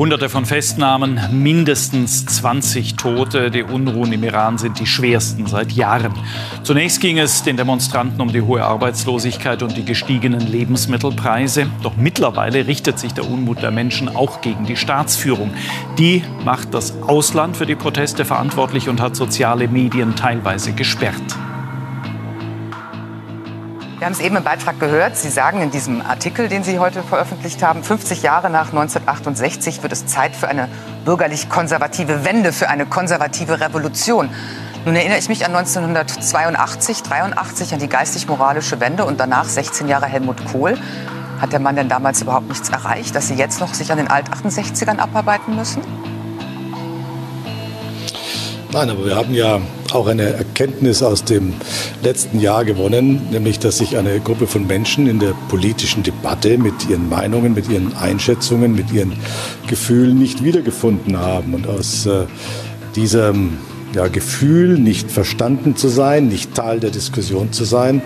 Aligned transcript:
Hunderte 0.00 0.30
von 0.30 0.46
Festnahmen, 0.46 1.20
mindestens 1.30 2.24
20 2.24 2.94
Tote. 2.94 3.50
Die 3.50 3.62
Unruhen 3.62 4.10
im 4.14 4.24
Iran 4.24 4.56
sind 4.56 4.80
die 4.80 4.86
schwersten 4.86 5.46
seit 5.46 5.72
Jahren. 5.72 6.14
Zunächst 6.62 7.02
ging 7.02 7.18
es 7.18 7.42
den 7.42 7.58
Demonstranten 7.58 8.18
um 8.18 8.32
die 8.32 8.40
hohe 8.40 8.64
Arbeitslosigkeit 8.64 9.62
und 9.62 9.76
die 9.76 9.84
gestiegenen 9.84 10.40
Lebensmittelpreise. 10.40 11.66
Doch 11.82 11.96
mittlerweile 11.98 12.66
richtet 12.66 12.98
sich 12.98 13.12
der 13.12 13.30
Unmut 13.30 13.60
der 13.60 13.72
Menschen 13.72 14.08
auch 14.08 14.40
gegen 14.40 14.64
die 14.64 14.76
Staatsführung. 14.76 15.50
Die 15.98 16.24
macht 16.46 16.72
das 16.72 17.02
Ausland 17.02 17.58
für 17.58 17.66
die 17.66 17.76
Proteste 17.76 18.24
verantwortlich 18.24 18.88
und 18.88 19.02
hat 19.02 19.16
soziale 19.16 19.68
Medien 19.68 20.16
teilweise 20.16 20.72
gesperrt. 20.72 21.36
Wir 24.00 24.06
haben 24.06 24.14
es 24.14 24.20
eben 24.20 24.36
im 24.36 24.44
Beitrag 24.44 24.80
gehört. 24.80 25.18
Sie 25.18 25.28
sagen 25.28 25.60
in 25.60 25.70
diesem 25.70 26.00
Artikel, 26.00 26.48
den 26.48 26.64
Sie 26.64 26.78
heute 26.78 27.02
veröffentlicht 27.02 27.62
haben, 27.62 27.84
50 27.84 28.22
Jahre 28.22 28.48
nach 28.48 28.68
1968 28.68 29.82
wird 29.82 29.92
es 29.92 30.06
Zeit 30.06 30.34
für 30.34 30.48
eine 30.48 30.70
bürgerlich-konservative 31.04 32.24
Wende, 32.24 32.54
für 32.54 32.70
eine 32.70 32.86
konservative 32.86 33.60
Revolution. 33.60 34.30
Nun 34.86 34.96
erinnere 34.96 35.18
ich 35.18 35.28
mich 35.28 35.44
an 35.44 35.54
1982, 35.54 37.02
83 37.02 37.74
an 37.74 37.78
die 37.78 37.88
geistig-moralische 37.88 38.80
Wende 38.80 39.04
und 39.04 39.20
danach 39.20 39.44
16 39.44 39.86
Jahre 39.86 40.06
Helmut 40.06 40.46
Kohl. 40.50 40.78
Hat 41.38 41.52
der 41.52 41.60
Mann 41.60 41.76
denn 41.76 41.90
damals 41.90 42.22
überhaupt 42.22 42.48
nichts 42.48 42.70
erreicht, 42.70 43.14
dass 43.14 43.28
Sie 43.28 43.34
jetzt 43.34 43.60
noch 43.60 43.74
sich 43.74 43.92
an 43.92 43.98
den 43.98 44.08
Alt-68ern 44.08 44.96
abarbeiten 44.96 45.56
müssen? 45.56 45.82
Nein, 48.72 48.88
aber 48.88 49.04
wir 49.04 49.14
haben 49.14 49.34
ja 49.34 49.60
auch 49.94 50.06
eine 50.06 50.32
Erkenntnis 50.32 51.02
aus 51.02 51.24
dem 51.24 51.54
letzten 52.02 52.40
Jahr 52.40 52.64
gewonnen, 52.64 53.22
nämlich 53.30 53.58
dass 53.58 53.78
sich 53.78 53.96
eine 53.96 54.20
Gruppe 54.20 54.46
von 54.46 54.66
Menschen 54.66 55.06
in 55.06 55.18
der 55.18 55.34
politischen 55.48 56.02
Debatte 56.02 56.58
mit 56.58 56.88
ihren 56.88 57.08
Meinungen, 57.08 57.54
mit 57.54 57.68
ihren 57.68 57.96
Einschätzungen, 57.96 58.74
mit 58.74 58.92
ihren 58.92 59.14
Gefühlen 59.66 60.18
nicht 60.18 60.44
wiedergefunden 60.44 61.18
haben. 61.18 61.54
Und 61.54 61.66
aus 61.66 62.06
äh, 62.06 62.26
diesem 62.96 63.58
ja, 63.94 64.08
Gefühl, 64.08 64.78
nicht 64.78 65.10
verstanden 65.10 65.76
zu 65.76 65.88
sein, 65.88 66.28
nicht 66.28 66.54
Teil 66.54 66.80
der 66.80 66.90
Diskussion 66.90 67.52
zu 67.52 67.64
sein, 67.64 68.02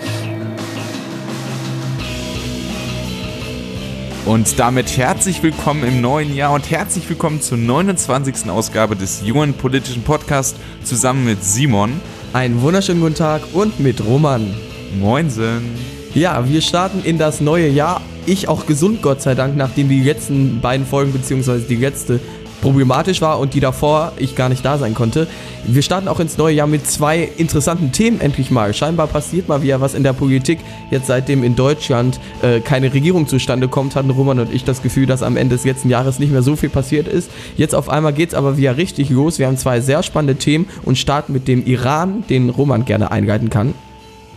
Und 4.25 4.57
damit 4.57 4.97
herzlich 4.97 5.43
willkommen 5.43 5.83
im 5.83 6.01
neuen 6.01 6.35
Jahr 6.35 6.51
und 6.53 6.71
herzlich 6.71 7.07
willkommen 7.07 7.41
zur 7.41 7.59
29. 7.59 8.49
Ausgabe 8.49 8.95
des 8.95 9.21
Jungen 9.23 9.53
Politischen 9.53 10.01
Podcasts 10.01 10.59
zusammen 10.83 11.25
mit 11.25 11.43
Simon. 11.43 12.01
Einen 12.33 12.59
wunderschönen 12.63 13.01
guten 13.01 13.13
Tag 13.13 13.43
und 13.53 13.79
mit 13.79 14.03
Roman. 14.03 14.51
Moinsen. 14.99 15.69
Ja, 16.15 16.49
wir 16.49 16.61
starten 16.61 17.03
in 17.03 17.19
das 17.19 17.39
neue 17.39 17.69
Jahr. 17.69 18.01
Ich 18.25 18.47
auch 18.47 18.65
gesund, 18.65 19.03
Gott 19.03 19.21
sei 19.21 19.35
Dank, 19.35 19.55
nachdem 19.55 19.89
die 19.89 20.01
letzten 20.01 20.59
beiden 20.59 20.87
Folgen 20.87 21.11
bzw. 21.11 21.59
die 21.59 21.75
letzte 21.75 22.19
problematisch 22.65 23.21
war 23.21 23.37
und 23.39 23.53
die 23.53 23.59
davor 23.59 24.13
ich 24.17 24.35
gar 24.35 24.49
nicht 24.49 24.65
da 24.65 24.79
sein 24.79 24.95
konnte. 24.95 25.27
Wir 25.67 25.83
starten 25.83 26.07
auch 26.07 26.19
ins 26.19 26.39
neue 26.39 26.55
Jahr 26.55 26.65
mit 26.65 26.87
zwei 26.87 27.29
interessanten 27.37 27.91
Themen 27.91 28.19
endlich 28.19 28.49
mal. 28.49 28.73
Scheinbar 28.73 29.05
passiert 29.05 29.47
mal 29.47 29.61
wieder 29.61 29.81
was 29.81 29.93
in 29.93 30.01
der 30.01 30.13
Politik. 30.13 30.57
Jetzt 30.89 31.05
seitdem 31.05 31.43
in 31.43 31.55
Deutschland 31.55 32.19
äh, 32.41 32.61
keine 32.61 32.91
Regierung 32.91 33.27
zustande 33.27 33.67
kommt, 33.67 33.95
hatten 33.95 34.09
Roman 34.09 34.39
und 34.39 34.51
ich 34.51 34.63
das 34.63 34.81
Gefühl, 34.81 35.05
dass 35.05 35.21
am 35.21 35.37
Ende 35.37 35.53
des 35.53 35.63
letzten 35.63 35.89
Jahres 35.89 36.17
nicht 36.17 36.31
mehr 36.31 36.41
so 36.41 36.55
viel 36.55 36.69
passiert 36.69 37.07
ist. 37.07 37.29
Jetzt 37.55 37.75
auf 37.75 37.87
einmal 37.87 38.13
geht 38.13 38.29
es 38.29 38.35
aber 38.35 38.57
wieder 38.57 38.77
richtig 38.77 39.11
los. 39.11 39.37
Wir 39.37 39.45
haben 39.45 39.57
zwei 39.57 39.79
sehr 39.79 40.01
spannende 40.01 40.37
Themen 40.37 40.67
und 40.81 40.97
starten 40.97 41.33
mit 41.33 41.47
dem 41.47 41.63
Iran, 41.67 42.23
den 42.31 42.49
Roman 42.49 42.83
gerne 42.83 43.11
einleiten 43.11 43.51
kann. 43.51 43.75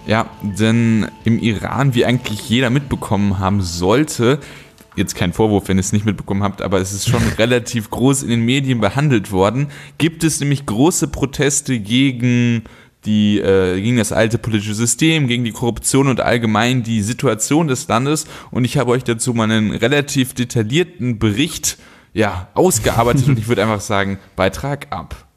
Ja, 0.06 0.26
denn 0.42 1.06
im 1.24 1.38
Iran, 1.38 1.94
wie 1.94 2.04
eigentlich 2.04 2.46
jeder 2.50 2.68
mitbekommen 2.68 3.38
haben 3.38 3.62
sollte, 3.62 4.38
jetzt 4.98 5.14
kein 5.14 5.32
Vorwurf, 5.32 5.68
wenn 5.68 5.78
ihr 5.78 5.82
es 5.82 5.92
nicht 5.92 6.04
mitbekommen 6.04 6.42
habt, 6.42 6.62
aber 6.62 6.80
es 6.80 6.92
ist 6.92 7.08
schon 7.08 7.22
relativ 7.38 7.90
groß 7.90 8.22
in 8.22 8.28
den 8.30 8.44
Medien 8.44 8.80
behandelt 8.80 9.32
worden, 9.32 9.68
gibt 9.96 10.24
es 10.24 10.40
nämlich 10.40 10.66
große 10.66 11.08
Proteste 11.08 11.78
gegen 11.78 12.64
die 13.04 13.38
äh, 13.38 13.80
gegen 13.80 13.96
das 13.96 14.12
alte 14.12 14.38
politische 14.38 14.74
System, 14.74 15.28
gegen 15.28 15.44
die 15.44 15.52
Korruption 15.52 16.08
und 16.08 16.20
allgemein 16.20 16.82
die 16.82 17.00
Situation 17.02 17.68
des 17.68 17.86
Landes. 17.86 18.26
Und 18.50 18.64
ich 18.64 18.76
habe 18.76 18.90
euch 18.90 19.04
dazu 19.04 19.32
mal 19.34 19.44
einen 19.44 19.70
relativ 19.70 20.34
detaillierten 20.34 21.18
Bericht 21.18 21.78
ja, 22.12 22.48
ausgearbeitet 22.54 23.28
und 23.28 23.38
ich 23.38 23.48
würde 23.48 23.62
einfach 23.62 23.80
sagen, 23.80 24.18
Beitrag 24.34 24.88
ab. 24.90 25.27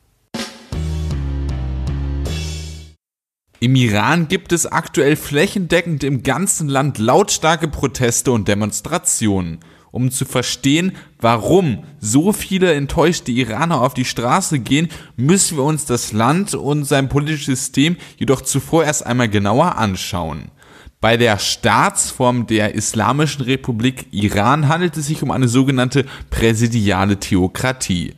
Im 3.63 3.75
Iran 3.75 4.27
gibt 4.27 4.53
es 4.53 4.65
aktuell 4.65 5.15
flächendeckend 5.15 6.03
im 6.03 6.23
ganzen 6.23 6.67
Land 6.67 6.97
lautstarke 6.97 7.67
Proteste 7.67 8.31
und 8.31 8.47
Demonstrationen. 8.47 9.59
Um 9.91 10.09
zu 10.09 10.25
verstehen, 10.25 10.93
warum 11.19 11.83
so 11.99 12.33
viele 12.33 12.73
enttäuschte 12.73 13.31
Iraner 13.31 13.81
auf 13.81 13.93
die 13.93 14.03
Straße 14.03 14.57
gehen, 14.57 14.87
müssen 15.15 15.57
wir 15.57 15.63
uns 15.63 15.85
das 15.85 16.11
Land 16.11 16.55
und 16.55 16.85
sein 16.85 17.07
politisches 17.07 17.45
System 17.65 17.97
jedoch 18.17 18.41
zuvor 18.41 18.85
erst 18.85 19.05
einmal 19.05 19.29
genauer 19.29 19.77
anschauen. 19.77 20.49
Bei 20.99 21.15
der 21.15 21.37
Staatsform 21.37 22.47
der 22.47 22.73
Islamischen 22.73 23.43
Republik 23.43 24.07
Iran 24.09 24.69
handelt 24.69 24.97
es 24.97 25.05
sich 25.05 25.21
um 25.21 25.29
eine 25.29 25.47
sogenannte 25.47 26.07
präsidiale 26.31 27.19
Theokratie. 27.19 28.15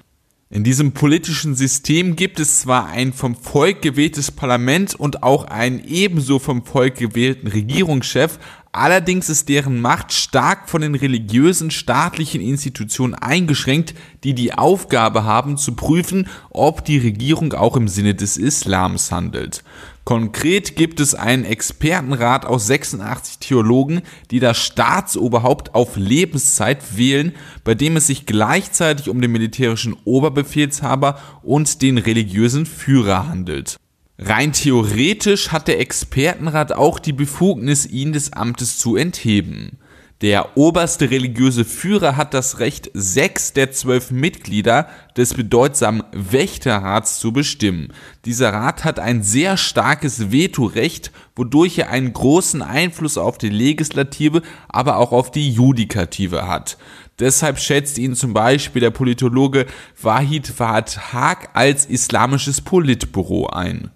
In 0.53 0.64
diesem 0.64 0.91
politischen 0.91 1.56
System 1.56 2.16
gibt 2.16 2.40
es 2.40 2.59
zwar 2.59 2.86
ein 2.86 3.12
vom 3.12 3.36
Volk 3.36 3.81
gewähltes 3.81 4.30
Parlament 4.30 4.94
und 4.94 5.24
auch 5.24 5.46
einen 5.46 5.84
ebenso 5.84 6.38
vom 6.38 6.64
Volk 6.64 6.97
gewählten 6.97 7.47
Regierungschef, 7.47 8.38
allerdings 8.72 9.30
ist 9.30 9.50
deren 9.50 9.81
Macht 9.81 10.14
stark 10.14 10.69
von 10.69 10.81
den 10.81 10.94
religiösen 10.94 11.72
staatlichen 11.72 12.40
Institutionen 12.40 13.16
eingeschränkt, 13.16 13.96
die 14.24 14.36
die 14.36 14.53
Aufgabe 14.53 15.24
haben 15.24 15.58
zu 15.58 15.74
prüfen, 15.74 16.28
ob 16.52 16.85
die 16.85 17.00
Regierung 17.00 17.53
auch 17.53 17.75
im 17.75 17.88
Sinne 17.88 18.14
des 18.14 18.38
Islams 18.38 19.12
handelt. 19.12 19.64
Konkret 20.03 20.75
gibt 20.75 21.00
es 21.00 21.16
einen 21.16 21.46
Expertenrat 21.46 22.46
aus 22.46 22.68
86 22.68 23.40
Theologen, 23.40 24.02
die 24.31 24.41
das 24.41 24.58
Staatsoberhaupt 24.58 25.74
auf 25.74 25.96
Lebenszeit 25.96 26.97
wählen, 26.97 27.34
bei 27.64 27.74
dem 27.74 27.96
es 27.96 28.08
sich 28.08 28.25
gleichzeitig 28.25 29.08
um 29.08 29.22
den 29.22 29.31
militärischen 29.31 29.96
Oberbefehlshaber 30.03 31.19
und 31.41 31.81
den 31.81 31.97
religiösen 31.97 32.66
Führer 32.66 33.30
handelt. 33.30 33.78
Rein 34.19 34.52
theoretisch 34.52 35.50
hat 35.52 35.69
der 35.69 35.80
Expertenrat 35.80 36.74
auch 36.74 37.00
die 37.00 37.14
Befugnis, 37.14 37.85
ihn 37.85 38.12
des 38.12 38.34
Amtes 38.34 38.78
zu 38.78 38.97
entheben. 38.97 39.80
Der 40.23 40.57
oberste 40.57 41.11
religiöse 41.11 41.66
Führer 41.66 42.16
hat 42.16 42.34
das 42.34 42.59
Recht, 42.59 42.89
sechs 42.94 43.51
der 43.51 43.73
zwölf 43.73 44.09
Mitglieder 44.09 44.88
des 45.17 45.34
bedeutsamen 45.34 46.01
Wächterrats 46.13 47.19
zu 47.19 47.34
bestimmen. 47.34 47.89
Dieser 48.23 48.53
Rat 48.53 48.85
hat 48.85 49.00
ein 49.00 49.22
sehr 49.22 49.57
starkes 49.57 50.31
Vetorecht, 50.31 51.11
wodurch 51.35 51.78
er 51.78 51.89
einen 51.89 52.13
großen 52.13 52.61
Einfluss 52.61 53.17
auf 53.17 53.38
die 53.38 53.50
Legislative, 53.50 54.44
aber 54.69 54.95
auch 54.95 55.11
auf 55.11 55.29
die 55.29 55.51
Judikative 55.51 56.47
hat. 56.47 56.78
Deshalb 57.19 57.59
schätzt 57.59 57.97
ihn 57.97 58.16
zum 58.16 58.31
Beispiel 58.31 58.79
der 58.79 58.91
Politologe 58.91 59.66
Wahid 60.01 60.47
Fahad 60.47 61.11
Haag 61.11 61.50
als 61.51 61.85
islamisches 61.85 62.61
Politbüro 62.61 63.47
ein. 63.47 63.91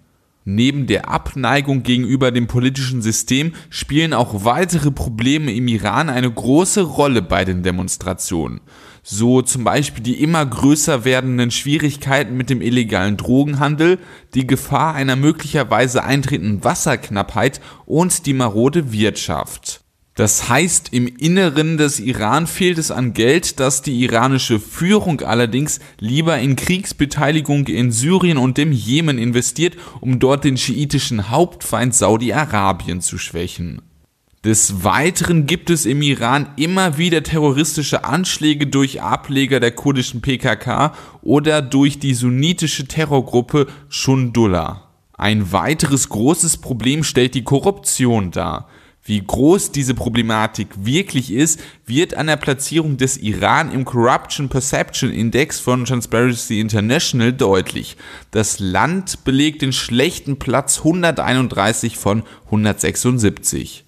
Neben 0.50 0.86
der 0.86 1.10
Abneigung 1.10 1.82
gegenüber 1.82 2.30
dem 2.30 2.46
politischen 2.46 3.02
System 3.02 3.52
spielen 3.68 4.14
auch 4.14 4.46
weitere 4.46 4.90
Probleme 4.90 5.52
im 5.52 5.68
Iran 5.68 6.08
eine 6.08 6.32
große 6.32 6.80
Rolle 6.80 7.20
bei 7.20 7.44
den 7.44 7.62
Demonstrationen. 7.62 8.62
So 9.02 9.42
zum 9.42 9.62
Beispiel 9.64 10.02
die 10.02 10.22
immer 10.22 10.46
größer 10.46 11.04
werdenden 11.04 11.50
Schwierigkeiten 11.50 12.34
mit 12.34 12.48
dem 12.48 12.62
illegalen 12.62 13.18
Drogenhandel, 13.18 13.98
die 14.32 14.46
Gefahr 14.46 14.94
einer 14.94 15.16
möglicherweise 15.16 16.02
eintretenden 16.02 16.64
Wasserknappheit 16.64 17.60
und 17.84 18.24
die 18.24 18.32
marode 18.32 18.90
Wirtschaft. 18.90 19.84
Das 20.18 20.48
heißt, 20.48 20.88
im 20.92 21.06
Inneren 21.06 21.76
des 21.76 22.00
Iran 22.00 22.48
fehlt 22.48 22.78
es 22.78 22.90
an 22.90 23.14
Geld, 23.14 23.60
das 23.60 23.82
die 23.82 24.02
iranische 24.02 24.58
Führung 24.58 25.20
allerdings 25.20 25.78
lieber 26.00 26.40
in 26.40 26.56
Kriegsbeteiligung 26.56 27.68
in 27.68 27.92
Syrien 27.92 28.36
und 28.36 28.58
dem 28.58 28.72
Jemen 28.72 29.16
investiert, 29.16 29.76
um 30.00 30.18
dort 30.18 30.42
den 30.42 30.56
schiitischen 30.56 31.30
Hauptfeind 31.30 31.94
Saudi-Arabien 31.94 33.00
zu 33.00 33.16
schwächen. 33.16 33.80
Des 34.42 34.82
Weiteren 34.82 35.46
gibt 35.46 35.70
es 35.70 35.86
im 35.86 36.02
Iran 36.02 36.48
immer 36.56 36.98
wieder 36.98 37.22
terroristische 37.22 38.02
Anschläge 38.02 38.66
durch 38.66 39.00
Ableger 39.00 39.60
der 39.60 39.70
kurdischen 39.70 40.20
PKK 40.20 40.94
oder 41.22 41.62
durch 41.62 42.00
die 42.00 42.14
sunnitische 42.14 42.88
Terrorgruppe 42.88 43.68
Shundullah. 43.88 44.88
Ein 45.12 45.52
weiteres 45.52 46.08
großes 46.08 46.56
Problem 46.56 47.04
stellt 47.04 47.36
die 47.36 47.44
Korruption 47.44 48.32
dar. 48.32 48.68
Wie 49.08 49.22
groß 49.26 49.72
diese 49.72 49.94
Problematik 49.94 50.68
wirklich 50.84 51.32
ist, 51.32 51.60
wird 51.86 52.12
an 52.12 52.26
der 52.26 52.36
Platzierung 52.36 52.98
des 52.98 53.16
Iran 53.16 53.72
im 53.72 53.86
Corruption 53.86 54.50
Perception 54.50 55.10
Index 55.10 55.60
von 55.60 55.86
Transparency 55.86 56.60
International 56.60 57.32
deutlich. 57.32 57.96
Das 58.32 58.58
Land 58.58 59.24
belegt 59.24 59.62
den 59.62 59.72
schlechten 59.72 60.38
Platz 60.38 60.80
131 60.80 61.96
von 61.96 62.22
176. 62.44 63.86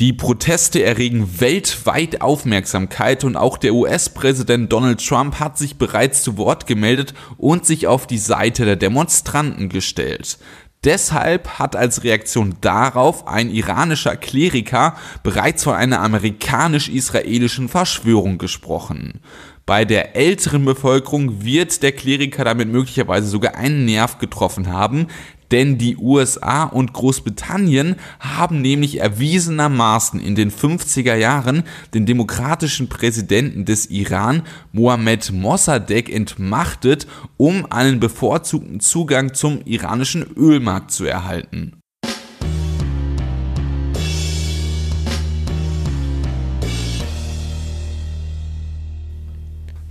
Die 0.00 0.12
Proteste 0.12 0.82
erregen 0.82 1.40
weltweit 1.40 2.20
Aufmerksamkeit 2.20 3.24
und 3.24 3.36
auch 3.36 3.56
der 3.56 3.72
US-Präsident 3.72 4.70
Donald 4.70 5.02
Trump 5.04 5.40
hat 5.40 5.56
sich 5.56 5.76
bereits 5.76 6.22
zu 6.22 6.36
Wort 6.36 6.66
gemeldet 6.66 7.14
und 7.38 7.64
sich 7.64 7.86
auf 7.86 8.06
die 8.06 8.18
Seite 8.18 8.66
der 8.66 8.76
Demonstranten 8.76 9.70
gestellt. 9.70 10.38
Deshalb 10.84 11.58
hat 11.58 11.74
als 11.74 12.04
Reaktion 12.04 12.54
darauf 12.60 13.26
ein 13.26 13.50
iranischer 13.50 14.16
Kleriker 14.16 14.94
bereits 15.24 15.64
von 15.64 15.74
einer 15.74 16.00
amerikanisch-israelischen 16.00 17.68
Verschwörung 17.68 18.38
gesprochen. 18.38 19.20
Bei 19.66 19.84
der 19.84 20.16
älteren 20.16 20.64
Bevölkerung 20.64 21.44
wird 21.44 21.82
der 21.82 21.92
Kleriker 21.92 22.44
damit 22.44 22.68
möglicherweise 22.68 23.26
sogar 23.26 23.56
einen 23.56 23.84
Nerv 23.86 24.18
getroffen 24.18 24.72
haben, 24.72 25.08
denn 25.50 25.78
die 25.78 25.96
USA 25.96 26.64
und 26.64 26.92
Großbritannien 26.92 27.96
haben 28.20 28.60
nämlich 28.60 29.00
erwiesenermaßen 29.00 30.20
in 30.20 30.34
den 30.34 30.50
50er 30.50 31.14
Jahren 31.14 31.64
den 31.94 32.06
demokratischen 32.06 32.88
Präsidenten 32.88 33.64
des 33.64 33.86
Iran, 33.86 34.42
Mohammed 34.72 35.32
Mossadegh, 35.32 36.12
entmachtet, 36.12 37.06
um 37.36 37.70
einen 37.70 38.00
bevorzugten 38.00 38.80
Zugang 38.80 39.34
zum 39.34 39.62
iranischen 39.64 40.26
Ölmarkt 40.36 40.90
zu 40.90 41.04
erhalten. 41.04 41.77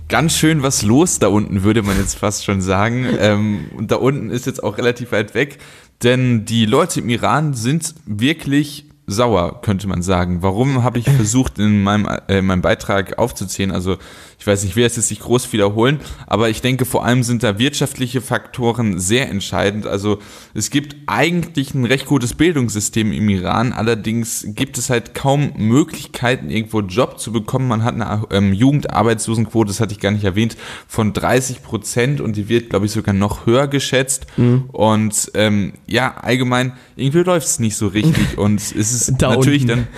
Ganz 0.08 0.36
schön 0.36 0.62
was 0.62 0.82
los 0.82 1.18
da 1.18 1.28
unten, 1.28 1.62
würde 1.62 1.82
man 1.82 1.98
jetzt 1.98 2.18
fast 2.18 2.44
schon 2.44 2.60
sagen. 2.60 3.06
Ähm, 3.18 3.66
und 3.76 3.90
da 3.90 3.96
unten 3.96 4.30
ist 4.30 4.46
jetzt 4.46 4.62
auch 4.62 4.78
relativ 4.78 5.12
weit 5.12 5.34
weg, 5.34 5.58
denn 6.02 6.44
die 6.44 6.66
Leute 6.66 7.00
im 7.00 7.08
Iran 7.08 7.54
sind 7.54 7.94
wirklich 8.06 8.86
sauer, 9.06 9.60
könnte 9.62 9.88
man 9.88 10.02
sagen. 10.02 10.42
Warum 10.42 10.84
habe 10.84 10.98
ich 10.98 11.06
versucht, 11.10 11.58
in 11.58 11.82
meinem, 11.82 12.06
äh, 12.06 12.38
in 12.38 12.46
meinem 12.46 12.62
Beitrag 12.62 13.18
aufzuzählen? 13.18 13.72
Also 13.72 13.96
ich 14.38 14.46
weiß 14.46 14.62
nicht, 14.62 14.70
ich 14.70 14.76
will 14.76 14.84
es 14.84 14.94
jetzt 14.94 15.10
nicht 15.10 15.22
groß 15.22 15.52
wiederholen, 15.52 15.98
aber 16.28 16.48
ich 16.48 16.62
denke, 16.62 16.84
vor 16.84 17.04
allem 17.04 17.24
sind 17.24 17.42
da 17.42 17.58
wirtschaftliche 17.58 18.20
Faktoren 18.20 19.00
sehr 19.00 19.28
entscheidend. 19.28 19.86
Also 19.86 20.18
es 20.54 20.70
gibt 20.70 20.94
eigentlich 21.06 21.74
ein 21.74 21.84
recht 21.84 22.06
gutes 22.06 22.34
Bildungssystem 22.34 23.10
im 23.10 23.28
Iran, 23.28 23.72
allerdings 23.72 24.46
gibt 24.50 24.78
es 24.78 24.90
halt 24.90 25.14
kaum 25.14 25.52
Möglichkeiten, 25.56 26.50
irgendwo 26.50 26.80
Job 26.82 27.18
zu 27.18 27.32
bekommen. 27.32 27.66
Man 27.66 27.82
hat 27.82 27.94
eine 27.94 28.26
ähm, 28.30 28.52
Jugendarbeitslosenquote, 28.52 29.68
das 29.68 29.80
hatte 29.80 29.92
ich 29.92 30.00
gar 30.00 30.12
nicht 30.12 30.24
erwähnt, 30.24 30.56
von 30.86 31.12
30 31.12 31.64
Prozent 31.64 32.20
und 32.20 32.36
die 32.36 32.48
wird, 32.48 32.70
glaube 32.70 32.86
ich, 32.86 32.92
sogar 32.92 33.14
noch 33.14 33.44
höher 33.44 33.66
geschätzt. 33.66 34.26
Mhm. 34.36 34.66
Und 34.70 35.32
ähm, 35.34 35.72
ja, 35.88 36.14
allgemein, 36.16 36.74
irgendwie 36.94 37.18
läuft 37.18 37.48
es 37.48 37.58
nicht 37.58 37.76
so 37.76 37.88
richtig 37.88 38.18
und 38.38 38.60
es 38.60 38.72
ist 38.72 39.14
da 39.18 39.34
natürlich 39.34 39.66
dann 39.66 39.88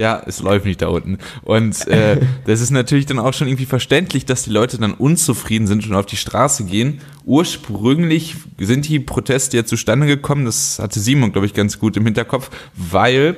ja, 0.00 0.22
es 0.26 0.40
läuft 0.40 0.64
nicht 0.64 0.80
da 0.80 0.88
unten. 0.88 1.18
Und 1.42 1.86
äh, 1.86 2.18
das 2.46 2.62
ist 2.62 2.70
natürlich 2.70 3.04
dann 3.04 3.18
auch 3.18 3.34
schon 3.34 3.48
irgendwie 3.48 3.66
verständlich, 3.66 4.24
dass 4.24 4.44
die 4.44 4.50
Leute 4.50 4.78
dann 4.78 4.94
unzufrieden 4.94 5.66
sind 5.66 5.86
und 5.86 5.94
auf 5.94 6.06
die 6.06 6.16
Straße 6.16 6.64
gehen. 6.64 7.00
Ursprünglich 7.26 8.36
sind 8.58 8.88
die 8.88 8.98
Proteste 8.98 9.58
ja 9.58 9.64
zustande 9.64 10.06
gekommen, 10.06 10.46
das 10.46 10.78
hatte 10.78 10.98
Simon, 10.98 11.32
glaube 11.32 11.46
ich, 11.46 11.52
ganz 11.52 11.78
gut 11.78 11.98
im 11.98 12.06
Hinterkopf, 12.06 12.50
weil 12.74 13.36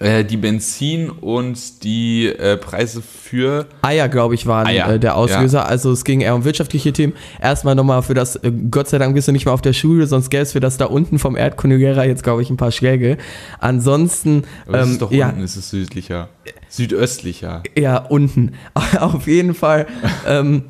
die 0.00 0.36
Benzin 0.36 1.10
und 1.10 1.82
die 1.82 2.26
äh, 2.26 2.56
Preise 2.56 3.02
für 3.02 3.66
Eier, 3.82 4.08
glaube 4.08 4.34
ich, 4.34 4.46
waren 4.46 4.66
Eier. 4.66 4.94
Äh, 4.94 5.00
der 5.00 5.16
Auslöser. 5.16 5.58
Ja. 5.58 5.64
Also 5.64 5.90
es 5.90 6.04
ging 6.04 6.20
eher 6.20 6.34
um 6.34 6.44
wirtschaftliche 6.44 6.92
Themen. 6.92 7.14
Erstmal 7.40 7.74
nochmal 7.74 8.02
für 8.02 8.14
das, 8.14 8.36
äh, 8.36 8.52
Gott 8.70 8.88
sei 8.88 8.98
Dank 8.98 9.14
bist 9.14 9.26
du 9.26 9.32
nicht 9.32 9.44
mehr 9.44 9.54
auf 9.54 9.62
der 9.62 9.72
Schule, 9.72 10.06
sonst 10.06 10.30
gäbe 10.30 10.42
es 10.44 10.52
für 10.52 10.60
das 10.60 10.76
da 10.76 10.84
unten 10.84 11.18
vom 11.18 11.36
Erdkundelehrer 11.36 12.04
jetzt, 12.04 12.22
glaube 12.22 12.42
ich, 12.42 12.50
ein 12.50 12.56
paar 12.56 12.70
Schläge. 12.70 13.18
Ansonsten. 13.58 14.44
Aber 14.66 14.82
ähm, 14.82 14.92
ist 14.92 15.02
doch 15.02 15.10
ja, 15.10 15.30
unten, 15.30 15.42
ist 15.42 15.56
es 15.56 15.70
südlicher. 15.70 16.28
Südöstlicher. 16.68 17.62
Ja, 17.76 17.98
unten. 17.98 18.52
auf 19.00 19.26
jeden 19.26 19.54
Fall. 19.54 19.86
ähm, 20.26 20.64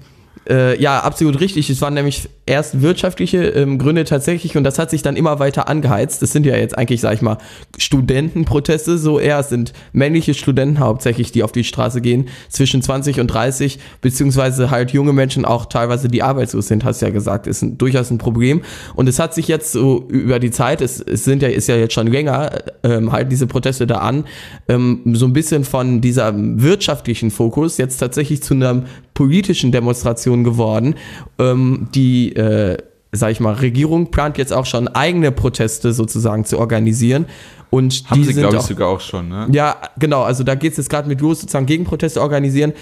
äh, 0.49 0.81
ja, 0.81 1.00
absolut 1.00 1.41
richtig. 1.41 1.69
Es 1.69 1.83
waren 1.83 1.95
nämlich 1.95 2.29
erst 2.47 2.81
wirtschaftliche 2.81 3.45
ähm, 3.49 3.79
Gründe 3.79 4.05
tatsächlich 4.05 4.56
und 4.56 4.65
das 4.65 4.79
hat 4.79 4.91
sich 4.91 5.03
dann 5.03 5.17
immer 5.17 5.39
weiter 5.39 5.69
angeheizt. 5.69 6.23
Das 6.23 6.33
sind 6.33 6.47
ja 6.47 6.56
jetzt 6.56 6.77
eigentlich, 6.77 7.03
sag 7.03 7.15
ich 7.15 7.23
mal, 7.23 7.37
Studentenproteste, 7.77 8.97
so 8.97 9.19
eher. 9.19 9.39
Es 9.39 9.50
sind 9.50 9.75
männliche 9.93 10.33
Studenten 10.33 10.79
hauptsächlich, 10.79 11.33
die 11.33 11.43
auf 11.43 11.53
die 11.53 11.65
Straße 11.65 12.00
gehen, 12.00 12.29
zwischen 12.49 12.81
20 12.81 13.21
und 13.21 13.27
30, 13.27 13.79
beziehungsweise 14.00 14.71
halt 14.71 14.93
junge 14.93 15.12
Menschen 15.12 15.45
auch 15.45 15.67
teilweise, 15.67 16.09
die 16.09 16.23
arbeitslos 16.23 16.69
sind, 16.69 16.85
hast 16.85 17.03
du 17.03 17.06
ja 17.06 17.12
gesagt, 17.12 17.47
ist 17.47 17.62
ein, 17.62 17.77
durchaus 17.77 18.11
ein 18.11 18.19
Problem. 18.19 18.62
Und 18.95 19.09
es 19.09 19.19
hat 19.19 19.35
sich 19.35 19.49
jetzt 19.49 19.73
so 19.73 20.06
über 20.09 20.39
die 20.39 20.50
Zeit, 20.50 20.81
es, 20.81 21.00
es 21.00 21.25
sind 21.25 21.43
ja, 21.43 21.49
ist 21.49 21.69
ja 21.69 21.77
jetzt 21.77 21.93
schon 21.93 22.06
länger, 22.06 22.53
ähm, 22.85 23.12
halt 23.12 23.31
diese 23.31 23.47
Proteste 23.47 23.87
da 23.87 23.99
an, 23.99 24.25
ähm, 24.69 25.03
so 25.12 25.27
ein 25.27 25.35
bisschen 25.35 25.65
von 25.65 26.00
dieser 26.00 26.33
wirtschaftlichen 26.35 27.31
Fokus 27.31 27.77
jetzt 27.77 27.99
tatsächlich 27.99 28.43
zu 28.43 28.55
einer 28.55 28.85
politischen 29.19 29.73
Demonstration 29.73 30.44
geworden, 30.44 30.94
ähm, 31.41 31.88
die 31.93 32.37
äh, 32.37 32.76
sag 33.11 33.32
ich 33.32 33.41
mal, 33.41 33.55
Regierung 33.55 34.12
plant 34.12 34.38
jetzt 34.38 34.53
auch 34.53 34.65
schon 34.65 34.87
eigene 34.87 35.32
Proteste 35.32 35.93
sozusagen 35.93 36.44
zu 36.44 36.56
organisieren. 36.56 37.26
Und 37.70 38.05
Haben 38.06 38.23
die 38.23 38.29
sie, 38.29 38.35
glaube 38.35 38.59
ich, 38.59 38.62
sogar 38.62 38.88
auch 38.88 39.00
schon, 39.00 39.29
ne? 39.29 39.49
Ja, 39.50 39.76
genau. 39.99 40.23
Also 40.23 40.44
da 40.44 40.55
geht 40.55 40.73
es 40.73 40.76
jetzt 40.79 40.88
gerade 40.88 41.09
mit 41.09 41.20
los, 41.20 41.41
sozusagen 41.41 41.67
Gegenproteste 41.67 42.20
organisieren. 42.20 42.75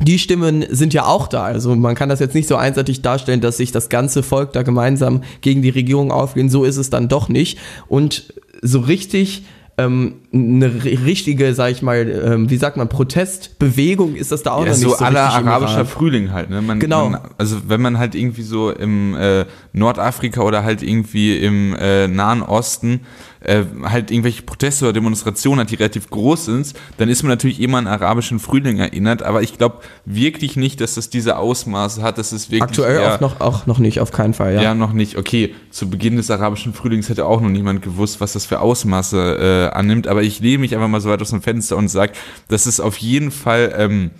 Die 0.00 0.18
Stimmen 0.18 0.64
sind 0.70 0.92
ja 0.92 1.04
auch 1.04 1.28
da. 1.28 1.44
Also 1.44 1.76
man 1.76 1.94
kann 1.94 2.08
das 2.08 2.18
jetzt 2.18 2.34
nicht 2.34 2.48
so 2.48 2.56
einseitig 2.56 3.02
darstellen, 3.02 3.40
dass 3.40 3.58
sich 3.58 3.70
das 3.70 3.88
ganze 3.88 4.24
Volk 4.24 4.52
da 4.54 4.62
gemeinsam 4.62 5.22
gegen 5.40 5.62
die 5.62 5.70
Regierung 5.70 6.10
auflehnt. 6.10 6.50
So 6.50 6.64
ist 6.64 6.78
es 6.78 6.90
dann 6.90 7.06
doch 7.08 7.28
nicht. 7.28 7.58
Und 7.86 8.34
so 8.60 8.80
richtig 8.80 9.44
ähm, 9.78 10.16
eine 10.34 10.82
richtige, 10.84 11.54
sag 11.54 11.70
ich 11.70 11.82
mal, 11.82 12.08
ähm, 12.08 12.50
wie 12.50 12.56
sagt 12.56 12.76
man, 12.76 12.88
Protestbewegung 12.88 14.16
ist 14.16 14.32
das 14.32 14.42
da 14.42 14.52
auch 14.52 14.64
ja, 14.64 14.70
noch 14.70 14.74
so 14.74 14.88
nicht 14.88 14.98
so 14.98 15.04
aller 15.04 15.30
arabischer 15.30 15.86
Frühling 15.86 16.32
halt. 16.32 16.50
Ne? 16.50 16.60
Man, 16.60 16.80
genau. 16.80 17.08
Man, 17.08 17.20
also 17.38 17.56
wenn 17.68 17.80
man 17.80 17.98
halt 17.98 18.14
irgendwie 18.14 18.42
so 18.42 18.70
im 18.70 19.14
äh, 19.14 19.44
Nordafrika 19.72 20.42
oder 20.42 20.64
halt 20.64 20.82
irgendwie 20.82 21.36
im 21.36 21.74
äh, 21.76 22.08
Nahen 22.08 22.42
Osten 22.42 23.00
äh, 23.44 23.64
halt 23.84 24.10
irgendwelche 24.10 24.42
Proteste 24.42 24.86
oder 24.86 24.94
Demonstrationen 24.94 25.60
hat, 25.60 25.70
die 25.70 25.76
relativ 25.76 26.10
groß 26.10 26.46
sind, 26.46 26.72
dann 26.96 27.08
ist 27.08 27.22
man 27.22 27.30
natürlich 27.30 27.60
immer 27.60 27.78
an 27.78 27.86
arabischen 27.86 28.38
Frühling 28.38 28.78
erinnert, 28.78 29.22
aber 29.22 29.42
ich 29.42 29.58
glaube 29.58 29.78
wirklich 30.04 30.56
nicht, 30.56 30.80
dass 30.80 30.94
das 30.94 31.10
diese 31.10 31.36
Ausmaße 31.36 32.02
hat, 32.02 32.18
dass 32.18 32.32
es 32.32 32.50
wirklich 32.50 32.62
Aktuell 32.62 33.00
eher, 33.00 33.14
auch, 33.14 33.20
noch, 33.20 33.40
auch 33.40 33.66
noch 33.66 33.78
nicht, 33.78 34.00
auf 34.00 34.12
keinen 34.12 34.34
Fall, 34.34 34.54
ja. 34.54 34.62
Ja, 34.62 34.74
noch 34.74 34.92
nicht. 34.92 35.16
Okay, 35.16 35.54
zu 35.70 35.90
Beginn 35.90 36.16
des 36.16 36.30
arabischen 36.30 36.72
Frühlings 36.72 37.08
hätte 37.08 37.26
auch 37.26 37.40
noch 37.40 37.50
niemand 37.50 37.82
gewusst, 37.82 38.20
was 38.20 38.32
das 38.32 38.46
für 38.46 38.60
Ausmaße 38.60 39.70
äh, 39.70 39.76
annimmt, 39.76 40.08
aber 40.08 40.22
ich 40.24 40.40
lehne 40.40 40.58
mich 40.58 40.74
einfach 40.74 40.88
mal 40.88 41.00
so 41.00 41.10
weit 41.10 41.22
aus 41.22 41.30
dem 41.30 41.42
Fenster 41.42 41.76
und 41.76 41.88
sage, 41.88 42.12
dass 42.48 42.66
es 42.66 42.80
auf 42.80 42.96
jeden 42.96 43.30
Fall 43.30 43.74
ähm, 43.76 44.10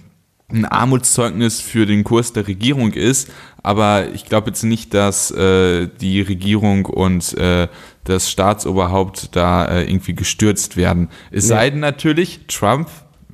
ein 0.48 0.64
Armutszeugnis 0.66 1.60
für 1.60 1.86
den 1.86 2.04
Kurs 2.04 2.32
der 2.32 2.46
Regierung 2.46 2.92
ist, 2.92 3.30
aber 3.62 4.12
ich 4.12 4.26
glaube 4.26 4.48
jetzt 4.48 4.62
nicht, 4.62 4.92
dass 4.92 5.30
äh, 5.30 5.88
die 6.00 6.20
Regierung 6.20 6.84
und 6.86 7.36
äh, 7.38 7.68
das 8.04 8.30
Staatsoberhaupt 8.30 9.34
da 9.34 9.64
äh, 9.64 9.84
irgendwie 9.84 10.14
gestürzt 10.14 10.76
werden. 10.76 11.08
Es 11.30 11.44
nee. 11.44 11.48
sei 11.48 11.70
denn 11.70 11.80
natürlich, 11.80 12.40
Trump 12.46 12.88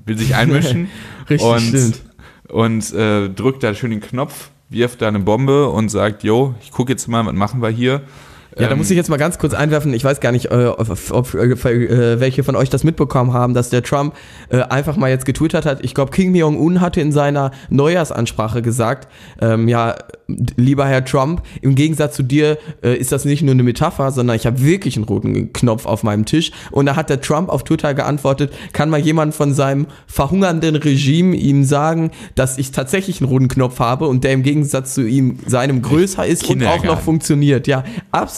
will 0.07 0.17
sich 0.17 0.37
einmischen 0.37 0.89
Richtig, 1.29 1.47
und, 1.47 1.61
stimmt. 1.61 2.01
und 2.49 2.93
äh, 2.93 3.29
drückt 3.29 3.65
da 3.65 3.75
schön 3.75 3.91
den 3.91 4.01
Knopf, 4.01 4.51
wirft 4.69 5.03
da 5.03 5.09
eine 5.09 5.19
Bombe 5.19 5.69
und 5.69 5.89
sagt, 5.89 6.23
yo, 6.23 6.55
ich 6.63 6.71
gucke 6.71 6.93
jetzt 6.93 7.09
mal, 7.09 7.27
was 7.27 7.35
machen 7.35 7.61
wir 7.61 7.71
hier? 7.71 8.03
Ja, 8.59 8.69
da 8.69 8.77
muss 8.77 8.91
ich 8.91 8.97
jetzt 8.97 9.09
mal 9.09 9.17
ganz 9.17 9.39
kurz 9.39 9.55
einwerfen. 9.55 9.95
Ich 9.95 10.05
weiß 10.05 10.21
gar 10.21 10.33
nicht, 10.33 10.47
äh, 10.47 10.67
ob, 10.67 10.89
ob, 11.11 11.35
äh, 11.35 12.21
welche 12.21 12.43
von 12.43 12.57
euch 12.57 12.69
das 12.69 12.85
mitbekommen 12.85 13.33
haben, 13.33 13.55
dass 13.55 13.71
der 13.71 13.83
Trump 13.83 14.15
äh, 14.49 14.61
einfach 14.63 14.97
mal 14.97 15.09
jetzt 15.09 15.25
getwittert 15.25 15.67
hat. 15.67 15.85
Ich 15.85 15.95
glaube, 15.95 16.11
Kim 16.11 16.35
Jong-un 16.35 16.81
hatte 16.81 17.01
in 17.01 17.13
seiner 17.13 17.53
Neujahrsansprache 17.69 18.63
gesagt, 18.63 19.09
ähm, 19.41 19.69
ja, 19.69 19.95
lieber 20.57 20.87
Herr 20.87 21.05
Trump, 21.05 21.43
im 21.61 21.75
Gegensatz 21.75 22.17
zu 22.17 22.23
dir 22.23 22.59
äh, 22.83 22.95
ist 22.97 23.13
das 23.13 23.25
nicht 23.25 23.43
nur 23.43 23.53
eine 23.53 23.63
Metapher, 23.63 24.11
sondern 24.11 24.37
ich 24.37 24.47
habe 24.47 24.63
wirklich 24.63 24.97
einen 24.97 25.05
roten 25.05 25.53
Knopf 25.53 25.87
auf 25.87 26.03
meinem 26.03 26.25
Tisch. 26.25 26.51
Und 26.71 26.87
da 26.87 26.97
hat 26.97 27.11
der 27.11 27.21
Trump 27.21 27.49
auf 27.49 27.65
Twitter 27.65 27.95
geantwortet, 27.95 28.53
kann 28.73 28.91
mal 28.91 29.01
jemand 29.01 29.35
von 29.35 29.55
seinem 29.55 29.87
verhungernden 30.07 30.77
Regime 30.77 31.37
ihm 31.37 31.65
sagen, 31.65 32.11
dass 32.35 32.59
ich 32.59 32.73
tatsächlich 32.73 33.21
einen 33.21 33.31
roten 33.31 33.49
Knopf 33.49 33.79
habe 33.79 34.07
und 34.07 34.25
der 34.25 34.33
im 34.33 34.43
Gegensatz 34.43 34.95
zu 34.95 35.07
ihm 35.07 35.39
seinem 35.47 35.83
größer 35.83 36.27
ist 36.27 36.49
und 36.49 36.65
auch 36.65 36.85
noch 36.85 37.01
funktioniert. 37.01 37.67
Ja, 37.67 37.85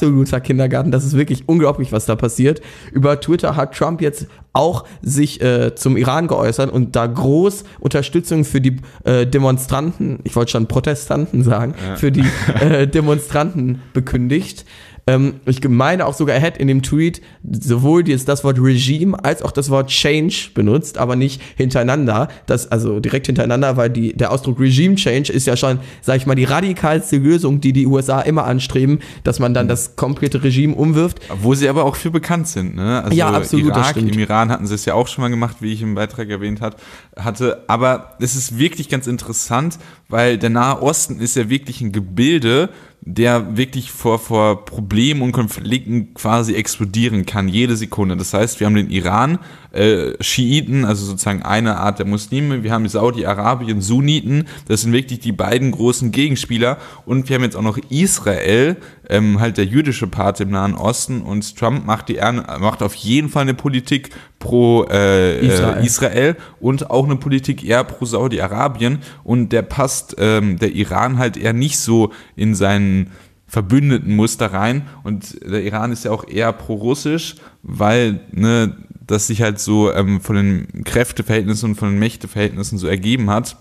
absoluter 0.02 0.40
Kindergarten. 0.40 0.90
Das 0.90 1.04
ist 1.04 1.16
wirklich 1.16 1.44
unglaublich, 1.49 1.92
was 1.92 2.06
da 2.06 2.16
passiert. 2.16 2.61
Über 2.90 3.21
Twitter 3.21 3.54
hat 3.54 3.76
Trump 3.76 4.00
jetzt 4.00 4.26
auch 4.52 4.85
sich 5.00 5.40
äh, 5.40 5.75
zum 5.76 5.97
Iran 5.97 6.26
geäußert 6.26 6.73
und 6.73 6.97
da 6.97 7.06
groß 7.06 7.64
Unterstützung 7.78 8.44
für 8.44 8.61
die 8.61 8.78
äh, 9.04 9.26
Demonstranten, 9.26 10.18
ich 10.25 10.35
wollte 10.35 10.50
schon 10.50 10.66
Protestanten 10.66 11.44
sagen, 11.44 11.75
ja. 11.87 11.97
für 11.97 12.11
die 12.11 12.25
äh, 12.61 12.87
Demonstranten 12.88 13.80
bekündigt. 13.92 14.66
Ähm, 15.06 15.40
ich 15.47 15.66
meine 15.68 16.06
auch 16.06 16.14
sogar, 16.14 16.37
er 16.37 16.42
hat 16.42 16.59
in 16.59 16.68
dem 16.68 16.82
Tweet 16.82 17.21
sowohl 17.42 18.09
jetzt 18.09 18.28
das 18.28 18.44
Wort 18.44 18.59
Regime 18.61 19.23
als 19.25 19.42
auch 19.42 19.50
das 19.50 19.68
Wort 19.68 19.88
Change 19.88 20.50
benutzt, 20.54 20.97
aber 20.97 21.16
nicht 21.16 21.42
hintereinander. 21.56 22.28
Das, 22.47 22.71
also 22.71 23.00
direkt 23.00 23.26
hintereinander, 23.26 23.76
weil 23.76 23.90
die, 23.90 24.12
der 24.16 24.30
Ausdruck 24.30 24.61
Regime 24.61 24.94
Change 24.94 25.32
ist 25.32 25.47
ja 25.47 25.56
schon, 25.56 25.80
sag 26.02 26.18
ich 26.18 26.26
mal, 26.26 26.37
die 26.37 26.44
radikalste 26.44 27.16
Lösung, 27.16 27.61
die 27.61 27.73
die 27.73 27.87
USA 27.87 28.21
immer 28.21 28.44
anstreben, 28.44 29.00
dass 29.25 29.40
man 29.40 29.54
dann 29.54 29.66
das 29.66 29.97
komplette 29.97 30.42
Regime 30.44 30.75
umwirft. 30.75 31.18
Wo 31.40 31.54
sie 31.54 31.68
aber 31.68 31.85
auch 31.85 31.97
für 31.97 32.12
bekannt 32.12 32.47
sind. 32.47 32.76
Ne? 32.76 33.02
Also 33.02 33.16
Ja, 33.16 33.30
absolut, 33.30 33.71
das 33.71 33.90
Irak, 33.90 33.97
im 33.97 34.18
Iran 34.18 34.50
hatten 34.50 34.66
sie 34.66 34.75
es 34.75 34.85
ja 34.85 34.94
auch 34.94 35.09
schon 35.09 35.23
mal 35.23 35.28
gemacht, 35.28 35.56
wie 35.61 35.73
ich 35.73 35.82
im 35.82 35.97
Beitrag 35.97 36.28
erwähnt 36.28 36.61
hat, 36.61 36.76
hatte. 37.16 37.64
Aber 37.66 38.14
es 38.21 38.37
ist 38.37 38.56
wirklich 38.56 38.88
ganz 38.88 39.09
interessant, 39.09 39.78
weil 40.09 40.38
der 40.38 40.50
Nahe 40.50 40.80
Osten 40.80 41.18
ist 41.18 41.35
ja 41.35 41.49
wirklich 41.49 41.80
ein 41.80 41.90
Gebilde, 41.90 42.68
der 43.04 43.56
wirklich 43.56 43.90
vor, 43.90 44.18
vor 44.21 44.64
Problemen 44.64 45.23
und 45.23 45.32
Konflikten 45.32 46.14
quasi 46.14 46.54
explodieren 46.54 47.26
kann, 47.26 47.49
jede 47.49 47.76
Sekunde. 47.76 48.16
Das 48.16 48.32
heißt, 48.32 48.61
wir 48.61 48.66
haben 48.66 48.76
den 48.76 48.90
Iran, 48.90 49.40
äh, 49.72 50.12
Schiiten, 50.20 50.84
also 50.84 51.04
sozusagen 51.04 51.42
eine 51.42 51.78
Art 51.78 51.98
der 51.98 52.06
Muslime, 52.06 52.62
wir 52.62 52.72
haben 52.72 52.88
Saudi-Arabien, 52.88 53.80
Sunniten, 53.80 54.44
das 54.68 54.82
sind 54.82 54.92
wirklich 54.92 55.20
die 55.20 55.32
beiden 55.32 55.70
großen 55.70 56.12
Gegenspieler. 56.12 56.78
Und 57.06 57.28
wir 57.28 57.36
haben 57.36 57.42
jetzt 57.42 57.56
auch 57.56 57.62
noch 57.62 57.78
Israel, 57.88 58.76
ähm, 59.08 59.40
halt 59.40 59.56
der 59.56 59.64
jüdische 59.64 60.06
Part 60.06 60.40
im 60.40 60.50
Nahen 60.50 60.74
Osten. 60.74 61.22
Und 61.22 61.56
Trump 61.56 61.86
macht, 61.86 62.08
die, 62.08 62.18
macht 62.60 62.82
auf 62.82 62.94
jeden 62.94 63.28
Fall 63.28 63.42
eine 63.42 63.54
Politik 63.54 64.10
pro 64.38 64.84
äh, 64.90 65.38
Israel. 65.38 65.84
Israel. 65.84 65.84
Israel 65.84 66.36
und 66.60 66.90
auch 66.90 67.04
eine 67.04 67.16
Politik 67.16 67.64
eher 67.64 67.84
pro 67.84 68.04
Saudi-Arabien. 68.04 68.98
Und 69.24 69.52
der 69.52 69.62
passt 69.62 70.16
ähm, 70.18 70.58
der 70.58 70.72
Iran 70.72 71.18
halt 71.18 71.36
eher 71.36 71.52
nicht 71.52 71.78
so 71.78 72.12
in 72.36 72.54
seinen 72.54 73.10
verbündeten 73.46 74.16
Muster 74.16 74.52
rein. 74.52 74.86
Und 75.04 75.42
der 75.44 75.62
Iran 75.62 75.92
ist 75.92 76.04
ja 76.04 76.10
auch 76.10 76.26
eher 76.26 76.52
pro-russisch, 76.52 77.36
weil 77.62 78.20
ne, 78.32 78.76
das 79.12 79.26
sich 79.26 79.42
halt 79.42 79.59
so 79.59 79.92
ähm, 79.92 80.21
von 80.21 80.37
den 80.37 80.85
Kräfteverhältnissen 80.85 81.71
und 81.71 81.76
von 81.76 81.90
den 81.90 81.99
Mächteverhältnissen 81.99 82.78
so 82.78 82.87
ergeben 82.87 83.31
hat. 83.31 83.57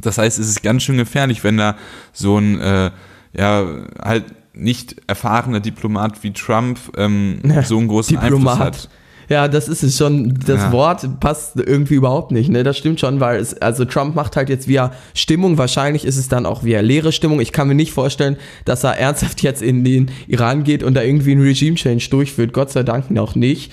Das 0.00 0.18
heißt, 0.18 0.38
es 0.38 0.48
ist 0.48 0.62
ganz 0.62 0.82
schön 0.82 0.96
gefährlich, 0.96 1.44
wenn 1.44 1.56
da 1.56 1.76
so 2.12 2.38
ein 2.38 2.60
äh, 2.60 2.90
ja 3.36 3.66
halt 4.02 4.24
nicht 4.54 4.96
erfahrener 5.06 5.60
Diplomat 5.60 6.22
wie 6.22 6.32
Trump 6.32 6.78
ähm, 6.96 7.40
so 7.64 7.78
einen 7.78 7.88
großen 7.88 8.16
Einfluss 8.16 8.58
hat. 8.58 8.88
Ja, 9.28 9.48
das 9.48 9.68
ist 9.68 9.82
es 9.82 9.98
schon. 9.98 10.38
Das 10.46 10.62
Ja. 10.62 10.72
Wort 10.72 11.20
passt 11.20 11.56
irgendwie 11.56 11.94
überhaupt 11.94 12.30
nicht. 12.30 12.48
Ne, 12.48 12.62
das 12.62 12.78
stimmt 12.78 13.00
schon, 13.00 13.18
weil 13.18 13.40
es 13.40 13.60
also 13.60 13.84
Trump 13.84 14.14
macht 14.14 14.36
halt 14.36 14.48
jetzt 14.48 14.68
via 14.68 14.92
Stimmung. 15.14 15.58
Wahrscheinlich 15.58 16.04
ist 16.04 16.16
es 16.16 16.28
dann 16.28 16.46
auch 16.46 16.62
via 16.62 16.80
leere 16.80 17.10
Stimmung. 17.10 17.40
Ich 17.40 17.52
kann 17.52 17.66
mir 17.68 17.74
nicht 17.74 17.92
vorstellen, 17.92 18.36
dass 18.64 18.84
er 18.84 18.96
ernsthaft 18.98 19.42
jetzt 19.42 19.62
in 19.62 19.82
den 19.84 20.10
Iran 20.28 20.62
geht 20.62 20.82
und 20.82 20.94
da 20.94 21.02
irgendwie 21.02 21.32
einen 21.32 21.42
Regime 21.42 21.74
Change 21.76 22.08
durchführt. 22.08 22.52
Gott 22.52 22.70
sei 22.70 22.84
Dank 22.84 23.10
noch 23.10 23.34
nicht. 23.34 23.72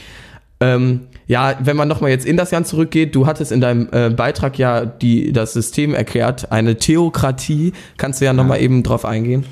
Ähm, 0.60 1.02
ja, 1.28 1.58
wenn 1.62 1.78
man 1.78 1.88
nochmal 1.88 2.12
jetzt 2.12 2.26
in 2.26 2.38
das 2.38 2.52
Jahr 2.52 2.64
zurückgeht, 2.64 3.16
du 3.16 3.26
hattest 3.26 3.52
in 3.52 3.62
deinem 3.62 3.88
äh, 3.92 4.10
Beitrag 4.10 4.58
ja 4.58 4.86
die, 4.86 5.32
das 5.32 5.54
System 5.54 5.94
erklärt, 5.94 6.52
eine 6.52 6.78
Theokratie. 6.78 7.74
Kannst 7.98 8.22
du 8.22 8.26
ja 8.26 8.34
nochmal 8.34 8.62
eben 8.62 8.84
drauf 8.84 9.06
eingehen? 9.06 9.46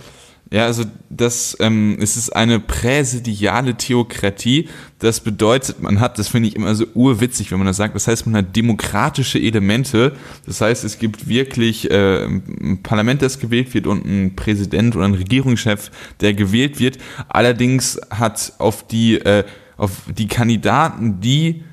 Ja, 0.54 0.66
also 0.66 0.84
das 1.10 1.56
ähm, 1.62 1.98
es 2.02 2.18
ist 2.18 2.36
eine 2.36 2.60
präsidiale 2.60 3.76
Theokratie. 3.76 4.68
Das 5.00 5.22
bedeutet, 5.22 5.82
man 5.82 6.02
hat, 6.02 6.20
das 6.20 6.28
finde 6.28 6.50
ich 6.50 6.58
immer 6.58 6.76
so 6.76 6.86
urwitzig, 6.94 7.52
wenn 7.52 7.58
man 7.58 7.68
das 7.68 7.78
sagt, 7.78 7.96
das 7.96 8.06
heißt, 8.10 8.26
man 8.26 8.36
hat 8.36 8.54
demokratische 8.54 9.40
Elemente. 9.40 10.12
Das 10.46 10.60
heißt, 10.60 10.84
es 10.84 11.00
gibt 11.00 11.30
wirklich 11.30 11.90
äh, 11.90 12.26
ein 12.26 12.82
Parlament, 12.84 13.22
das 13.22 13.40
gewählt 13.40 13.74
wird 13.74 13.88
und 13.88 14.06
ein 14.06 14.36
Präsident 14.36 14.94
oder 14.94 15.06
ein 15.06 15.14
Regierungschef, 15.14 15.90
der 16.20 16.34
gewählt 16.34 16.82
wird. 16.82 16.98
Allerdings 17.30 17.98
hat 18.10 18.52
auf 18.58 18.86
die, 18.86 19.22
äh, 19.22 19.46
auf 19.82 20.04
die 20.16 20.28
Kandidaten, 20.28 21.22
die 21.22 21.64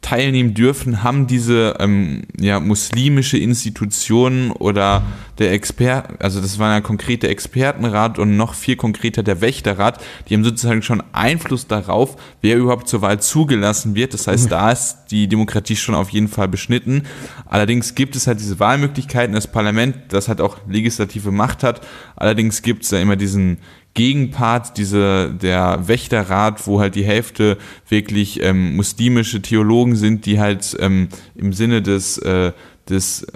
teilnehmen 0.00 0.54
dürfen, 0.54 1.02
haben 1.02 1.26
diese 1.26 1.76
ähm, 1.78 2.22
ja, 2.38 2.60
muslimische 2.60 3.38
Institutionen 3.38 4.50
oder 4.50 5.02
der 5.38 5.52
Expert, 5.52 6.22
also 6.22 6.40
das 6.40 6.58
war 6.58 6.72
ja 6.72 6.80
konkret 6.80 7.22
der 7.22 7.30
Expertenrat 7.30 8.18
und 8.18 8.36
noch 8.36 8.54
viel 8.54 8.76
konkreter 8.76 9.22
der 9.22 9.40
Wächterrat, 9.40 10.02
die 10.28 10.34
haben 10.34 10.44
sozusagen 10.44 10.82
schon 10.82 11.02
Einfluss 11.12 11.66
darauf, 11.66 12.16
wer 12.40 12.56
überhaupt 12.56 12.88
zur 12.88 13.02
Wahl 13.02 13.20
zugelassen 13.20 13.94
wird. 13.94 14.14
Das 14.14 14.26
heißt, 14.26 14.50
da 14.50 14.70
ist 14.70 15.06
die 15.10 15.28
Demokratie 15.28 15.76
schon 15.76 15.94
auf 15.94 16.10
jeden 16.10 16.28
Fall 16.28 16.48
beschnitten. 16.48 17.02
Allerdings 17.44 17.94
gibt 17.94 18.16
es 18.16 18.26
halt 18.26 18.40
diese 18.40 18.58
Wahlmöglichkeiten, 18.60 19.34
das 19.34 19.50
Parlament, 19.50 19.96
das 20.08 20.28
halt 20.28 20.40
auch 20.40 20.58
legislative 20.68 21.32
Macht 21.32 21.62
hat. 21.62 21.80
Allerdings 22.16 22.62
gibt 22.62 22.84
es 22.84 22.90
da 22.90 22.98
immer 22.98 23.16
diesen 23.16 23.58
Gegenpart, 23.96 24.76
diese, 24.76 25.34
der 25.34 25.88
Wächterrat, 25.88 26.66
wo 26.68 26.80
halt 26.80 26.94
die 26.94 27.04
Hälfte 27.04 27.56
wirklich 27.88 28.40
ähm, 28.42 28.76
muslimische 28.76 29.42
Theologen 29.42 29.96
sind, 29.96 30.26
die 30.26 30.38
halt 30.38 30.76
ähm, 30.78 31.08
im 31.34 31.52
Sinne 31.52 31.82
des, 31.82 32.18
äh, 32.18 32.52
des, 32.88 33.26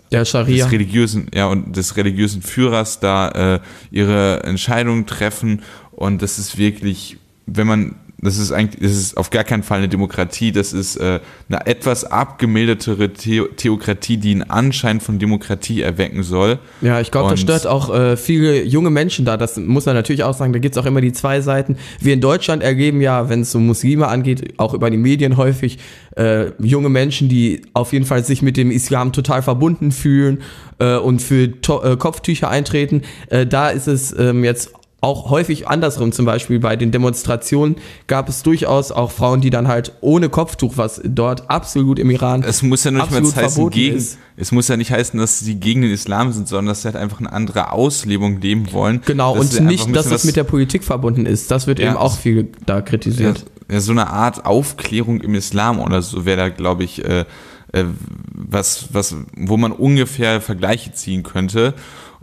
des 0.63 0.71
religiösen, 0.71 1.29
ja, 1.35 1.47
und 1.47 1.77
des 1.77 1.97
religiösen 1.97 2.43
Führers 2.43 3.01
da 3.01 3.55
äh, 3.55 3.61
ihre 3.91 4.45
Entscheidungen 4.45 5.07
treffen. 5.07 5.63
Und 5.91 6.23
das 6.23 6.39
ist 6.39 6.59
wirklich, 6.59 7.17
wenn 7.47 7.67
man, 7.67 7.97
das 8.23 8.39
ist 8.39 8.53
eigentlich, 8.53 8.81
das 8.83 8.93
ist 8.93 9.17
auf 9.17 9.31
gar 9.31 9.45
keinen 9.45 9.63
Fall 9.63 9.79
eine 9.79 9.89
Demokratie, 9.89 10.53
das 10.53 10.73
ist 10.73 10.97
äh, 10.97 11.21
eine 11.49 11.67
etwas 11.67 12.05
abgemildertere 12.05 13.11
The 13.17 13.45
Theokratie, 13.57 14.19
die 14.19 14.33
einen 14.33 14.43
Anschein 14.43 15.01
von 15.01 15.19
Demokratie 15.19 15.81
erwecken 15.81 16.23
soll. 16.23 16.59
Ja, 16.83 17.01
ich 17.01 17.11
glaube, 17.11 17.31
das 17.31 17.41
stört 17.41 17.67
auch 17.67 17.95
äh, 17.95 18.17
viele 18.17 18.63
junge 18.65 18.91
Menschen 18.91 19.25
da. 19.25 19.37
Das 19.37 19.57
muss 19.57 19.87
man 19.87 19.95
natürlich 19.95 20.23
auch 20.23 20.35
sagen. 20.35 20.53
Da 20.53 20.59
gibt's 20.59 20.77
auch 20.77 20.87
immer 20.87 21.01
die 21.01 21.13
zwei 21.13 21.41
Seiten. 21.41 21.77
Wir 22.01 22.13
in 22.13 22.21
Deutschland 22.21 22.63
ergeben 22.63 23.01
ja, 23.01 23.29
wenn 23.31 23.41
es 23.41 23.55
um 23.55 23.67
Muslime 23.67 24.09
angeht, 24.09 24.55
auch 24.59 24.75
über 24.75 24.91
die 24.91 24.99
Medien 24.99 25.37
häufig 25.37 25.79
äh, 26.17 26.51
junge 26.59 26.91
Menschen, 26.91 27.29
die 27.29 27.63
auf 27.73 27.93
jeden 27.93 28.05
Fall 28.05 28.25
sich 28.25 28.43
mit 28.43 28.57
dem 28.57 28.71
Islam 28.71 29.13
total 29.13 29.43
verbunden 29.43 29.93
fühlen 29.93 30.43
äh, 30.79 30.97
und 30.97 31.23
für 31.23 31.61
to 31.61 31.83
äh, 31.83 31.97
Kopftücher 31.97 32.49
eintreten. 32.51 33.03
Äh, 33.29 33.47
da 33.47 33.71
ist 33.71 33.89
es 33.89 34.15
ähm, 34.19 34.45
jetzt 34.45 34.73
auch 35.03 35.31
häufig 35.31 35.67
andersrum, 35.67 36.13
zum 36.13 36.27
Beispiel 36.27 36.59
bei 36.59 36.77
den 36.77 36.91
Demonstrationen 36.91 37.77
gab 38.07 38.29
es 38.29 38.43
durchaus 38.43 38.93
auch 38.93 39.11
Frauen, 39.11 39.41
die 39.41 39.49
dann 39.49 39.67
halt 39.67 39.93
ohne 40.03 40.29
Kopftuch, 40.29 40.77
was 40.77 41.01
dort 41.05 41.49
absolut 41.49 41.99
im 41.99 42.11
Iran 42.11 42.43
Es 42.43 42.63
muss 42.63 42.85
ja 42.85 42.91
nicht 42.91 43.11
mal 43.11 43.21
heißen, 43.21 43.33
verboten 43.33 43.75
gegen, 43.75 43.97
ist. 43.97 44.19
es 44.37 44.53
muss 44.53 44.69
ja 44.69 44.77
nicht 44.77 44.91
heißen, 44.91 45.19
dass 45.19 45.41
sie 45.41 45.55
gegen 45.55 45.83
den 45.83 45.91
Islam 45.91 46.33
sind, 46.33 46.49
sondern 46.49 46.67
dass 46.67 46.83
sie 46.83 46.89
halt 46.89 46.97
einfach 46.97 47.19
eine 47.21 47.33
andere 47.33 47.73
Auslebung 47.73 48.41
leben 48.43 48.73
wollen. 48.73 49.01
Genau, 49.07 49.35
und 49.35 49.61
nicht, 49.61 49.95
dass 49.97 50.09
das 50.09 50.25
mit 50.25 50.37
der 50.37 50.45
Politik 50.45 50.85
verbunden 50.85 51.25
ist. 51.25 51.51
Das 51.51 51.67
wird 51.67 51.79
Ja, 51.79 51.89
eben 51.89 51.97
auch 51.97 52.17
viel 52.17 52.49
da 52.67 52.83
kritisiert. 52.83 53.39
ja, 53.71 53.75
ja, 53.77 53.81
so 53.81 53.93
eine 53.93 54.09
Art 54.09 54.45
Aufklärung 54.45 55.23
im 55.23 55.35
Islam 55.35 55.81
oder 55.81 56.03
so 56.03 56.27
wäre 56.27 56.37
da, 56.37 56.49
glaube 56.51 56.85
ich, 56.85 57.03
äh, 57.05 57.25
äh, 57.73 57.85
was, 58.33 58.89
was, 58.93 59.15
wo 59.37 59.57
man 59.57 59.73
ungefähr 59.73 60.41
Vergleiche 60.41 60.93
ziehen 60.93 61.23
könnte. 61.23 61.75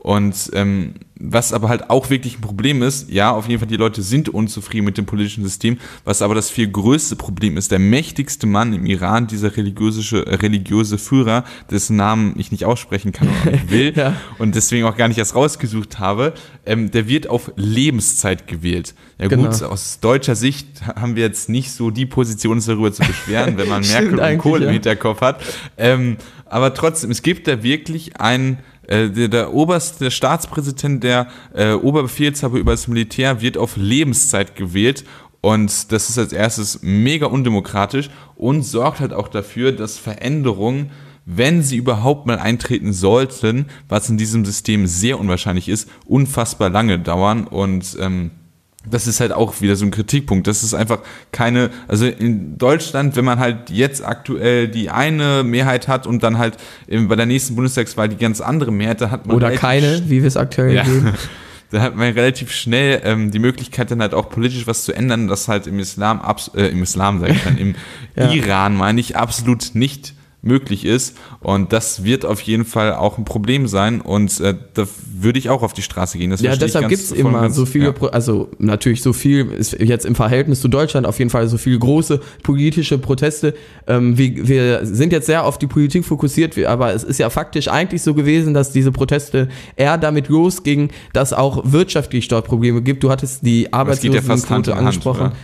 Und 0.08 0.52
ähm, 0.54 0.94
was 1.20 1.52
aber 1.52 1.68
halt 1.68 1.90
auch 1.90 2.10
wirklich 2.10 2.38
ein 2.38 2.42
Problem 2.42 2.82
ist, 2.82 3.12
ja, 3.12 3.32
auf 3.32 3.50
jeden 3.50 3.60
Fall, 3.60 3.68
die 3.68 3.76
Leute 3.76 4.02
sind 4.02 4.30
unzufrieden 4.30 4.86
mit 4.86 4.98
dem 4.98 5.06
politischen 5.06 5.44
System, 5.44 5.80
was 6.06 6.22
aber 6.22 6.34
das 6.34 6.50
viel 6.50 6.70
größte 6.70 7.18
Problem 7.18 7.58
ist, 7.58 7.72
der 7.72 7.80
mächtigste 7.80 8.48
Mann 8.48 8.72
im 8.72 8.86
Iran, 8.86 9.28
dieser 9.28 9.58
religiöse, 9.58 10.26
äh, 10.26 10.36
religiöse 10.36 10.98
Führer, 10.98 11.44
dessen 11.70 11.98
Namen 11.98 12.36
ich 12.38 12.54
nicht 12.54 12.64
aussprechen 12.64 13.12
kann 13.12 13.28
oder 13.28 13.52
nicht 13.52 13.70
will 13.70 13.94
Ja. 13.98 14.16
und 14.38 14.56
deswegen 14.56 14.86
auch 14.86 14.96
gar 14.96 15.10
nicht 15.10 15.18
erst 15.18 15.36
rausgesucht 15.36 16.00
habe, 16.00 16.34
ähm, 16.66 16.90
der 16.90 17.10
wird 17.10 17.28
auf 17.28 17.52
Lebenszeit 17.58 18.48
gewählt. 18.48 18.96
Ja 19.20 19.28
Genau. 19.28 19.50
gut, 19.50 19.62
aus 19.62 20.00
deutscher 20.00 20.38
Sicht 20.38 20.68
haben 20.86 21.18
wir 21.18 21.24
jetzt 21.24 21.50
nicht 21.50 21.74
so 21.74 21.92
die 21.92 22.06
Position, 22.06 22.54
uns 22.54 22.66
darüber 22.66 22.94
zu 22.94 23.04
beschweren, 23.04 23.58
wenn 23.58 23.68
man 23.68 23.82
Merkel 23.86 24.20
und 24.20 24.38
Kohl 24.38 24.60
im 24.60 24.68
ja. 24.68 24.72
Hinterkopf 24.72 25.20
hat. 25.20 25.42
Ähm, 25.78 26.16
aber 26.50 26.74
trotzdem, 26.74 27.12
es 27.12 27.22
gibt 27.22 27.48
da 27.48 27.62
wirklich 27.62 28.22
einen, 28.22 28.60
äh, 28.88 29.10
der, 29.10 29.28
der 29.28 29.54
oberste 29.54 30.06
der 30.06 30.12
Staatspräsident, 30.12 31.04
der 31.04 31.28
äh, 31.54 31.74
Oberbefehlshaber 31.74 32.58
über 32.58 32.72
das 32.72 32.88
Militär, 32.88 33.42
wird 33.42 33.58
auf 33.58 33.78
Lebenszeit 33.78 34.56
gewählt. 34.56 35.04
Und 35.42 35.92
das 35.92 36.10
ist 36.10 36.18
als 36.18 36.34
erstes 36.34 36.80
mega 36.82 37.28
undemokratisch 37.28 38.10
und 38.36 38.64
sorgt 38.64 39.00
halt 39.00 39.14
auch 39.14 39.28
dafür, 39.28 39.72
dass 39.72 39.98
Veränderungen, 39.98 40.92
wenn 41.26 41.62
sie 41.62 41.78
überhaupt 41.78 42.26
mal 42.26 42.40
eintreten 42.40 42.94
sollten, 42.94 43.68
was 43.88 44.10
in 44.10 44.18
diesem 44.18 44.46
System 44.46 44.88
sehr 44.88 45.20
unwahrscheinlich 45.20 45.70
ist, 45.70 45.90
unfassbar 46.06 46.70
lange 46.70 46.98
dauern. 46.98 47.46
Und 47.46 47.98
ähm, 48.00 48.32
das 48.90 49.08
ist 49.08 49.20
halt 49.20 49.32
auch 49.32 49.62
wieder 49.62 49.76
so 49.76 49.86
ein 49.86 49.92
Kritikpunkt. 49.92 50.48
Das 50.48 50.64
ist 50.64 50.74
einfach 50.74 51.00
keine, 51.32 51.70
also 51.88 52.06
in 52.06 52.58
Deutschland, 52.58 53.16
wenn 53.16 53.26
man 53.26 53.40
halt 53.40 53.70
jetzt 53.70 54.06
aktuell 54.06 54.68
die 54.68 54.90
eine 54.90 55.44
Mehrheit 55.44 55.88
hat 55.88 56.08
und 56.08 56.24
dann 56.24 56.38
halt 56.38 56.58
bei 56.90 57.16
der 57.16 57.26
nächsten 57.26 57.56
Bundestagswahl 57.56 58.10
die 58.10 58.18
ganz 58.18 58.42
andere 58.42 58.72
Mehrheit, 58.72 59.02
da 59.02 59.12
hat 59.12 59.26
man 59.26 59.36
Oder 59.36 59.52
keine, 59.52 60.04
wie 60.08 60.22
wir 60.22 60.28
es 60.28 60.38
aktuell 60.38 60.74
ja. 60.74 60.86
sehen. 60.86 61.14
Da 61.70 61.82
hat 61.82 61.98
man 61.98 62.14
relativ 62.14 62.54
schnell 62.54 63.02
ähm, 63.04 63.30
die 63.30 63.40
Möglichkeit, 63.40 63.92
dann 63.92 64.00
halt 64.00 64.14
auch 64.14 64.30
politisch 64.30 64.68
was 64.68 64.86
zu 64.86 64.94
ändern, 64.94 65.28
das 65.28 65.50
halt 65.50 65.68
im 65.68 65.80
Islam, 65.80 66.22
äh, 66.56 66.68
im 66.68 66.82
Islam, 66.82 67.20
sag 67.20 67.32
ich 67.32 67.44
dann, 67.44 67.58
im 67.58 67.76
Ja. 68.16 68.32
Iran, 68.32 68.76
meine 68.78 69.02
ich, 69.02 69.18
absolut 69.18 69.72
nicht 69.74 70.14
möglich 70.42 70.86
ist. 70.86 71.18
Und 71.40 71.74
das 71.74 72.04
wird 72.04 72.26
auf 72.26 72.42
jeden 72.42 72.66
Fall 72.66 72.94
auch 72.94 73.18
ein 73.18 73.26
Problem 73.26 73.68
sein. 73.68 74.02
Und 74.02 74.40
äh, 74.40 74.56
da 74.74 74.88
würde 75.20 75.40
ich 75.40 75.50
auch 75.50 75.64
auf 75.64 75.74
die 75.74 75.82
Straße 75.82 76.18
gehen. 76.18 76.30
Das 76.30 76.42
ja, 76.42 76.56
deshalb 76.56 76.90
gibt 76.90 77.02
es 77.02 77.12
immer 77.12 77.42
ganz, 77.42 77.56
so 77.56 77.66
viele, 77.66 77.94
ja. 78.00 78.08
also 78.10 78.50
natürlich 78.60 79.02
so 79.02 79.14
viel 79.14 79.52
ist 79.52 79.74
jetzt 79.80 80.06
im 80.06 80.16
Verhältnis 80.16 80.62
zu 80.62 80.68
Deutschland 80.68 81.08
auf 81.08 81.18
jeden 81.20 81.30
Fall 81.32 81.48
so 81.48 81.58
viele 81.58 81.80
große 81.80 82.22
politische 82.44 82.98
Proteste. 82.98 83.56
Ähm, 83.88 84.18
wir, 84.18 84.48
wir 84.48 84.86
sind 84.86 85.12
jetzt 85.12 85.26
sehr 85.26 85.44
auf 85.44 85.58
die 85.58 85.68
Politik 85.68 86.06
fokussiert, 86.06 86.58
aber 86.66 86.94
es 86.94 87.04
ist 87.04 87.20
ja 87.20 87.30
faktisch 87.30 87.68
eigentlich 87.68 88.02
so 88.04 88.14
gewesen, 88.14 88.54
dass 88.54 88.72
diese 88.72 88.92
Proteste 88.92 89.50
eher 89.76 89.98
damit 89.98 90.30
losgingen, 90.30 90.92
dass 91.14 91.34
auch 91.34 91.64
wirtschaftlich 91.66 92.28
dort 92.28 92.46
Probleme 92.46 92.82
gibt. 92.82 93.04
Du 93.04 93.10
hattest 93.10 93.46
die 93.46 93.74
Arbeitslosenquote 93.74 94.72
ja 94.72 94.78
angesprochen. 94.78 95.26
Hand, 95.26 95.36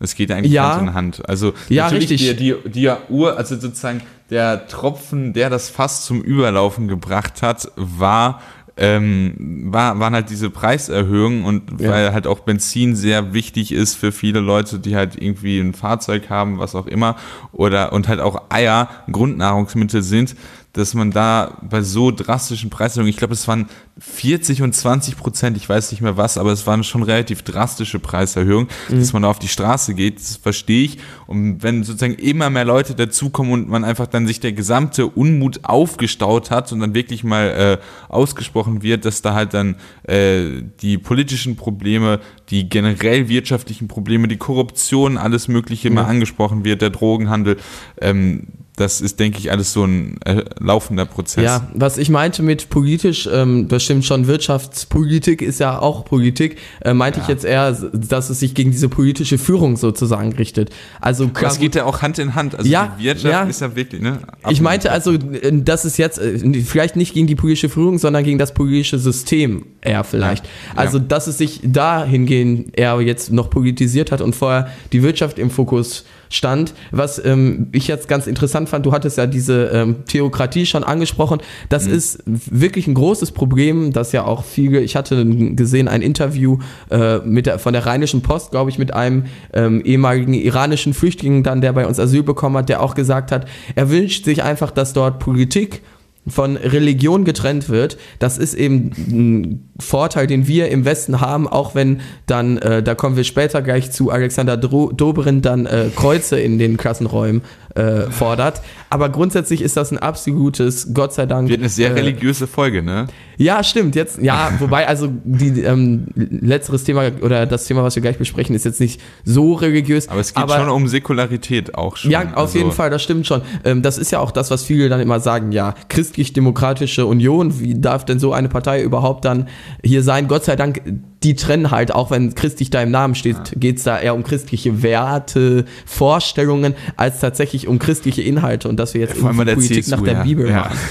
es 0.00 0.14
geht 0.14 0.30
eigentlich 0.30 0.52
ja, 0.52 0.76
Hand 0.76 0.88
in 0.88 0.94
Hand. 0.94 1.28
Also 1.28 1.54
ja, 1.68 1.88
richtig. 1.88 2.20
Die, 2.20 2.36
die, 2.36 2.70
die 2.70 2.90
Uhr, 3.08 3.36
also 3.36 3.58
sozusagen 3.58 4.02
der 4.30 4.68
Tropfen, 4.68 5.32
der 5.32 5.50
das 5.50 5.70
Fass 5.70 6.04
zum 6.04 6.20
Überlaufen 6.22 6.88
gebracht 6.88 7.42
hat, 7.42 7.70
war 7.76 8.40
ähm, 8.80 9.34
war, 9.72 9.98
waren 9.98 10.14
halt 10.14 10.30
diese 10.30 10.50
Preiserhöhungen 10.50 11.44
und 11.44 11.80
ja. 11.80 11.90
weil 11.90 12.12
halt 12.12 12.26
auch 12.28 12.40
Benzin 12.40 12.94
sehr 12.94 13.34
wichtig 13.34 13.72
ist 13.72 13.96
für 13.96 14.12
viele 14.12 14.38
Leute, 14.38 14.78
die 14.78 14.94
halt 14.94 15.20
irgendwie 15.20 15.58
ein 15.58 15.74
Fahrzeug 15.74 16.30
haben, 16.30 16.60
was 16.60 16.76
auch 16.76 16.86
immer, 16.86 17.16
oder 17.50 17.92
und 17.92 18.06
halt 18.06 18.20
auch 18.20 18.44
Eier 18.50 18.88
Grundnahrungsmittel 19.10 20.02
sind, 20.02 20.36
dass 20.74 20.94
man 20.94 21.10
da 21.10 21.58
bei 21.62 21.82
so 21.82 22.10
drastischen 22.10 22.70
Preiserhöhungen, 22.70 23.10
ich 23.10 23.16
glaube, 23.16 23.34
es 23.34 23.48
waren 23.48 23.68
40 23.98 24.62
und 24.62 24.74
20 24.74 25.16
Prozent, 25.16 25.56
ich 25.56 25.68
weiß 25.68 25.90
nicht 25.90 26.02
mehr 26.02 26.16
was, 26.16 26.38
aber 26.38 26.52
es 26.52 26.66
waren 26.66 26.84
schon 26.84 27.02
relativ 27.02 27.42
drastische 27.42 27.98
Preiserhöhungen, 27.98 28.68
mhm. 28.88 29.00
dass 29.00 29.12
man 29.12 29.22
da 29.22 29.28
auf 29.28 29.38
die 29.38 29.48
Straße 29.48 29.94
geht, 29.94 30.18
das 30.18 30.36
verstehe 30.36 30.84
ich. 30.84 30.98
Und 31.26 31.62
wenn 31.62 31.82
sozusagen 31.82 32.14
immer 32.14 32.50
mehr 32.50 32.64
Leute 32.64 32.94
dazukommen 32.94 33.52
und 33.52 33.68
man 33.68 33.82
einfach 33.82 34.06
dann 34.06 34.26
sich 34.26 34.40
der 34.40 34.52
gesamte 34.52 35.06
Unmut 35.06 35.64
aufgestaut 35.64 36.50
hat 36.50 36.70
und 36.70 36.80
dann 36.80 36.94
wirklich 36.94 37.24
mal 37.24 37.78
äh, 37.80 38.12
ausgesprochen 38.12 38.82
wird, 38.82 39.04
dass 39.04 39.22
da 39.22 39.34
halt 39.34 39.54
dann 39.54 39.76
äh, 40.04 40.62
die 40.80 40.98
politischen 40.98 41.56
Probleme, 41.56 42.20
die 42.50 42.68
generell 42.68 43.28
wirtschaftlichen 43.28 43.88
Probleme, 43.88 44.28
die 44.28 44.36
Korruption, 44.36 45.18
alles 45.18 45.48
Mögliche 45.48 45.88
mhm. 45.88 45.96
mal 45.96 46.04
angesprochen 46.04 46.64
wird, 46.64 46.82
der 46.82 46.90
Drogenhandel, 46.90 47.56
ähm, 48.00 48.46
das 48.78 49.00
ist, 49.00 49.18
denke 49.18 49.38
ich, 49.38 49.50
alles 49.50 49.72
so 49.72 49.84
ein 49.84 50.18
äh, 50.24 50.44
laufender 50.60 51.04
Prozess. 51.04 51.44
Ja, 51.44 51.68
was 51.74 51.98
ich 51.98 52.10
meinte 52.10 52.42
mit 52.42 52.70
politisch, 52.70 53.28
ähm, 53.32 53.68
das 53.68 53.82
stimmt 53.82 54.04
schon, 54.04 54.26
Wirtschaftspolitik 54.26 55.42
ist 55.42 55.58
ja 55.58 55.78
auch 55.78 56.04
Politik, 56.04 56.58
äh, 56.82 56.94
meinte 56.94 57.18
ja. 57.18 57.24
ich 57.24 57.28
jetzt 57.28 57.44
eher, 57.44 57.72
dass 57.72 58.30
es 58.30 58.40
sich 58.40 58.54
gegen 58.54 58.70
diese 58.70 58.88
politische 58.88 59.38
Führung 59.38 59.76
sozusagen 59.76 60.32
richtet. 60.32 60.70
Also 61.00 61.28
klar, 61.28 61.50
das 61.50 61.58
geht 61.58 61.74
ja 61.74 61.84
auch 61.84 62.02
Hand 62.02 62.18
in 62.18 62.34
Hand. 62.34 62.54
Also 62.54 62.70
ja, 62.70 62.94
die 62.98 63.04
Wirtschaft 63.04 63.32
ja, 63.32 63.42
ist 63.42 63.60
ja 63.60 63.74
wirklich, 63.74 64.00
ne? 64.00 64.20
Ich 64.48 64.60
meinte 64.60 64.92
also, 64.92 65.14
äh, 65.14 65.52
dass 65.52 65.84
es 65.84 65.96
jetzt 65.96 66.18
äh, 66.18 66.38
vielleicht 66.62 66.96
nicht 66.96 67.14
gegen 67.14 67.26
die 67.26 67.34
politische 67.34 67.68
Führung, 67.68 67.98
sondern 67.98 68.22
gegen 68.22 68.38
das 68.38 68.54
politische 68.54 68.98
System 68.98 69.66
eher 69.80 70.04
vielleicht. 70.04 70.44
Ja. 70.44 70.50
Also, 70.76 70.98
dass 70.98 71.26
es 71.26 71.38
sich 71.38 71.60
dahingehend 71.64 72.78
eher 72.78 73.00
jetzt 73.00 73.32
noch 73.32 73.50
politisiert 73.50 74.12
hat 74.12 74.20
und 74.20 74.36
vorher 74.36 74.68
die 74.92 75.02
Wirtschaft 75.02 75.38
im 75.38 75.50
Fokus 75.50 76.04
stand. 76.30 76.74
Was 76.90 77.24
ähm, 77.24 77.68
ich 77.72 77.88
jetzt 77.88 78.08
ganz 78.08 78.26
interessant 78.26 78.68
fand, 78.68 78.86
du 78.86 78.92
hattest 78.92 79.18
ja 79.18 79.26
diese 79.26 79.66
ähm, 79.66 80.04
Theokratie 80.06 80.66
schon 80.66 80.84
angesprochen. 80.84 81.40
Das 81.68 81.86
mhm. 81.86 81.94
ist 81.94 82.22
wirklich 82.26 82.86
ein 82.86 82.94
großes 82.94 83.32
Problem, 83.32 83.92
das 83.92 84.12
ja 84.12 84.24
auch 84.24 84.44
viele, 84.44 84.80
ich 84.80 84.96
hatte 84.96 85.24
gesehen 85.54 85.88
ein 85.88 86.02
Interview 86.02 86.58
äh, 86.90 87.18
mit 87.18 87.46
der, 87.46 87.58
von 87.58 87.72
der 87.72 87.86
Rheinischen 87.86 88.22
Post, 88.22 88.50
glaube 88.50 88.70
ich, 88.70 88.78
mit 88.78 88.94
einem 88.94 89.24
ähm, 89.52 89.80
ehemaligen 89.84 90.34
iranischen 90.34 90.94
Flüchtling 90.94 91.42
dann, 91.42 91.60
der 91.60 91.72
bei 91.72 91.86
uns 91.86 91.98
Asyl 91.98 92.22
bekommen 92.22 92.56
hat, 92.56 92.68
der 92.68 92.82
auch 92.82 92.94
gesagt 92.94 93.32
hat, 93.32 93.46
er 93.74 93.90
wünscht 93.90 94.24
sich 94.24 94.42
einfach, 94.42 94.70
dass 94.70 94.92
dort 94.92 95.18
Politik 95.18 95.82
von 96.28 96.56
Religion 96.56 97.24
getrennt 97.24 97.68
wird, 97.68 97.98
das 98.18 98.38
ist 98.38 98.54
eben 98.54 98.90
ein 99.08 99.70
Vorteil, 99.78 100.26
den 100.26 100.46
wir 100.46 100.68
im 100.68 100.84
Westen 100.84 101.20
haben, 101.20 101.46
auch 101.46 101.74
wenn 101.74 102.00
dann, 102.26 102.58
äh, 102.58 102.82
da 102.82 102.94
kommen 102.94 103.16
wir 103.16 103.24
später 103.24 103.62
gleich 103.62 103.90
zu 103.90 104.10
Alexander 104.10 104.56
Dobrin, 104.56 105.42
dann 105.42 105.66
äh, 105.66 105.90
Kreuze 105.94 106.38
in 106.38 106.58
den 106.58 106.76
Klassenräumen 106.76 107.42
äh, 107.78 108.10
fordert. 108.10 108.60
Aber 108.90 109.08
grundsätzlich 109.08 109.62
ist 109.62 109.76
das 109.76 109.92
ein 109.92 109.98
absolutes, 109.98 110.92
Gott 110.94 111.12
sei 111.12 111.26
Dank. 111.26 111.48
Wird 111.48 111.60
eine 111.60 111.68
sehr 111.68 111.90
äh, 111.90 111.92
religiöse 111.92 112.46
Folge, 112.46 112.82
ne? 112.82 113.06
Ja, 113.36 113.62
stimmt. 113.62 113.94
Jetzt, 113.94 114.18
ja, 114.20 114.52
wobei, 114.58 114.88
also 114.88 115.08
die 115.24 115.62
ähm, 115.62 116.06
letzteres 116.14 116.84
Thema 116.84 117.10
oder 117.20 117.46
das 117.46 117.66
Thema, 117.66 117.84
was 117.84 117.94
wir 117.94 118.02
gleich 118.02 118.18
besprechen, 118.18 118.56
ist 118.56 118.64
jetzt 118.64 118.80
nicht 118.80 119.00
so 119.24 119.54
religiös. 119.54 120.08
Aber 120.08 120.20
es 120.20 120.34
geht 120.34 120.42
aber, 120.42 120.56
schon 120.56 120.68
um 120.68 120.88
Säkularität 120.88 121.74
auch 121.74 121.96
schon. 121.96 122.10
Ja, 122.10 122.22
auf 122.32 122.36
also. 122.36 122.58
jeden 122.58 122.72
Fall, 122.72 122.90
das 122.90 123.02
stimmt 123.02 123.26
schon. 123.26 123.42
Ähm, 123.64 123.82
das 123.82 123.96
ist 123.98 124.10
ja 124.10 124.18
auch 124.18 124.32
das, 124.32 124.50
was 124.50 124.64
viele 124.64 124.88
dann 124.88 125.00
immer 125.00 125.20
sagen, 125.20 125.52
ja, 125.52 125.74
christlich-demokratische 125.88 127.06
Union, 127.06 127.60
wie 127.60 127.80
darf 127.80 128.04
denn 128.04 128.18
so 128.18 128.32
eine 128.32 128.48
Partei 128.48 128.82
überhaupt 128.82 129.24
dann 129.24 129.48
hier 129.84 130.02
sein? 130.02 130.26
Gott 130.26 130.44
sei 130.44 130.56
Dank 130.56 130.82
die 131.22 131.34
trennen 131.34 131.70
halt, 131.70 131.92
auch 131.92 132.10
wenn 132.10 132.34
christlich 132.34 132.70
da 132.70 132.82
im 132.82 132.90
Namen 132.90 133.14
steht, 133.14 133.36
ja. 133.36 133.44
geht 133.56 133.78
es 133.78 133.84
da 133.84 133.98
eher 133.98 134.14
um 134.14 134.22
christliche 134.22 134.82
Werte, 134.82 135.64
Vorstellungen, 135.84 136.74
als 136.96 137.20
tatsächlich 137.20 137.66
um 137.66 137.78
christliche 137.78 138.22
Inhalte 138.22 138.68
und 138.68 138.76
dass 138.76 138.94
wir 138.94 139.00
jetzt 139.00 139.20
ja, 139.20 139.32
Politik 139.32 139.84
CSU, 139.84 139.96
nach 139.96 140.02
der 140.02 140.12
ja. 140.14 140.22
Bibel 140.22 140.50
machen. 140.50 140.78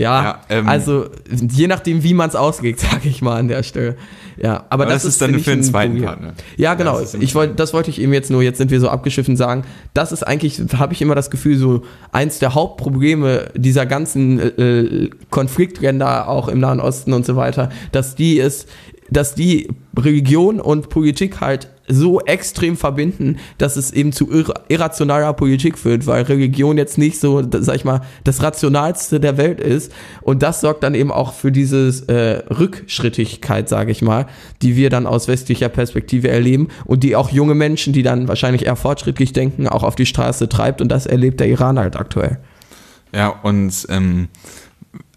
Ja, 0.00 0.22
ja 0.22 0.40
ähm, 0.48 0.68
also 0.68 1.10
je 1.30 1.66
nachdem, 1.66 2.02
wie 2.02 2.14
man 2.14 2.30
es 2.30 2.34
auslegt, 2.34 2.80
sage 2.90 3.08
ich 3.08 3.20
mal 3.20 3.38
an 3.38 3.48
der 3.48 3.62
Stelle. 3.62 3.96
Ja, 4.42 4.64
aber, 4.70 4.84
aber 4.84 4.86
das, 4.86 5.02
das, 5.02 5.12
ist 5.12 5.20
dann 5.20 5.38
für 5.38 5.50
den 5.50 5.62
zweiten 5.62 6.02
Part. 6.02 6.22
Ne? 6.22 6.32
Ja, 6.56 6.72
genau. 6.72 6.98
Ja, 6.98 7.06
ich 7.20 7.34
wollte, 7.34 7.54
das 7.54 7.74
wollte 7.74 7.90
ich 7.90 8.00
eben 8.00 8.14
jetzt 8.14 8.30
nur. 8.30 8.42
Jetzt 8.42 8.56
sind 8.56 8.70
wir 8.70 8.80
so 8.80 8.88
abgeschiffen 8.88 9.36
sagen. 9.36 9.64
Das 9.92 10.12
ist 10.12 10.22
eigentlich, 10.22 10.58
habe 10.78 10.94
ich 10.94 11.02
immer 11.02 11.14
das 11.14 11.30
Gefühl, 11.30 11.58
so 11.58 11.82
eins 12.12 12.38
der 12.38 12.54
Hauptprobleme 12.54 13.50
dieser 13.54 13.84
ganzen 13.84 14.38
äh, 14.38 15.10
Konfliktländer, 15.28 16.28
auch 16.28 16.48
im 16.48 16.60
Nahen 16.60 16.80
Osten 16.80 17.12
und 17.12 17.26
so 17.26 17.36
weiter, 17.36 17.68
dass 17.92 18.14
die 18.14 18.38
ist, 18.38 18.66
dass 19.10 19.34
die 19.34 19.68
Religion 19.96 20.60
und 20.60 20.88
Politik 20.88 21.40
halt 21.40 21.68
so 21.88 22.20
extrem 22.20 22.76
verbinden, 22.76 23.38
dass 23.58 23.76
es 23.76 23.90
eben 23.92 24.12
zu 24.12 24.28
irrationaler 24.68 25.32
Politik 25.32 25.76
führt, 25.76 26.06
weil 26.06 26.22
Religion 26.22 26.78
jetzt 26.78 26.98
nicht 26.98 27.18
so, 27.18 27.42
sag 27.50 27.74
ich 27.74 27.84
mal, 27.84 28.02
das 28.24 28.42
Rationalste 28.42 29.18
der 29.18 29.36
Welt 29.36 29.60
ist. 29.60 29.92
Und 30.22 30.42
das 30.42 30.60
sorgt 30.60 30.84
dann 30.84 30.94
eben 30.94 31.10
auch 31.10 31.32
für 31.32 31.50
diese 31.50 31.88
äh, 32.06 32.52
Rückschrittigkeit, 32.52 33.68
sage 33.68 33.90
ich 33.90 34.02
mal, 34.02 34.26
die 34.62 34.76
wir 34.76 34.90
dann 34.90 35.06
aus 35.06 35.26
westlicher 35.26 35.68
Perspektive 35.68 36.28
erleben 36.28 36.68
und 36.84 37.02
die 37.02 37.16
auch 37.16 37.30
junge 37.30 37.54
Menschen, 37.54 37.92
die 37.92 38.02
dann 38.02 38.28
wahrscheinlich 38.28 38.66
eher 38.66 38.76
fortschrittlich 38.76 39.32
denken, 39.32 39.66
auch 39.66 39.82
auf 39.82 39.96
die 39.96 40.06
Straße 40.06 40.48
treibt. 40.48 40.80
Und 40.80 40.88
das 40.88 41.06
erlebt 41.06 41.40
der 41.40 41.48
Iran 41.48 41.78
halt 41.78 41.96
aktuell. 41.96 42.38
Ja, 43.12 43.28
und 43.28 43.86
ähm, 43.88 44.28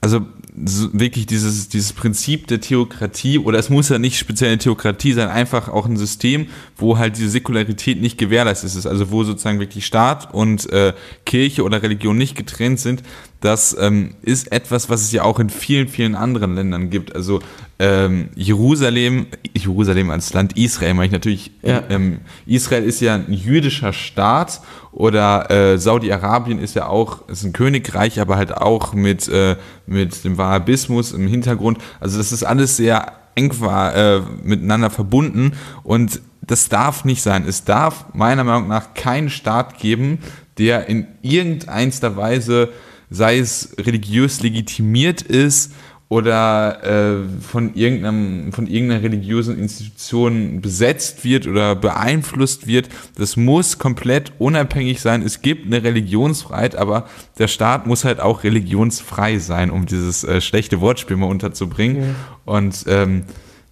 also 0.01 0.19
so 0.19 0.25
wirklich 0.55 1.25
dieses, 1.25 1.67
dieses 1.69 1.93
Prinzip 1.93 2.47
der 2.47 2.61
Theokratie, 2.61 3.39
oder 3.39 3.57
es 3.57 3.69
muss 3.69 3.89
ja 3.89 3.97
nicht 3.97 4.19
speziell 4.19 4.51
eine 4.51 4.59
Theokratie 4.59 5.13
sein, 5.13 5.29
einfach 5.29 5.67
auch 5.67 5.87
ein 5.87 5.97
System, 5.97 6.47
wo 6.77 6.97
halt 6.97 7.17
diese 7.17 7.29
Säkularität 7.29 7.99
nicht 7.99 8.17
gewährleistet 8.17 8.75
ist, 8.75 8.85
also 8.85 9.09
wo 9.09 9.23
sozusagen 9.23 9.59
wirklich 9.59 9.85
Staat 9.85 10.33
und 10.33 10.71
äh, 10.71 10.93
Kirche 11.25 11.63
oder 11.63 11.81
Religion 11.81 12.17
nicht 12.17 12.35
getrennt 12.35 12.79
sind, 12.79 13.01
das 13.43 13.75
ähm, 13.77 14.15
ist 14.21 14.53
etwas, 14.53 14.89
was 14.89 15.01
es 15.01 15.11
ja 15.11 15.23
auch 15.23 15.37
in 15.37 15.49
vielen, 15.49 15.89
vielen 15.89 16.15
anderen 16.15 16.55
Ländern 16.55 16.89
gibt. 16.89 17.13
Also 17.13 17.41
ähm, 17.77 18.29
Jerusalem, 18.35 19.27
Jerusalem 19.53 20.11
als 20.11 20.31
Land 20.33 20.55
Israel, 20.57 20.93
meine 20.93 21.07
ich 21.07 21.11
natürlich, 21.11 21.51
ja. 21.61 21.83
ähm, 21.89 22.19
Israel 22.45 22.85
ist 22.85 23.01
ja 23.01 23.15
ein 23.15 23.33
jüdischer 23.33 23.91
Staat 23.91 24.61
oder 24.93 25.51
äh, 25.51 25.77
Saudi-Arabien 25.77 26.57
ist 26.57 26.75
ja 26.75 26.87
auch, 26.87 27.27
ist 27.27 27.43
ein 27.43 27.51
Königreich, 27.51 28.21
aber 28.21 28.37
halt 28.37 28.55
auch 28.55 28.93
mit, 28.93 29.27
äh, 29.27 29.57
mit 29.87 30.23
dem 30.23 30.37
Wahhabismus 30.37 31.11
im 31.11 31.27
Hintergrund. 31.27 31.79
Also 31.99 32.19
das 32.19 32.31
ist 32.31 32.43
alles 32.43 32.77
sehr 32.77 33.11
eng 33.35 33.59
war, 33.59 33.93
äh, 33.93 34.21
miteinander 34.41 34.89
verbunden 34.89 35.51
und 35.83 36.21
das 36.41 36.69
darf 36.69 37.03
nicht 37.03 37.21
sein. 37.21 37.45
Es 37.45 37.65
darf 37.65 38.05
meiner 38.13 38.45
Meinung 38.45 38.69
nach 38.69 38.93
keinen 38.93 39.29
Staat 39.29 39.79
geben, 39.79 40.19
der 40.57 40.87
in 40.87 41.07
irgendeiner 41.21 42.15
Weise 42.15 42.69
sei 43.13 43.37
es 43.37 43.75
religiös 43.77 44.41
legitimiert 44.41 45.21
ist 45.21 45.71
oder 46.09 46.83
äh, 46.83 47.41
von, 47.41 47.73
irgendeinem, 47.75 48.51
von 48.51 48.67
irgendeiner 48.67 49.01
religiösen 49.01 49.57
Institution 49.57 50.61
besetzt 50.61 51.23
wird 51.23 51.47
oder 51.47 51.75
beeinflusst 51.75 52.67
wird. 52.67 52.89
Das 53.17 53.35
muss 53.35 53.79
komplett 53.79 54.31
unabhängig 54.37 54.99
sein. 55.01 55.21
Es 55.21 55.41
gibt 55.41 55.65
eine 55.65 55.83
Religionsfreiheit, 55.83 56.75
aber 56.75 57.07
der 57.39 57.47
Staat 57.47 57.87
muss 57.87 58.03
halt 58.03 58.19
auch 58.19 58.43
religionsfrei 58.43 59.39
sein, 59.39 59.71
um 59.71 59.85
dieses 59.85 60.23
äh, 60.23 60.41
schlechte 60.41 60.81
Wortspiel 60.81 61.17
mal 61.17 61.27
unterzubringen. 61.27 62.03
Ja. 62.03 62.15
Und 62.45 62.85
ähm, 62.87 63.23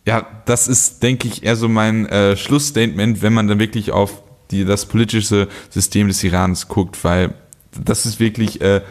ja, 0.07 0.25
das 0.45 0.67
ist, 0.67 1.03
denke 1.03 1.27
ich, 1.27 1.43
eher 1.43 1.55
so 1.55 1.69
mein 1.69 2.07
äh, 2.07 2.37
Schlussstatement, 2.37 3.21
wenn 3.21 3.33
man 3.33 3.47
dann 3.47 3.59
wirklich 3.59 3.91
auf 3.91 4.23
die, 4.49 4.65
das 4.65 4.85
politische 4.85 5.47
System 5.69 6.07
des 6.07 6.23
Irans 6.23 6.67
guckt, 6.67 7.03
weil 7.03 7.33
das 7.79 8.05
ist 8.05 8.19
wirklich 8.19 8.61
äh, 8.61 8.81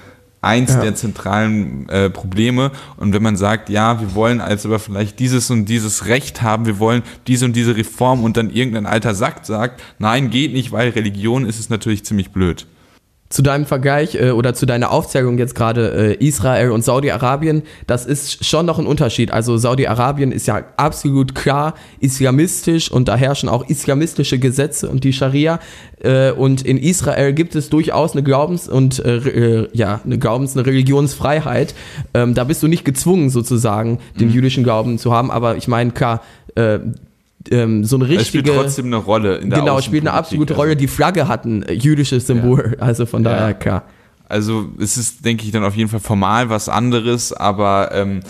eins 0.42 0.74
ja. 0.74 0.81
der 0.81 0.94
zentralen 0.94 1.88
äh, 1.88 2.11
Probleme. 2.11 2.70
Und 2.96 3.12
wenn 3.12 3.22
man 3.22 3.37
sagt, 3.37 3.68
ja, 3.68 4.00
wir 4.00 4.14
wollen 4.14 4.40
als 4.40 4.64
aber 4.64 4.79
vielleicht 4.79 5.18
dieses 5.18 5.50
und 5.50 5.66
dieses 5.66 6.07
Recht 6.07 6.42
haben, 6.42 6.66
wir 6.66 6.79
wollen 6.79 7.03
diese 7.26 7.44
und 7.44 7.55
diese 7.55 7.76
Reform 7.76 8.24
und 8.24 8.37
dann 8.37 8.50
irgendein 8.50 8.87
alter 8.87 9.14
Sack 9.14 9.44
sagt, 9.44 9.83
nein, 9.98 10.31
geht 10.31 10.53
nicht, 10.53 10.72
weil 10.72 10.90
Religion 10.90 11.46
ist 11.46 11.61
es 11.61 11.68
natürlich 11.68 12.05
ziemlich 12.05 12.31
blöd. 12.31 12.66
Zu 13.31 13.43
deinem 13.43 13.64
Vergleich 13.64 14.16
äh, 14.16 14.33
oder 14.33 14.55
zu 14.55 14.66
deiner 14.66 14.90
Aufzählung 14.90 15.38
jetzt 15.38 15.55
gerade 15.55 16.16
äh, 16.21 16.25
Israel 16.25 16.73
und 16.73 16.85
Saudi-Arabien, 16.85 17.62
das 17.87 18.05
ist 18.05 18.45
schon 18.45 18.66
noch 18.66 18.81
ein 18.81 18.87
Unterschied. 18.87 19.31
Also 19.31 19.57
Saudi-Arabien 19.57 20.33
ist 20.33 20.49
ja 20.49 20.64
absolut 20.77 21.37
klar 21.37 21.75
islamistisch 22.01 22.90
und 22.90 23.07
da 23.07 23.14
herrschen 23.14 23.49
auch 23.49 23.69
islamistische 23.69 24.40
Gesetze 24.40 24.88
und 24.88 25.05
die 25.05 25.12
Scharia. 25.12 25.61
Äh, 26.03 26.33
und 26.33 26.62
in 26.62 26.77
Israel 26.77 27.33
gibt 27.33 27.55
es 27.55 27.71
durchaus 27.71 28.12
eine 28.12 28.25
Glaubens- 28.25 28.69
und 28.69 28.99
äh, 28.99 29.16
äh, 29.19 29.69
ja 29.75 30.01
eine 30.05 30.19
Glaubens-, 30.19 30.57
eine 30.57 30.66
Religionsfreiheit. 30.66 31.75
Ähm, 32.14 32.35
da 32.35 32.43
bist 32.43 32.64
du 32.64 32.66
nicht 32.66 32.85
gezwungen 32.85 33.31
sozusagen 33.31 34.01
den 34.19 34.29
Mhm. 34.29 34.35
jüdischen 34.35 34.64
Glauben 34.64 34.99
zu 34.99 35.12
haben. 35.14 35.31
Aber 35.31 35.57
ich 35.57 35.69
meine 35.69 35.93
klar. 35.93 36.21
Äh, 37.48 37.57
ähm, 37.62 37.85
so 37.85 37.96
eine 37.96 38.05
Es 38.14 38.26
spielt 38.29 38.46
richtige 38.46 38.62
trotzdem 38.62 38.87
eine 38.87 38.96
Rolle 38.96 39.37
in 39.38 39.50
der 39.50 39.61
genau 39.61 39.81
spielt 39.81 40.03
eine 40.07 40.12
absolute 40.12 40.53
Also- 40.55 40.62
Rolle 40.62 40.76
die 40.76 40.88
Flagge 40.88 41.29
hat 41.29 41.44
ein 41.44 41.62
äh, 41.62 41.72
jüdisches 41.72 42.26
Symbol 42.26 42.76
also 42.81 43.07
von 43.07 43.22
daher 43.22 43.48
Ja. 43.48 43.53
klar 43.55 43.85
Also 44.29 44.68
es 44.79 44.96
ist, 44.96 45.24
denke 45.24 45.44
ich, 45.44 45.50
dann 45.50 45.64
auf 45.64 45.74
jeden 45.74 45.88
Fall 45.90 46.00
formal 46.00 46.50
was 46.50 46.68
anderes, 46.68 47.33
aber 47.33 47.90
ähm, 47.92 48.20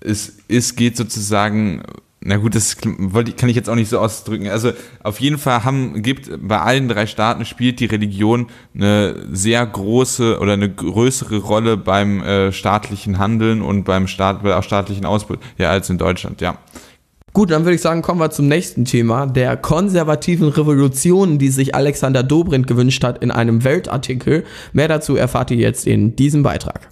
es, 0.00 0.38
es 0.48 0.76
geht 0.76 0.96
sozusagen, 0.96 1.82
na 2.20 2.36
gut, 2.36 2.54
das 2.54 2.76
kann 2.76 3.48
ich 3.48 3.56
jetzt 3.56 3.68
auch 3.68 3.74
nicht 3.74 3.88
so 3.88 3.98
ausdrücken. 3.98 4.46
Also 4.48 4.72
auf 5.02 5.20
jeden 5.20 5.38
Fall 5.38 5.64
haben, 5.64 6.02
gibt 6.02 6.30
bei 6.40 6.60
allen 6.60 6.86
drei 6.88 7.06
Staaten 7.06 7.44
spielt 7.44 7.80
die 7.80 7.86
Religion 7.86 8.46
eine 8.74 9.16
sehr 9.32 9.66
große 9.66 10.38
oder 10.38 10.52
eine 10.52 10.70
größere 10.72 11.38
Rolle 11.38 11.76
beim 11.76 12.22
äh, 12.22 12.52
staatlichen 12.52 13.18
Handeln 13.18 13.60
und 13.62 13.84
beim 13.84 14.06
Staat, 14.06 14.42
bei 14.44 14.62
staatlichen 14.62 15.04
Ausbau, 15.04 15.36
ja, 15.58 15.70
als 15.70 15.90
in 15.90 15.98
Deutschland, 15.98 16.40
ja. 16.40 16.58
Gut, 17.32 17.52
dann 17.52 17.64
würde 17.64 17.76
ich 17.76 17.80
sagen, 17.80 18.02
kommen 18.02 18.18
wir 18.18 18.30
zum 18.30 18.48
nächsten 18.48 18.84
Thema, 18.84 19.26
der 19.26 19.56
konservativen 19.56 20.48
Revolution, 20.48 21.38
die 21.38 21.50
sich 21.50 21.76
Alexander 21.76 22.24
Dobrindt 22.24 22.66
gewünscht 22.66 23.04
hat 23.04 23.22
in 23.22 23.30
einem 23.30 23.62
Weltartikel. 23.62 24.44
Mehr 24.72 24.88
dazu 24.88 25.14
erfahrt 25.14 25.52
ihr 25.52 25.56
jetzt 25.56 25.86
in 25.86 26.16
diesem 26.16 26.42
Beitrag. 26.42 26.88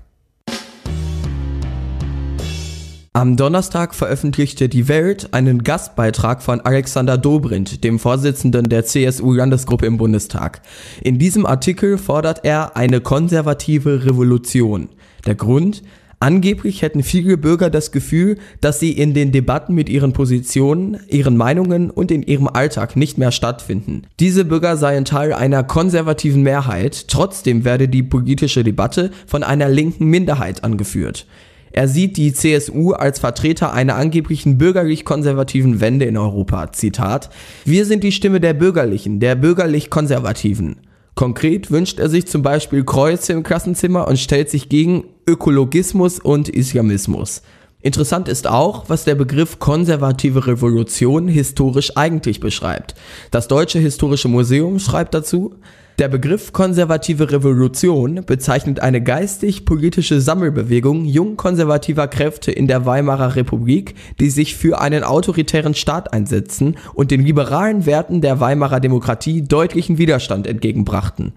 Am 3.14 3.36
Donnerstag 3.36 3.96
veröffentlichte 3.96 4.68
die 4.68 4.86
Welt 4.86 5.34
einen 5.34 5.64
Gastbeitrag 5.64 6.40
von 6.40 6.60
Alexander 6.60 7.18
Dobrindt, 7.18 7.82
dem 7.82 7.98
Vorsitzenden 7.98 8.68
der 8.68 8.84
CSU-Landesgruppe 8.84 9.86
im 9.86 9.96
Bundestag. 9.96 10.62
In 11.02 11.18
diesem 11.18 11.46
Artikel 11.46 11.98
fordert 11.98 12.44
er 12.44 12.76
eine 12.76 13.00
konservative 13.00 14.04
Revolution. 14.04 14.88
Der 15.26 15.34
Grund? 15.34 15.82
Angeblich 16.20 16.82
hätten 16.82 17.04
viele 17.04 17.38
Bürger 17.38 17.70
das 17.70 17.92
Gefühl, 17.92 18.38
dass 18.60 18.80
sie 18.80 18.90
in 18.90 19.14
den 19.14 19.30
Debatten 19.30 19.74
mit 19.74 19.88
ihren 19.88 20.12
Positionen, 20.12 20.98
ihren 21.08 21.36
Meinungen 21.36 21.90
und 21.90 22.10
in 22.10 22.24
ihrem 22.24 22.48
Alltag 22.48 22.96
nicht 22.96 23.18
mehr 23.18 23.30
stattfinden. 23.30 24.02
Diese 24.18 24.44
Bürger 24.44 24.76
seien 24.76 25.04
Teil 25.04 25.32
einer 25.32 25.62
konservativen 25.62 26.42
Mehrheit, 26.42 27.06
trotzdem 27.06 27.64
werde 27.64 27.86
die 27.86 28.02
politische 28.02 28.64
Debatte 28.64 29.12
von 29.28 29.44
einer 29.44 29.68
linken 29.68 30.06
Minderheit 30.06 30.64
angeführt. 30.64 31.26
Er 31.70 31.86
sieht 31.86 32.16
die 32.16 32.32
CSU 32.32 32.92
als 32.92 33.20
Vertreter 33.20 33.72
einer 33.72 33.94
angeblichen 33.94 34.58
bürgerlich-konservativen 34.58 35.80
Wende 35.80 36.06
in 36.06 36.16
Europa. 36.16 36.72
Zitat: 36.72 37.30
Wir 37.64 37.84
sind 37.84 38.02
die 38.02 38.10
Stimme 38.10 38.40
der 38.40 38.54
Bürgerlichen, 38.54 39.20
der 39.20 39.36
bürgerlich-konservativen. 39.36 40.76
Konkret 41.18 41.72
wünscht 41.72 41.98
er 41.98 42.08
sich 42.08 42.28
zum 42.28 42.42
Beispiel 42.42 42.84
Kreuze 42.84 43.32
im 43.32 43.42
Klassenzimmer 43.42 44.06
und 44.06 44.20
stellt 44.20 44.50
sich 44.50 44.68
gegen 44.68 45.02
Ökologismus 45.26 46.20
und 46.20 46.48
Islamismus. 46.48 47.42
Interessant 47.82 48.28
ist 48.28 48.46
auch, 48.46 48.88
was 48.88 49.02
der 49.02 49.16
Begriff 49.16 49.58
konservative 49.58 50.46
Revolution 50.46 51.26
historisch 51.26 51.96
eigentlich 51.96 52.38
beschreibt. 52.38 52.94
Das 53.32 53.48
Deutsche 53.48 53.80
Historische 53.80 54.28
Museum 54.28 54.78
schreibt 54.78 55.12
dazu, 55.12 55.56
der 55.98 56.08
Begriff 56.08 56.52
konservative 56.52 57.32
Revolution 57.32 58.22
bezeichnet 58.24 58.78
eine 58.78 59.02
geistig-politische 59.02 60.20
Sammelbewegung 60.20 61.04
jung-konservativer 61.04 62.06
Kräfte 62.06 62.52
in 62.52 62.68
der 62.68 62.86
Weimarer 62.86 63.34
Republik, 63.34 63.96
die 64.20 64.30
sich 64.30 64.56
für 64.56 64.80
einen 64.80 65.02
autoritären 65.02 65.74
Staat 65.74 66.12
einsetzen 66.12 66.76
und 66.94 67.10
den 67.10 67.24
liberalen 67.24 67.84
Werten 67.84 68.20
der 68.20 68.38
Weimarer 68.38 68.78
Demokratie 68.78 69.42
deutlichen 69.42 69.98
Widerstand 69.98 70.46
entgegenbrachten. 70.46 71.32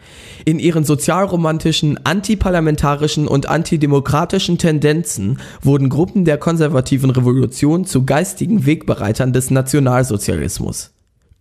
In 0.46 0.60
ihren 0.60 0.84
sozialromantischen, 0.84 2.06
antiparlamentarischen 2.06 3.28
und 3.28 3.50
antidemokratischen 3.50 4.60
Tendenzen 4.60 5.40
wurden 5.64 5.90
Gruppen 5.90 6.24
der 6.24 6.38
konservativen 6.38 7.10
Revolution 7.10 7.86
zu 7.86 8.06
geistigen 8.06 8.68
Wegbereitern 8.68 9.34
des 9.34 9.50
Nationalsozialismus. 9.50 10.92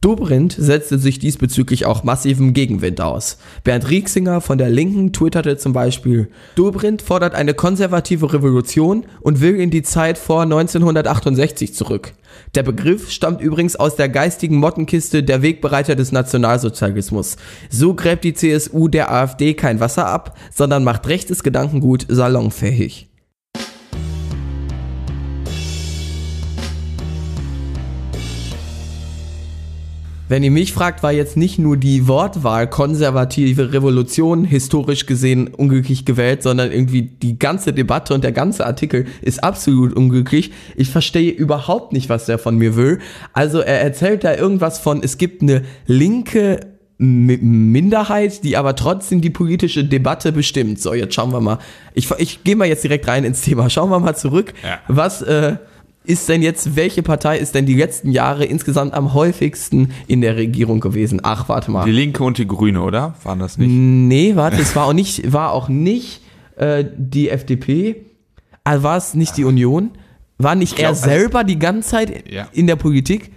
Dobrindt 0.03 0.57
setzte 0.59 0.99
sich 0.99 1.19
diesbezüglich 1.19 1.85
auch 1.85 2.05
massivem 2.05 2.55
Gegenwind 2.55 3.03
aus. 3.03 3.37
Bernd 3.65 3.91
Rieksinger 3.91 4.41
von 4.41 4.57
der 4.57 4.71
Linken 4.71 5.13
twitterte 5.13 5.59
zum 5.59 5.75
Beispiel, 5.75 6.31
Dobrindt 6.55 7.03
fordert 7.03 7.35
eine 7.35 7.53
konservative 7.53 8.33
Revolution 8.33 9.05
und 9.21 9.43
will 9.43 9.57
in 9.57 9.71
die 9.71 9.83
Zeit 9.83 10.17
vor 10.17 10.45
1968 10.45 11.75
zurück. 11.75 12.15
Der 12.55 12.63
Begriff 12.63 13.11
stammt 13.11 13.43
übrigens 13.43 13.77
aus 13.77 13.95
der 13.97 14.09
geistigen 14.09 14.57
Mottenkiste 14.57 15.23
der 15.23 15.43
Wegbereiter 15.43 15.97
des 15.97 16.13
Nationalsozialismus. 16.13 17.37
So 17.69 17.93
gräbt 17.93 18.25
die 18.25 18.33
CSU 18.33 18.89
der 18.89 19.13
AfD 19.13 19.53
kein 19.53 19.81
Wasser 19.81 20.07
ab, 20.07 20.39
sondern 20.51 20.83
macht 20.83 21.09
rechtes 21.09 21.43
Gedankengut 21.43 22.07
salonfähig. 22.09 23.10
Wenn 30.31 30.45
ihr 30.45 30.53
mich 30.53 30.73
fragt, 30.73 31.03
war 31.03 31.11
jetzt 31.11 31.37
nicht 31.37 31.59
nur 31.59 31.77
die 31.77 32.07
Wortwahl 32.07 32.71
konservative 32.71 33.73
Revolution 33.73 34.45
historisch 34.45 35.07
gesehen 35.07 35.49
unglücklich 35.49 36.05
gewählt, 36.05 36.45
sondern 36.45 36.71
irgendwie 36.71 37.03
die 37.03 37.37
ganze 37.37 37.73
Debatte 37.73 38.15
und 38.15 38.23
der 38.23 38.31
ganze 38.31 38.65
Artikel 38.65 39.07
ist 39.23 39.43
absolut 39.43 39.93
unglücklich. 39.93 40.53
Ich 40.77 40.91
verstehe 40.91 41.33
überhaupt 41.33 41.93
nicht, 41.93 42.09
was 42.09 42.27
der 42.27 42.39
von 42.39 42.57
mir 42.57 42.77
will. 42.77 43.01
Also 43.33 43.59
er 43.59 43.81
erzählt 43.81 44.23
da 44.23 44.37
irgendwas 44.37 44.79
von, 44.79 45.03
es 45.03 45.19
gibt 45.19 45.43
eine 45.43 45.65
linke 45.87 46.61
Minderheit, 46.99 48.45
die 48.45 48.57
aber 48.57 48.77
trotzdem 48.77 49.21
die 49.23 49.31
politische 49.31 49.83
Debatte 49.83 50.31
bestimmt. 50.31 50.81
So, 50.81 50.95
jetzt 50.95 51.13
schauen 51.13 51.33
wir 51.33 51.41
mal. 51.41 51.59
Ich, 51.93 52.09
ich 52.19 52.45
gehe 52.45 52.55
mal 52.55 52.69
jetzt 52.69 52.85
direkt 52.85 53.09
rein 53.09 53.25
ins 53.25 53.41
Thema. 53.41 53.69
Schauen 53.69 53.91
wir 53.91 53.99
mal 53.99 54.15
zurück. 54.15 54.55
Ja. 54.63 54.79
Was 54.87 55.23
äh, 55.23 55.57
ist 56.05 56.29
denn 56.29 56.43
jetzt, 56.43 56.77
welche 56.77 57.03
Partei 57.03 57.39
ist 57.39 57.55
denn 57.55 57.67
die 57.67 57.75
letzten 57.75 58.11
Jahre 58.11 58.45
insgesamt 58.45 58.95
am 58.95 59.13
häufigsten 59.15 59.93
in 60.07 60.21
der 60.23 60.37
Regierung 60.37 60.81
gewesen? 60.81 61.21
Ach, 61.23 61.49
warte 61.49 61.71
mal. 61.71 61.85
Die 61.85 61.93
Linke 61.93 62.25
und 62.25 62.39
die 62.39 62.47
Grüne, 62.47 62.81
oder? 62.83 63.15
Waren 63.23 63.39
das 63.39 63.59
nicht? 63.59 63.69
Nee, 63.71 64.35
warte, 64.37 64.61
es 64.61 64.75
war 64.75 64.87
auch 64.87 64.93
nicht, 64.95 65.33
war 65.33 65.53
auch 65.53 65.69
nicht 65.69 66.23
äh, 66.57 66.85
die 66.97 67.29
FDP. 67.29 68.07
Also 68.65 68.83
war 68.83 68.97
es 68.97 69.15
nicht 69.15 69.37
die 69.37 69.45
Union? 69.45 69.91
War 70.39 70.55
nicht 70.55 70.77
glaub, 70.77 70.85
er 70.85 70.89
also- 70.91 71.05
selber 71.05 71.45
die 71.45 71.59
ganze 71.59 71.91
Zeit 71.91 72.31
Ja. 72.31 72.49
in 72.53 72.67
der 72.67 72.77
Politik? 72.77 73.31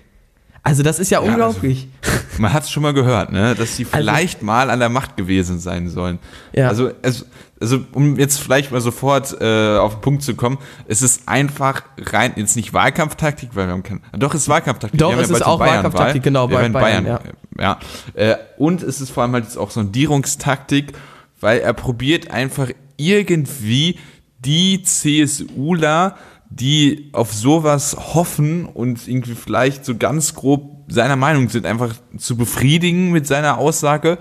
Also 0.66 0.82
das 0.84 1.00
ist 1.00 1.12
ja, 1.12 1.20
also- 1.20 1.30
unglaublich. 1.30 1.90
Man 2.38 2.52
hat 2.54 2.64
es 2.64 2.72
schon 2.72 2.82
mal 2.84 2.94
gehört, 2.94 3.32
ne? 3.32 3.54
dass 3.56 3.76
sie 3.76 3.86
vielleicht 3.86 4.42
mal 4.42 4.70
an 4.70 4.80
der 4.80 4.90
Macht 4.90 5.18
gewesen 5.18 5.60
sein 5.60 5.90
sollen. 5.90 6.18
Ja. 6.54 6.70
Also, 6.70 6.92
also, 7.04 7.26
also 7.64 7.80
um 7.94 8.20
jetzt 8.20 8.40
vielleicht 8.40 8.72
mal 8.72 8.82
sofort 8.82 9.36
äh, 9.40 9.78
auf 9.78 9.96
den 9.96 10.02
Punkt 10.02 10.24
zu 10.24 10.36
kommen, 10.36 10.58
es 10.88 11.02
ist 11.02 11.28
einfach 11.28 11.84
rein, 11.98 12.34
jetzt 12.36 12.56
nicht 12.56 12.74
Wahlkampftaktik, 12.74 13.52
weil 13.54 13.68
wir 13.68 13.74
haben 13.74 13.84
kein, 13.84 14.02
doch, 14.12 14.34
es 14.34 14.42
ist 14.42 14.50
Wahlkampftaktik. 14.50 15.00
Doch, 15.00 15.14
es 15.14 15.30
ist 15.30 15.30
bald 15.30 15.42
die 15.42 15.46
auch. 15.46 15.60
Wahlkampftaktik, 15.60 16.24
genau, 16.24 16.50
Wir 16.50 16.58
bei 16.58 16.62
werden 16.62 16.74
Bayern, 16.74 17.06
ja. 17.06 17.20
ja. 17.58 17.80
Äh, 18.14 18.36
und 18.58 18.84
es 18.84 19.02
ist 19.02 19.12
vor 19.12 19.24
allem 19.24 19.34
halt 19.34 19.46
jetzt 19.46 19.58
auch 19.58 19.72
Sondierungstaktik, 19.72 20.94
weil 21.40 21.60
er 21.60 21.74
probiert 21.74 22.32
einfach 22.32 22.70
irgendwie 22.98 23.98
die 24.40 24.84
CSUler 24.84 26.18
die 26.56 27.10
auf 27.14 27.34
sowas 27.34 27.98
hoffen 28.14 28.68
und 28.68 29.08
irgendwie 29.08 29.34
vielleicht 29.34 29.86
so 29.86 29.96
ganz 29.98 30.36
grob 30.36 30.86
seiner 30.88 31.16
Meinung 31.16 31.50
sind, 31.50 31.66
einfach 31.66 31.96
zu 32.18 32.38
befriedigen 32.38 33.12
mit 33.12 33.26
seiner 33.26 33.58
Aussage. 33.58 34.20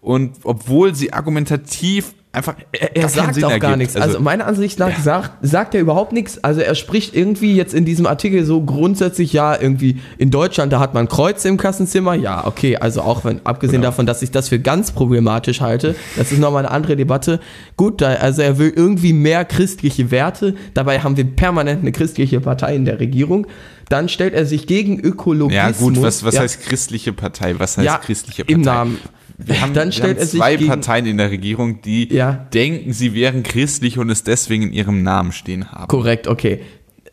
Und 0.00 0.38
obwohl 0.44 0.94
sie 0.94 1.12
argumentativ 1.12 2.14
einfach 2.34 2.54
Er, 2.72 2.96
er 2.96 3.08
sagt 3.08 3.34
Sinn 3.34 3.44
auch 3.44 3.48
gar 3.48 3.62
ergibt. 3.72 3.76
nichts. 3.78 3.96
Also, 3.96 4.20
meiner 4.20 4.46
Ansicht 4.46 4.78
nach 4.78 4.88
Ja. 4.90 5.00
sagt, 5.02 5.30
sagt 5.42 5.74
er 5.74 5.80
überhaupt 5.80 6.12
nichts. 6.12 6.42
Also 6.42 6.60
er 6.60 6.74
spricht 6.74 7.14
irgendwie 7.14 7.54
jetzt 7.56 7.74
in 7.74 7.84
diesem 7.84 8.06
Artikel 8.06 8.44
so 8.44 8.60
grundsätzlich, 8.62 9.32
ja, 9.32 9.60
irgendwie 9.60 10.00
in 10.18 10.30
Deutschland, 10.30 10.72
da 10.72 10.80
hat 10.80 10.94
man 10.94 11.08
Kreuze 11.08 11.48
im 11.48 11.56
Klassenzimmer. 11.56 12.14
Ja, 12.14 12.46
okay, 12.46 12.76
also 12.76 13.02
auch 13.02 13.24
wenn, 13.24 13.44
abgesehen 13.44 13.80
Genau. 13.80 13.90
davon, 13.90 14.06
dass 14.06 14.22
ich 14.22 14.30
das 14.30 14.48
für 14.48 14.58
ganz 14.58 14.92
problematisch 14.92 15.60
halte, 15.60 15.94
das 16.16 16.32
ist 16.32 16.38
nochmal 16.38 16.64
eine 16.64 16.70
andere 16.74 16.96
Debatte. 16.96 17.40
Gut, 17.76 18.00
da, 18.00 18.14
also 18.14 18.42
er 18.42 18.58
will 18.58 18.72
irgendwie 18.74 19.12
mehr 19.12 19.44
christliche 19.44 20.10
Werte. 20.10 20.54
Dabei 20.74 21.00
haben 21.00 21.16
wir 21.16 21.24
permanent 21.24 21.80
eine 21.82 21.92
christliche 21.92 22.40
Partei 22.40 22.74
in 22.76 22.84
der 22.84 23.00
Regierung. 23.00 23.46
Dann 23.88 24.08
stellt 24.08 24.32
er 24.34 24.46
sich 24.46 24.66
gegen 24.66 24.98
Ökologismus. 24.98 25.78
ja 25.78 25.84
gut, 25.86 26.00
was, 26.02 26.24
was 26.24 26.34
ja, 26.36 26.40
heißt 26.40 26.62
christliche 26.62 27.12
Partei? 27.12 27.54
Was 27.58 27.76
heißt 27.76 27.84
ja, 27.86 27.98
christliche 27.98 28.44
Partei? 28.44 28.54
Im 28.54 28.62
Namen. 28.62 28.98
Wir 29.38 29.60
haben, 29.60 29.74
dann 29.74 29.88
wir 29.88 29.92
stellt 29.92 30.16
haben 30.16 30.18
er 30.22 30.26
sich 30.26 30.40
zwei 30.40 30.56
gegen, 30.56 30.68
Parteien 30.68 31.06
in 31.06 31.16
der 31.18 31.30
Regierung, 31.30 31.82
die 31.82 32.12
Ja. 32.12 32.46
denken, 32.54 32.92
sie 32.92 33.14
wären 33.14 33.42
christlich 33.42 33.98
und 33.98 34.10
es 34.10 34.22
deswegen 34.22 34.64
in 34.64 34.72
ihrem 34.72 35.02
Namen 35.02 35.32
stehen 35.32 35.70
haben. 35.72 35.88
Korrekt, 35.88 36.28
okay. 36.28 36.60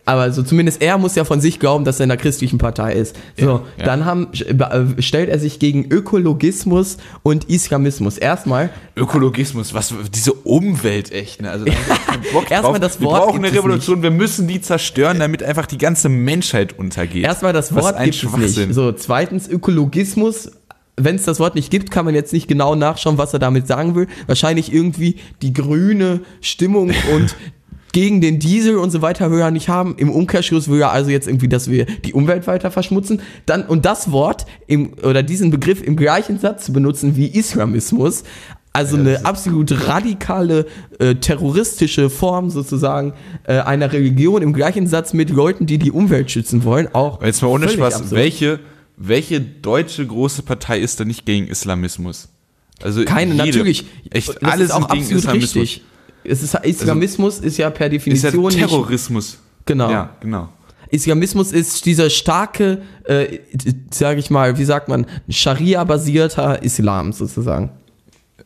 Aber 0.03 0.31
so 0.31 0.41
zumindest 0.41 0.81
er 0.81 0.97
muss 0.97 1.13
ja 1.15 1.23
von 1.25 1.39
sich 1.41 1.59
glauben, 1.59 1.85
dass 1.85 1.99
er 1.99 2.05
in 2.05 2.11
einer 2.11 2.19
christlichen 2.19 2.57
Partei 2.57 2.93
ist. 2.93 3.15
So, 3.37 3.45
Ja, 3.45 3.61
ja. 3.77 3.85
dann 3.85 4.03
haben, 4.03 4.29
äh, 4.33 5.01
stellt 5.01 5.29
er 5.29 5.37
sich 5.37 5.59
gegen 5.59 5.85
Ökologismus 5.91 6.97
und 7.21 7.45
Islamismus. 7.49 8.17
Erstmal, 8.17 8.71
Ökologismus, 8.97 9.75
was 9.75 9.93
diese 10.13 10.33
Umwelt 10.33 11.11
echt, 11.11 11.41
ne? 11.43 11.51
Also 11.51 11.65
da 11.65 11.71
Bock 12.33 12.49
Erstmal 12.49 12.79
das 12.79 12.99
wir 12.99 13.07
Wort 13.07 13.25
brauchen 13.25 13.41
gibt 13.43 13.45
eine 13.53 13.57
Revolution, 13.57 14.01
wir 14.01 14.11
müssen 14.11 14.47
die 14.47 14.59
zerstören, 14.59 15.19
damit 15.19 15.43
einfach 15.43 15.67
die 15.67 15.77
ganze 15.77 16.09
Menschheit 16.09 16.77
untergeht. 16.77 17.23
erstmal 17.23 17.53
das 17.53 17.73
Wort 17.75 18.03
gibt 18.03 18.23
es 18.23 18.57
nicht. 18.57 18.73
So, 18.73 18.91
zweitens 18.93 19.47
Ökologismus. 19.47 20.51
Wenn 20.97 21.15
es 21.15 21.23
das 21.23 21.39
Wort 21.39 21.55
nicht 21.55 21.71
gibt, 21.71 21.89
kann 21.89 22.05
man 22.05 22.15
jetzt 22.15 22.33
nicht 22.33 22.47
genau 22.47 22.75
nachschauen, 22.75 23.17
was 23.17 23.33
er 23.33 23.39
damit 23.39 23.67
sagen 23.67 23.95
will. 23.95 24.07
Wahrscheinlich 24.27 24.73
irgendwie 24.73 25.17
die 25.41 25.53
grüne 25.53 26.21
Stimmung 26.41 26.91
und 27.15 27.35
gegen 27.91 28.21
den 28.21 28.39
Diesel 28.39 28.77
und 28.77 28.89
so 28.89 29.01
weiter 29.01 29.31
will 29.31 29.39
er 29.39 29.51
nicht 29.51 29.69
haben. 29.69 29.95
Im 29.97 30.09
Umkehrschluss 30.09 30.69
will 30.69 30.81
er 30.81 30.91
also 30.91 31.09
jetzt 31.09 31.27
irgendwie, 31.27 31.49
dass 31.49 31.69
wir 31.69 31.85
die 31.85 32.13
Umwelt 32.13 32.47
weiter 32.47 32.71
verschmutzen. 32.71 33.21
Dann, 33.45 33.63
und 33.63 33.85
das 33.85 34.11
Wort 34.11 34.45
im, 34.67 34.93
oder 35.03 35.23
diesen 35.23 35.51
Begriff 35.51 35.83
im 35.83 35.95
gleichen 35.95 36.39
Satz 36.39 36.65
zu 36.65 36.73
benutzen 36.73 37.15
wie 37.15 37.27
Islamismus. 37.27 38.23
Also 38.73 38.95
eine 38.95 39.25
absolut 39.25 39.87
radikale, 39.87 40.65
äh, 40.99 41.15
terroristische 41.15 42.09
Form 42.09 42.49
sozusagen 42.49 43.13
äh, 43.43 43.59
einer 43.59 43.91
Religion 43.91 44.41
im 44.41 44.53
gleichen 44.53 44.87
Satz 44.87 45.11
mit 45.11 45.29
Leuten, 45.29 45.65
die 45.65 45.77
die 45.77 45.91
Umwelt 45.91 46.31
schützen 46.31 46.63
wollen, 46.63 46.87
auch. 46.93 47.21
Jetzt 47.21 47.41
mal 47.41 47.49
ohne 47.49 47.67
Spaß, 47.67 47.95
absurd. 47.95 48.11
welche, 48.11 48.59
welche 49.07 49.41
deutsche 49.41 50.05
große 50.05 50.43
Partei 50.43 50.79
ist 50.79 50.99
da 50.99 51.05
nicht 51.05 51.25
gegen 51.25 51.47
Islamismus? 51.47 52.29
Also 52.81 53.03
Keine, 53.05 53.33
jede. 53.33 53.45
natürlich. 53.45 53.85
Echt, 54.09 54.29
Das 54.29 54.51
alle 54.51 54.63
ist 54.63 54.71
auch 54.71 54.87
gegen 54.89 55.01
absolut 55.01 55.23
Islamismus. 55.23 55.55
richtig. 55.63 55.83
Es 56.23 56.43
ist, 56.43 56.53
Islamismus 56.55 57.39
ist 57.39 57.57
ja 57.57 57.69
per 57.69 57.87
Ist 57.91 57.93
ja 57.93 57.97
Definition 58.31 58.45
nicht, 58.45 58.57
Terrorismus. 58.59 59.39
Genau. 59.65 59.89
Ja, 59.89 60.15
genau. 60.19 60.49
Islamismus 60.89 61.51
ist 61.51 61.85
dieser 61.85 62.09
starke, 62.09 62.81
äh, 63.05 63.39
sage 63.91 64.19
ich 64.19 64.29
mal, 64.29 64.57
wie 64.57 64.65
sagt 64.65 64.87
man, 64.87 65.05
Scharia-basierter 65.29 66.61
Islam 66.63 67.13
sozusagen. 67.13 67.71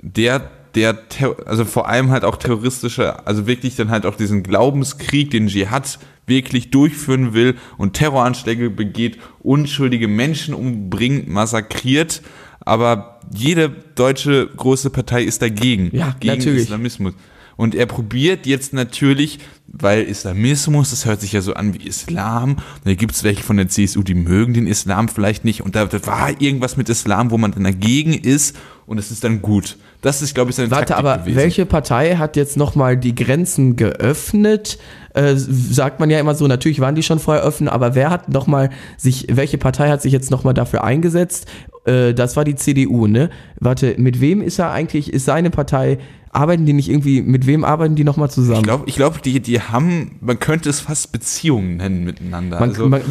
der, 0.02 0.50
der, 0.76 0.98
also 1.46 1.65
vor 1.65 1.88
allem 1.89 2.12
halt 2.12 2.24
auch 2.24 2.36
terroristische, 2.38 3.26
also 3.26 3.48
wirklich 3.48 3.76
dann 3.76 3.89
halt 3.89 4.06
auch 4.06 4.15
diesen 4.15 4.44
Glaubenskrieg, 4.44 5.32
den 5.32 5.48
Dschihad 5.48 5.98
wirklich 6.27 6.71
durchführen 6.71 7.33
will 7.33 7.55
und 7.77 7.93
Terroranschläge 7.93 8.69
begeht, 8.69 9.17
unschuldige 9.39 10.07
Menschen 10.07 10.53
umbringt, 10.53 11.27
massakriert, 11.27 12.21
aber 12.61 13.19
jede 13.33 13.69
deutsche 13.69 14.47
große 14.47 14.89
Partei 14.89 15.23
ist 15.23 15.41
dagegen, 15.41 15.89
Ja, 15.95 16.15
gegen 16.19 16.38
natürlich. 16.38 16.63
Islamismus. 16.63 17.13
Und 17.57 17.73
er 17.73 17.85
probiert 17.85 18.45
jetzt 18.45 18.73
natürlich, 18.73 19.39
weil 19.67 20.03
Islamismus, 20.03 20.89
das 20.89 21.05
hört 21.05 21.21
sich 21.21 21.31
ja 21.31 21.41
so 21.41 21.53
an 21.53 21.73
wie 21.73 21.88
Islam. 21.88 22.57
Da 22.83 22.93
gibt 22.95 23.13
es 23.13 23.23
welche 23.23 23.43
von 23.43 23.55
der 23.57 23.69
CSU, 23.69 24.03
die 24.03 24.13
mögen 24.13 24.53
den 24.53 24.67
Islam 24.67 25.07
vielleicht 25.07 25.45
nicht. 25.45 25.61
Und 25.61 25.75
da, 25.75 25.85
da 25.85 26.05
war 26.05 26.41
irgendwas 26.41 26.75
mit 26.75 26.89
Islam, 26.89 27.31
wo 27.31 27.38
man 27.38 27.51
dann 27.51 27.63
dagegen 27.63 28.13
ist 28.13 28.57
und 28.85 28.97
es 28.97 29.09
ist 29.09 29.23
dann 29.23 29.41
gut. 29.41 29.77
Das 30.01 30.21
ist, 30.21 30.36
glaube 30.36 30.51
ich, 30.51 30.55
seine 30.55 30.71
Warte, 30.71 30.93
Taktik 30.93 30.97
aber 30.97 31.17
gewesen. 31.19 31.38
welche 31.38 31.65
Partei 31.65 32.15
hat 32.15 32.36
jetzt 32.36 32.58
nochmal 32.58 32.97
die 32.97 33.15
Grenzen 33.15 33.75
geöffnet? 33.75 34.77
Äh, 35.13 35.36
sagt 35.36 35.99
man 35.99 36.10
ja 36.10 36.19
immer 36.19 36.36
so, 36.36 36.47
natürlich 36.47 36.79
waren 36.79 36.95
die 36.95 37.03
schon 37.03 37.19
vorher 37.19 37.45
offen, 37.45 37.67
aber 37.67 37.95
wer 37.95 38.10
hat 38.10 38.29
nochmal 38.29 38.69
sich, 38.97 39.27
welche 39.29 39.58
Partei 39.58 39.89
hat 39.89 40.01
sich 40.01 40.12
jetzt 40.12 40.29
nochmal 40.29 40.53
dafür 40.53 40.84
eingesetzt? 40.84 41.47
Äh, 41.86 42.13
das 42.13 42.36
war 42.36 42.43
die 42.43 42.55
CDU, 42.55 43.08
ne? 43.08 43.29
Warte, 43.60 43.95
mit 43.97 44.19
wem 44.21 44.41
ist 44.41 44.60
er 44.60 44.71
eigentlich, 44.71 45.13
ist 45.13 45.25
seine 45.25 45.49
Partei, 45.49 45.97
arbeiten 46.31 46.65
die 46.65 46.73
nicht 46.73 46.89
irgendwie, 46.89 47.21
mit 47.21 47.47
wem 47.47 47.63
arbeiten 47.63 47.95
die 47.95 48.03
nochmal 48.03 48.29
zusammen? 48.29 48.60
Ich 48.60 48.63
glaube, 48.63 48.84
ich 48.88 48.95
glaub, 48.95 49.21
die, 49.21 49.39
die 49.39 49.62
haben, 49.62 50.17
man 50.21 50.39
könnte 50.39 50.69
es 50.69 50.81
fast 50.81 51.12
Beziehungen 51.12 51.77
nennen 51.77 52.03
miteinander. 52.03 52.60
Man, 52.60 52.69
also, 52.69 52.88
man, 52.88 53.01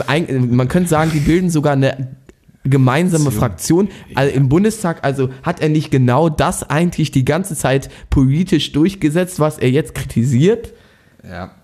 man 0.50 0.68
könnte 0.68 0.88
sagen, 0.88 1.10
die 1.12 1.20
bilden 1.20 1.50
sogar 1.50 1.72
eine 1.72 2.16
gemeinsame 2.64 3.30
Fraktion. 3.30 3.88
Also 4.14 4.34
im 4.34 4.48
Bundestag, 4.48 5.04
also 5.04 5.28
hat 5.42 5.60
er 5.60 5.68
nicht 5.68 5.90
genau 5.90 6.28
das 6.28 6.68
eigentlich 6.68 7.10
die 7.10 7.24
ganze 7.24 7.54
Zeit 7.54 7.90
politisch 8.10 8.72
durchgesetzt, 8.72 9.38
was 9.38 9.58
er 9.58 9.70
jetzt 9.70 9.94
kritisiert? 9.94 10.72
Ja. 11.22 11.54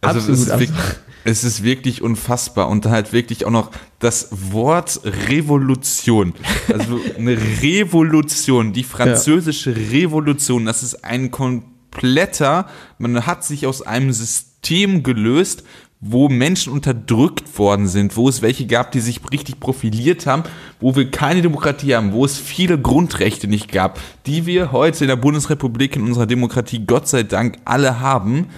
Also 0.00 0.18
Absolut 0.18 0.38
es, 0.38 0.46
ist 0.46 0.58
wirklich, 0.58 0.78
es 1.24 1.44
ist 1.44 1.62
wirklich 1.62 2.02
unfassbar 2.02 2.68
und 2.68 2.86
halt 2.86 3.12
wirklich 3.12 3.44
auch 3.44 3.50
noch 3.50 3.70
das 4.00 4.28
Wort 4.52 5.00
Revolution. 5.28 6.34
Also 6.72 6.98
eine 7.16 7.36
Revolution, 7.62 8.72
die 8.72 8.84
französische 8.84 9.76
Revolution, 9.76 10.64
das 10.64 10.82
ist 10.82 11.04
ein 11.04 11.30
kompletter, 11.30 12.66
man 12.98 13.26
hat 13.26 13.44
sich 13.44 13.66
aus 13.66 13.82
einem 13.82 14.12
System 14.12 15.02
gelöst, 15.02 15.62
wo 16.04 16.28
Menschen 16.28 16.72
unterdrückt 16.72 17.56
worden 17.56 17.86
sind, 17.86 18.16
wo 18.16 18.28
es 18.28 18.42
welche 18.42 18.66
gab, 18.66 18.90
die 18.90 18.98
sich 18.98 19.20
richtig 19.30 19.60
profiliert 19.60 20.26
haben, 20.26 20.42
wo 20.80 20.96
wir 20.96 21.08
keine 21.08 21.42
Demokratie 21.42 21.94
haben, 21.94 22.12
wo 22.12 22.24
es 22.24 22.36
viele 22.36 22.76
Grundrechte 22.76 23.46
nicht 23.46 23.70
gab, 23.70 24.00
die 24.26 24.44
wir 24.44 24.72
heute 24.72 25.04
in 25.04 25.08
der 25.08 25.16
Bundesrepublik, 25.16 25.94
in 25.94 26.02
unserer 26.02 26.26
Demokratie, 26.26 26.84
Gott 26.84 27.06
sei 27.06 27.22
Dank, 27.22 27.58
alle 27.64 28.00
haben. 28.00 28.48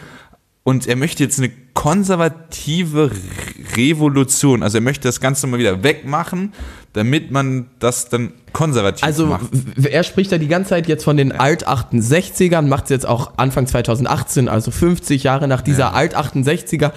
Und 0.63 0.87
er 0.87 0.97
möchte 0.97 1.23
jetzt 1.23 1.39
eine 1.39 1.51
konservative 1.75 3.11
Re- 3.11 3.77
Revolution, 3.77 4.63
also 4.63 4.79
er 4.79 4.81
möchte 4.81 5.09
das 5.09 5.21
Ganze 5.21 5.47
mal 5.47 5.59
wieder 5.59 5.83
wegmachen, 5.83 6.53
damit 6.93 7.31
man 7.31 7.67
das 7.81 8.09
dann 8.09 8.33
konservativ 8.53 9.03
Also 9.05 9.27
macht. 9.27 9.43
w- 9.53 9.89
er 9.89 10.05
spricht 10.05 10.31
da 10.33 10.39
die 10.39 10.49
ganze 10.49 10.71
Zeit 10.71 10.87
jetzt 10.89 11.05
von 11.05 11.17
den 11.17 11.33
Alt-68ern, 11.33 12.63
macht 12.63 12.85
es 12.85 12.91
jetzt 12.91 13.07
auch 13.07 13.33
Anfang 13.37 13.67
2018, 13.67 14.49
also 14.49 14.71
50 14.71 15.25
Jahre 15.25 15.49
nach 15.49 15.61
dieser 15.61 15.95
Alt-68er 15.95 16.93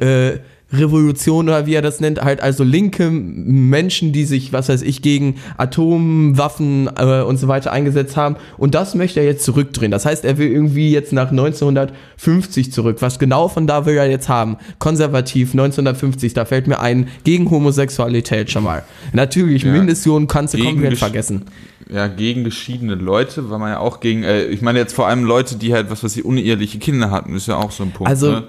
äh, 0.00 0.38
Revolution 0.72 1.48
oder 1.48 1.66
wie 1.66 1.74
er 1.74 1.82
das 1.82 2.00
nennt, 2.00 2.22
halt 2.22 2.40
also 2.40 2.64
linke 2.64 3.10
Menschen, 3.10 4.12
die 4.12 4.24
sich, 4.24 4.52
was 4.52 4.68
weiß 4.68 4.82
ich, 4.82 5.02
gegen 5.02 5.36
Atomwaffen 5.58 6.90
äh, 6.96 7.22
und 7.22 7.36
so 7.36 7.48
weiter 7.48 7.72
eingesetzt 7.72 8.16
haben. 8.16 8.36
Und 8.56 8.74
das 8.74 8.94
möchte 8.94 9.20
er 9.20 9.26
jetzt 9.26 9.44
zurückdrehen. 9.44 9.90
Das 9.90 10.06
heißt, 10.06 10.24
er 10.24 10.38
will 10.38 10.50
irgendwie 10.50 10.90
jetzt 10.90 11.12
nach 11.12 11.30
1950 11.30 12.72
zurück. 12.72 12.98
Was 13.00 13.18
genau 13.18 13.48
von 13.48 13.66
da 13.66 13.86
will 13.86 13.96
er 13.96 14.08
jetzt 14.08 14.28
haben? 14.28 14.56
Konservativ 14.78 15.52
1950, 15.52 16.34
da 16.34 16.44
fällt 16.44 16.66
mir 16.66 16.80
ein, 16.80 17.08
gegen 17.24 17.50
Homosexualität 17.50 18.50
schon 18.50 18.64
mal. 18.64 18.82
Natürlich, 19.12 19.62
Ja. 19.62 19.72
Mindestlohn 19.72 20.26
kannst 20.26 20.54
du 20.54 20.58
komplett 20.58 20.98
vergessen. 20.98 21.42
ja, 21.92 22.06
gegen 22.06 22.44
geschiedene 22.44 22.94
Leute, 22.94 23.50
weil 23.50 23.58
man 23.58 23.70
ja 23.70 23.78
auch 23.78 24.00
gegen, 24.00 24.22
äh, 24.22 24.44
ich 24.44 24.62
meine 24.62 24.78
jetzt 24.78 24.94
vor 24.94 25.06
allem 25.06 25.24
Leute, 25.24 25.56
die 25.56 25.74
halt, 25.74 25.90
was 25.90 26.02
weiß 26.02 26.16
ich, 26.16 26.24
uneheliche 26.24 26.78
Kinder 26.78 27.10
hatten, 27.10 27.34
ist 27.34 27.48
ja 27.48 27.56
auch 27.56 27.70
so 27.70 27.82
ein 27.82 27.90
Punkt. 27.90 28.08
Also, 28.08 28.30
ne? 28.30 28.44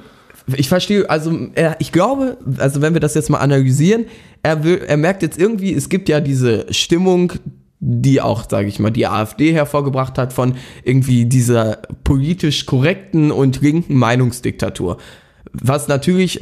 Ich 0.47 0.69
verstehe, 0.69 1.09
also 1.09 1.47
er, 1.55 1.77
ich 1.79 1.91
glaube, 1.91 2.37
also 2.57 2.81
wenn 2.81 2.93
wir 2.93 3.01
das 3.01 3.13
jetzt 3.13 3.29
mal 3.29 3.39
analysieren, 3.39 4.05
er, 4.41 4.63
will, 4.63 4.81
er 4.85 4.97
merkt 4.97 5.21
jetzt 5.23 5.39
irgendwie, 5.39 5.73
es 5.73 5.89
gibt 5.89 6.09
ja 6.09 6.19
diese 6.19 6.65
Stimmung, 6.71 7.33
die 7.79 8.21
auch, 8.21 8.49
sage 8.49 8.67
ich 8.67 8.79
mal, 8.79 8.91
die 8.91 9.07
AfD 9.07 9.53
hervorgebracht 9.53 10.17
hat 10.17 10.31
von 10.33 10.55
irgendwie 10.83 11.25
dieser 11.25 11.79
politisch 12.03 12.65
korrekten 12.65 13.31
und 13.31 13.61
linken 13.61 13.95
Meinungsdiktatur. 13.95 14.97
Was 15.51 15.87
natürlich 15.87 16.41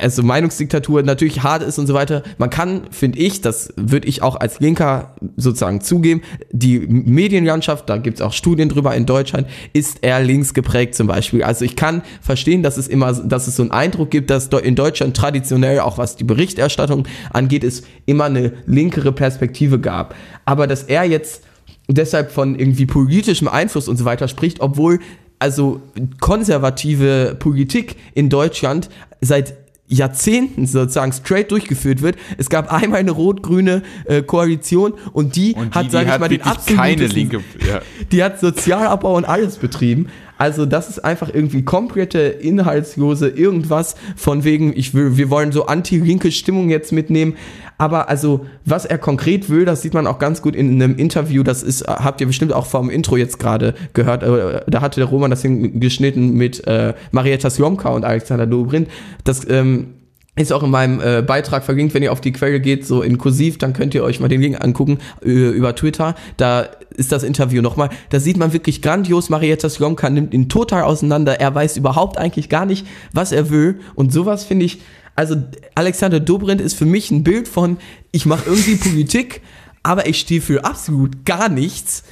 also 0.00 0.22
Meinungsdiktatur 0.22 1.02
natürlich 1.02 1.42
hart 1.42 1.62
ist 1.62 1.78
und 1.78 1.86
so 1.86 1.92
weiter. 1.92 2.22
Man 2.38 2.48
kann, 2.48 2.84
finde 2.90 3.18
ich, 3.18 3.42
das 3.42 3.74
würde 3.76 4.08
ich 4.08 4.22
auch 4.22 4.36
als 4.36 4.58
Linker 4.60 5.14
sozusagen 5.36 5.82
zugeben, 5.82 6.22
die 6.50 6.80
Medienlandschaft, 6.80 7.88
da 7.90 7.98
gibt 7.98 8.18
es 8.18 8.22
auch 8.22 8.32
Studien 8.32 8.70
drüber 8.70 8.94
in 8.94 9.04
Deutschland, 9.04 9.46
ist 9.74 9.98
eher 10.02 10.22
links 10.22 10.54
geprägt 10.54 10.94
zum 10.94 11.08
Beispiel. 11.08 11.42
Also 11.42 11.66
ich 11.66 11.76
kann 11.76 12.02
verstehen, 12.22 12.62
dass 12.62 12.78
es 12.78 12.88
immer, 12.88 13.12
dass 13.12 13.46
es 13.48 13.56
so 13.56 13.62
einen 13.62 13.70
Eindruck 13.70 14.10
gibt, 14.10 14.30
dass 14.30 14.46
in 14.46 14.76
Deutschland 14.76 15.14
traditionell, 15.16 15.80
auch 15.80 15.98
was 15.98 16.16
die 16.16 16.24
Berichterstattung 16.24 17.06
angeht, 17.30 17.62
es 17.62 17.82
immer 18.06 18.24
eine 18.24 18.52
linkere 18.64 19.12
Perspektive 19.12 19.78
gab. 19.78 20.14
Aber 20.46 20.66
dass 20.66 20.84
er 20.84 21.04
jetzt 21.04 21.42
deshalb 21.88 22.32
von 22.32 22.58
irgendwie 22.58 22.86
politischem 22.86 23.48
Einfluss 23.48 23.88
und 23.88 23.98
so 23.98 24.06
weiter 24.06 24.28
spricht, 24.28 24.60
obwohl 24.60 25.00
also 25.38 25.82
konservative 26.20 27.36
Politik 27.38 27.96
in 28.14 28.28
Deutschland 28.28 28.88
seit 29.20 29.54
Jahrzehnten 29.92 30.66
sozusagen 30.66 31.12
straight 31.12 31.50
durchgeführt 31.50 32.02
wird. 32.02 32.16
Es 32.38 32.48
gab 32.48 32.72
einmal 32.72 33.00
eine 33.00 33.10
rot-grüne 33.10 33.82
äh, 34.06 34.22
Koalition 34.22 34.94
und 35.12 35.36
die 35.36 35.54
Und 35.54 35.74
die, 35.74 35.78
hat, 35.78 35.90
sage 35.90 36.10
ich 36.12 36.18
mal, 36.18 36.28
den 36.28 36.40
keine 36.76 37.06
linke, 37.06 37.40
ja. 37.66 37.80
die 38.10 38.22
hat 38.22 38.40
Sozialabbau 38.40 39.16
und 39.16 39.24
alles 39.24 39.58
betrieben. 39.58 40.08
Also 40.38 40.66
das 40.66 40.88
ist 40.88 41.04
einfach 41.04 41.30
irgendwie 41.32 41.62
komplette 41.62 42.18
inhaltslose 42.18 43.28
irgendwas 43.28 43.94
von 44.16 44.42
wegen, 44.42 44.76
ich 44.76 44.92
will, 44.92 45.16
wir 45.16 45.30
wollen 45.30 45.52
so 45.52 45.66
anti-linke 45.66 46.32
Stimmung 46.32 46.68
jetzt 46.68 46.90
mitnehmen. 46.90 47.36
Aber 47.82 48.08
also, 48.08 48.46
was 48.64 48.84
er 48.84 48.96
konkret 48.96 49.50
will, 49.50 49.64
das 49.64 49.82
sieht 49.82 49.92
man 49.92 50.06
auch 50.06 50.20
ganz 50.20 50.40
gut 50.40 50.54
in 50.54 50.80
einem 50.80 50.94
Interview. 50.94 51.42
Das 51.42 51.64
ist, 51.64 51.84
habt 51.88 52.20
ihr 52.20 52.28
bestimmt 52.28 52.52
auch 52.52 52.66
vom 52.66 52.88
Intro 52.88 53.16
jetzt 53.16 53.40
gerade 53.40 53.74
gehört. 53.92 54.22
äh, 54.22 54.60
Da 54.68 54.80
hatte 54.82 55.00
der 55.00 55.08
Roman 55.08 55.32
das 55.32 55.42
geschnitten 55.42 56.34
mit 56.34 56.64
äh, 56.68 56.94
Marietta 57.10 57.50
Slomka 57.50 57.88
und 57.88 58.04
Alexander 58.04 58.46
Dobrindt. 58.46 58.88
Das 59.24 59.50
ähm, 59.50 59.94
ist 60.36 60.52
auch 60.52 60.62
in 60.62 60.70
meinem 60.70 61.00
äh, 61.00 61.22
Beitrag 61.22 61.64
verlinkt, 61.64 61.92
wenn 61.92 62.04
ihr 62.04 62.12
auf 62.12 62.20
die 62.20 62.30
Quelle 62.30 62.60
geht, 62.60 62.86
so 62.86 63.02
in 63.02 63.18
dann 63.58 63.72
könnt 63.72 63.96
ihr 63.96 64.04
euch 64.04 64.20
mal 64.20 64.28
den 64.28 64.40
Link 64.40 64.62
angucken 64.62 64.98
äh, 65.24 65.28
über 65.28 65.74
Twitter. 65.74 66.14
Da 66.36 66.68
ist 66.94 67.10
das 67.10 67.24
Interview 67.24 67.62
nochmal. 67.62 67.90
Da 68.10 68.20
sieht 68.20 68.36
man 68.36 68.52
wirklich 68.52 68.80
grandios, 68.80 69.28
Marietta 69.28 69.68
Slomka 69.68 70.08
nimmt 70.08 70.34
ihn 70.34 70.48
total 70.48 70.84
auseinander. 70.84 71.40
Er 71.40 71.52
weiß 71.52 71.76
überhaupt 71.78 72.16
eigentlich 72.16 72.48
gar 72.48 72.64
nicht, 72.64 72.86
was 73.12 73.32
er 73.32 73.50
will. 73.50 73.80
Und 73.96 74.12
sowas 74.12 74.44
finde 74.44 74.66
ich, 74.66 74.78
also 75.14 75.36
Alexander 75.74 76.20
Dobrindt 76.20 76.60
ist 76.60 76.74
für 76.74 76.86
mich 76.86 77.10
ein 77.10 77.24
Bild 77.24 77.48
von, 77.48 77.78
ich 78.12 78.26
mache 78.26 78.48
irgendwie 78.48 78.76
Politik, 78.76 79.42
aber 79.82 80.06
ich 80.06 80.18
stehe 80.20 80.40
für 80.40 80.64
absolut 80.64 81.24
gar 81.24 81.48
nichts. 81.48 82.04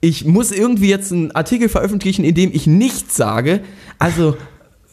Ich 0.00 0.24
muss 0.24 0.50
irgendwie 0.50 0.88
jetzt 0.88 1.12
einen 1.12 1.32
Artikel 1.32 1.68
veröffentlichen, 1.68 2.24
in 2.24 2.34
dem 2.34 2.50
ich 2.54 2.66
nichts 2.66 3.16
sage. 3.16 3.62
Also 3.98 4.36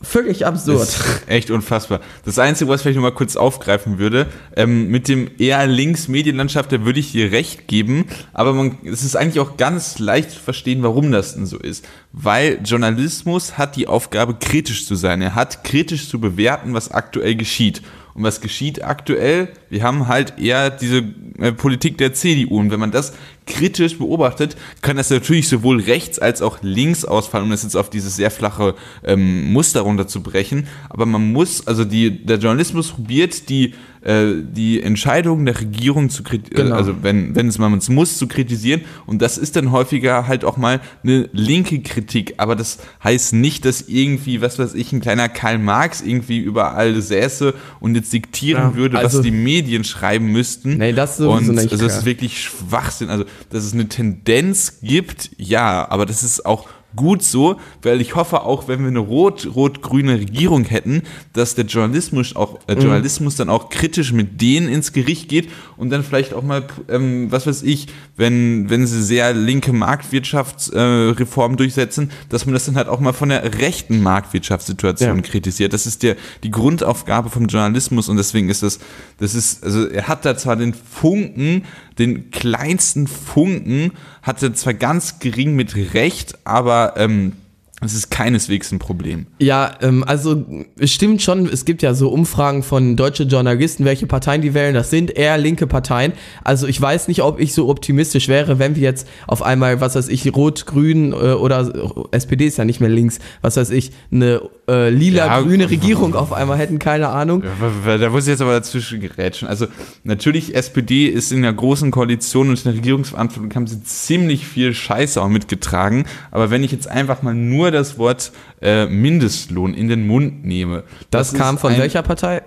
Völlig 0.01 0.45
absurd. 0.45 0.83
Ist 0.83 1.23
echt 1.27 1.49
unfassbar. 1.49 2.01
Das 2.23 2.37
Einzige, 2.37 2.69
was 2.69 2.77
ich 2.77 2.81
vielleicht 2.83 2.97
noch 2.97 3.03
mal 3.03 3.11
kurz 3.11 3.35
aufgreifen 3.35 3.97
würde, 3.97 4.27
ähm, 4.55 4.89
mit 4.89 5.07
dem 5.07 5.31
eher 5.39 5.65
links 5.65 6.07
Medienlandschaft, 6.07 6.71
da 6.71 6.85
würde 6.85 6.99
ich 6.99 7.11
dir 7.11 7.31
recht 7.31 7.67
geben, 7.67 8.05
aber 8.31 8.53
man, 8.53 8.77
es 8.85 9.03
ist 9.03 9.15
eigentlich 9.15 9.39
auch 9.39 9.57
ganz 9.57 9.97
leicht 9.97 10.31
zu 10.31 10.39
verstehen, 10.39 10.83
warum 10.83 11.11
das 11.11 11.33
denn 11.33 11.47
so 11.47 11.57
ist. 11.57 11.83
Weil 12.11 12.59
Journalismus 12.63 13.57
hat 13.57 13.75
die 13.75 13.87
Aufgabe, 13.87 14.35
kritisch 14.35 14.85
zu 14.85 14.93
sein. 14.95 15.21
Er 15.21 15.33
hat 15.33 15.63
kritisch 15.63 16.09
zu 16.09 16.19
bewerten, 16.19 16.75
was 16.75 16.91
aktuell 16.91 17.35
geschieht. 17.35 17.81
Und 18.13 18.23
was 18.23 18.41
geschieht 18.41 18.83
aktuell? 18.83 19.49
Wir 19.69 19.83
haben 19.83 20.07
halt 20.07 20.39
eher 20.39 20.71
diese 20.71 21.03
äh, 21.39 21.51
Politik 21.51 21.97
der 21.97 22.13
CDU. 22.13 22.59
Und 22.59 22.71
wenn 22.71 22.79
man 22.79 22.91
das 22.91 23.13
kritisch 23.45 23.97
beobachtet, 23.97 24.57
kann 24.81 24.97
das 24.97 25.09
natürlich 25.09 25.47
sowohl 25.47 25.81
rechts 25.81 26.19
als 26.19 26.41
auch 26.41 26.59
links 26.61 27.05
ausfallen, 27.05 27.45
um 27.45 27.51
das 27.51 27.63
jetzt 27.63 27.75
auf 27.75 27.89
dieses 27.89 28.15
sehr 28.15 28.31
flache 28.31 28.75
ähm, 29.03 29.51
Muster 29.51 29.81
runterzubrechen. 29.81 30.67
Aber 30.89 31.05
man 31.05 31.31
muss, 31.31 31.65
also 31.67 31.85
die, 31.85 32.25
der 32.25 32.37
Journalismus 32.37 32.91
probiert, 32.91 33.49
die 33.49 33.73
äh, 34.07 34.35
die 34.41 34.81
Entscheidungen 34.81 35.45
der 35.45 35.59
Regierung 35.59 36.09
zu 36.09 36.23
kritisieren, 36.23 36.67
Genau. 36.67 36.77
also 36.77 36.95
wenn, 37.03 37.35
wenn 37.35 37.49
es 37.49 37.57
man 37.57 37.73
es 37.77 37.89
muss, 37.89 38.17
zu 38.17 38.27
kritisieren. 38.27 38.81
Und 39.05 39.21
das 39.21 39.37
ist 39.37 39.57
dann 39.57 39.71
häufiger 39.71 40.27
halt 40.27 40.45
auch 40.45 40.55
mal 40.55 40.79
eine 41.03 41.29
linke 41.33 41.81
Kritik. 41.81 42.35
Aber 42.37 42.55
das 42.55 42.79
heißt 43.03 43.33
nicht, 43.33 43.65
dass 43.65 43.81
irgendwie, 43.81 44.41
was 44.41 44.59
weiß 44.59 44.75
ich, 44.75 44.93
ein 44.93 45.01
kleiner 45.01 45.27
Karl 45.27 45.57
Marx 45.59 46.01
irgendwie 46.01 46.37
überall 46.39 47.01
säße 47.01 47.53
und 47.81 47.95
jetzt 47.95 48.13
diktieren 48.13 48.71
Ja, 48.71 48.75
würde, 48.75 48.97
also- 48.97 49.17
was 49.17 49.23
die 49.25 49.31
Medien 49.31 49.83
schreiben 49.83 50.31
müssten. 50.31 50.77
Nee, 50.77 50.93
das 50.93 51.19
und 51.19 51.49
nicht, 51.49 51.71
Also 51.71 51.83
das 51.85 51.97
ist 51.97 52.05
wirklich 52.05 52.41
Schwachsinn. 52.41 53.09
Also, 53.09 53.25
dass 53.49 53.65
es 53.65 53.73
eine 53.73 53.89
Tendenz 53.89 54.79
gibt, 54.81 55.31
ja, 55.37 55.85
aber 55.89 56.05
das 56.05 56.23
ist 56.23 56.45
auch 56.45 56.69
gut 56.97 57.23
so, 57.23 57.55
weil 57.81 58.01
ich 58.01 58.15
hoffe 58.15 58.41
auch, 58.41 58.67
wenn 58.67 58.81
wir 58.81 58.87
eine 58.89 58.99
rot-rot-grüne 58.99 60.15
Regierung 60.19 60.65
hätten, 60.65 61.03
dass 61.31 61.55
der 61.55 61.63
Journalismus 61.65 62.35
auch 62.35 62.59
äh, 62.67 62.73
Journalismus 62.73 63.37
dann 63.37 63.49
auch 63.49 63.69
kritisch 63.69 64.11
mit 64.11 64.41
denen 64.41 64.67
ins 64.67 64.91
Gericht 64.91 65.29
geht 65.29 65.47
und 65.77 65.89
dann 65.91 66.03
vielleicht 66.03 66.33
auch 66.33 66.43
mal, 66.43 66.63
ähm, 66.89 67.31
was 67.31 67.47
weiß 67.47 67.63
ich, 67.63 67.87
wenn 68.17 68.69
wenn 68.69 68.85
sie 68.85 69.01
sehr 69.01 69.33
linke 69.33 69.71
Marktwirtschaftsreformen 69.71 71.55
äh, 71.55 71.57
durchsetzen, 71.57 72.11
dass 72.29 72.45
man 72.45 72.53
das 72.53 72.65
dann 72.65 72.75
halt 72.75 72.87
auch 72.89 72.99
mal 72.99 73.13
von 73.13 73.29
der 73.29 73.59
rechten 73.59 74.01
Marktwirtschaftssituation 74.01 75.15
Ja. 75.17 75.21
kritisiert. 75.21 75.73
Das 75.73 75.85
ist 75.85 76.03
der 76.03 76.15
die 76.43 76.51
Grundaufgabe 76.51 77.29
vom 77.29 77.45
Journalismus 77.47 78.09
und 78.09 78.17
deswegen 78.17 78.49
ist 78.49 78.63
das 78.63 78.79
das 79.19 79.35
ist 79.35 79.63
also 79.63 79.87
er 79.87 80.07
hat 80.07 80.25
da 80.25 80.37
zwar 80.37 80.55
den 80.55 80.73
Funken, 80.73 81.63
den 81.99 82.31
kleinsten 82.31 83.07
Funken, 83.07 83.91
hat 84.21 84.41
er 84.43 84.53
zwar 84.53 84.73
ganz 84.73 85.19
gering 85.19 85.55
mit 85.55 85.75
Recht, 85.93 86.37
aber 86.45 86.93
ähm, 86.97 87.33
es 87.79 87.93
ist 87.93 88.09
keineswegs 88.09 88.71
ein 88.71 88.79
Problem. 88.79 89.27
Ja, 89.37 89.71
ähm, 89.81 90.03
also 90.03 90.43
es 90.79 90.91
stimmt 90.91 91.21
schon, 91.21 91.47
es 91.47 91.63
gibt 91.63 91.83
ja 91.83 91.93
so 91.93 92.09
Umfragen 92.09 92.63
von 92.63 92.95
deutsche 92.95 93.23
Journalisten, 93.23 93.85
welche 93.85 94.07
Parteien 94.07 94.41
die 94.41 94.55
wählen. 94.55 94.73
Das 94.73 94.89
sind 94.89 95.15
eher 95.15 95.37
linke 95.37 95.67
Parteien. 95.67 96.13
Also 96.43 96.65
ich 96.65 96.81
weiß 96.81 97.07
nicht, 97.07 97.21
ob 97.21 97.39
ich 97.39 97.53
so 97.53 97.69
optimistisch 97.69 98.29
wäre, 98.29 98.57
wenn 98.57 98.75
wir 98.75 98.81
jetzt 98.81 99.07
auf 99.27 99.43
einmal, 99.43 99.79
was 99.79 99.93
weiß 99.93 100.07
ich, 100.07 100.35
Rot-Grün 100.35 101.11
äh, 101.11 101.15
oder 101.15 101.71
SPD 102.11 102.47
ist 102.47 102.57
ja 102.57 102.65
nicht 102.65 102.79
mehr 102.79 102.89
links, 102.89 103.19
was 103.41 103.57
weiß 103.57 103.69
ich, 103.69 103.91
eine 104.11 104.41
äh, 104.67 104.89
lila-grüne 104.89 105.65
Ja, 105.65 105.69
Regierung 105.69 106.15
auf 106.15 106.33
einmal 106.33 106.57
hätten, 106.57 106.79
keine 106.79 107.09
Ahnung. 107.09 107.43
Da 107.85 108.09
muss 108.09 108.23
ich 108.23 108.29
jetzt 108.29 108.41
aber 108.41 108.53
dazwischen 108.53 109.01
gerätschen. 109.01 109.47
Also 109.47 109.67
natürlich, 110.03 110.55
SPD 110.55 111.05
ist 111.05 111.31
in 111.31 111.43
der 111.43 111.53
großen 111.53 111.91
Koalition 111.91 112.49
und 112.49 112.57
in 112.57 112.63
der 112.63 112.73
Regierungsverantwortung 112.73 113.53
haben 113.53 113.67
sie 113.67 113.83
ziemlich 113.83 114.47
viel 114.47 114.73
Scheiße 114.73 115.21
auch 115.21 115.29
mitgetragen. 115.29 116.05
Aber 116.31 116.49
wenn 116.49 116.63
ich 116.63 116.71
jetzt 116.71 116.89
einfach 116.89 117.21
mal 117.21 117.35
nur 117.35 117.66
das 117.71 117.97
Wort 117.97 118.31
äh, 118.61 118.85
Mindestlohn 118.85 119.73
in 119.73 119.87
den 119.87 120.05
Mund 120.07 120.45
nehme. 120.45 120.83
Das, 121.11 121.33
kam 121.33 121.55
ist 121.55 121.61
von 121.61 121.77
welcher 121.77 122.01
Partei? 122.03 122.41